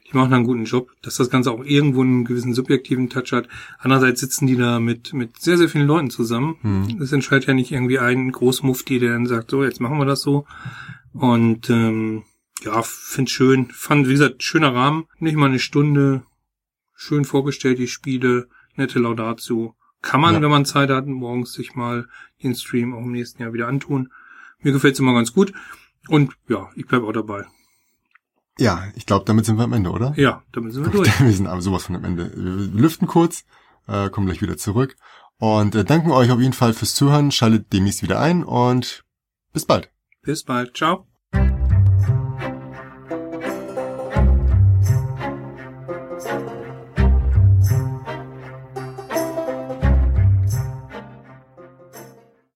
die 0.06 0.16
machen 0.16 0.32
einen 0.32 0.44
guten 0.44 0.64
Job, 0.64 0.90
dass 1.02 1.16
das 1.16 1.28
Ganze 1.30 1.50
auch 1.50 1.64
irgendwo 1.64 2.02
einen 2.02 2.24
gewissen 2.24 2.54
subjektiven 2.54 3.08
Touch 3.08 3.32
hat. 3.32 3.48
Andererseits 3.78 4.20
sitzen 4.20 4.46
die 4.46 4.56
da 4.56 4.78
mit, 4.78 5.12
mit 5.12 5.40
sehr, 5.40 5.58
sehr 5.58 5.68
vielen 5.68 5.86
Leuten 5.86 6.10
zusammen. 6.10 6.56
Mhm. 6.62 7.00
Es 7.02 7.12
entscheidet 7.12 7.48
ja 7.48 7.54
nicht 7.54 7.72
irgendwie 7.72 7.98
ein 7.98 8.30
Großmufti, 8.30 8.98
der 9.00 9.12
dann 9.14 9.26
sagt, 9.26 9.50
so, 9.50 9.64
jetzt 9.64 9.80
machen 9.80 9.98
wir 9.98 10.04
das 10.04 10.20
so. 10.20 10.44
Und 11.12 11.68
ähm, 11.70 12.22
ja, 12.62 12.82
find's 12.82 13.32
schön. 13.32 13.68
Fand, 13.72 14.06
wie 14.06 14.12
gesagt, 14.12 14.42
schöner 14.42 14.74
Rahmen. 14.74 15.04
Nicht 15.18 15.36
mal 15.36 15.46
eine 15.48 15.58
Stunde. 15.58 16.22
Schön 16.94 17.24
vorgestellt, 17.24 17.78
die 17.78 17.88
Spiele. 17.88 18.48
Nette 18.76 18.98
Laudatio. 18.98 19.74
Kann 20.02 20.20
man, 20.20 20.34
Ja. 20.34 20.42
wenn 20.42 20.50
man 20.50 20.64
Zeit 20.64 20.90
hat, 20.90 21.06
morgens 21.06 21.52
sich 21.52 21.74
mal 21.74 22.08
den 22.42 22.54
Stream 22.54 22.92
auch 22.94 22.98
im 23.02 23.12
nächsten 23.12 23.40
Jahr 23.42 23.52
wieder 23.52 23.68
antun. 23.68 24.12
Mir 24.60 24.72
gefällt's 24.72 24.98
immer 24.98 25.14
ganz 25.14 25.32
gut. 25.32 25.52
Und 26.08 26.32
ja, 26.48 26.68
ich 26.74 26.86
bleib 26.86 27.02
auch 27.04 27.12
dabei. 27.12 27.44
ja, 28.58 28.84
ich 28.96 29.06
glaube, 29.06 29.24
damit 29.24 29.44
sind 29.46 29.56
wir 29.56 29.64
am 29.64 29.72
Ende, 29.72 29.90
oder? 29.90 30.12
Ja, 30.16 30.42
damit 30.52 30.72
sind 30.72 30.84
wir 30.84 30.90
durch. 30.92 31.08
wir 31.20 31.32
sind 31.32 31.46
aber 31.46 31.62
sowas 31.62 31.84
von 31.84 31.96
am 31.96 32.04
Ende. 32.04 32.32
Wir 32.34 32.80
lüften 32.80 33.06
kurz, 33.06 33.44
äh, 33.86 34.10
kommen 34.10 34.26
gleich 34.26 34.42
wieder 34.42 34.56
zurück. 34.56 34.96
Und 35.38 35.74
äh, 35.74 35.84
danken 35.84 36.10
euch 36.10 36.30
auf 36.30 36.40
jeden 36.40 36.52
Fall 36.52 36.72
fürs 36.74 36.94
Zuhören. 36.94 37.30
Schaltet 37.32 37.72
demnächst 37.72 38.02
wieder 38.02 38.20
ein 38.20 38.44
und 38.44 39.04
bis 39.52 39.64
bald. 39.64 39.90
Bis 40.22 40.44
bald. 40.44 40.76
Ciao. 40.76 41.11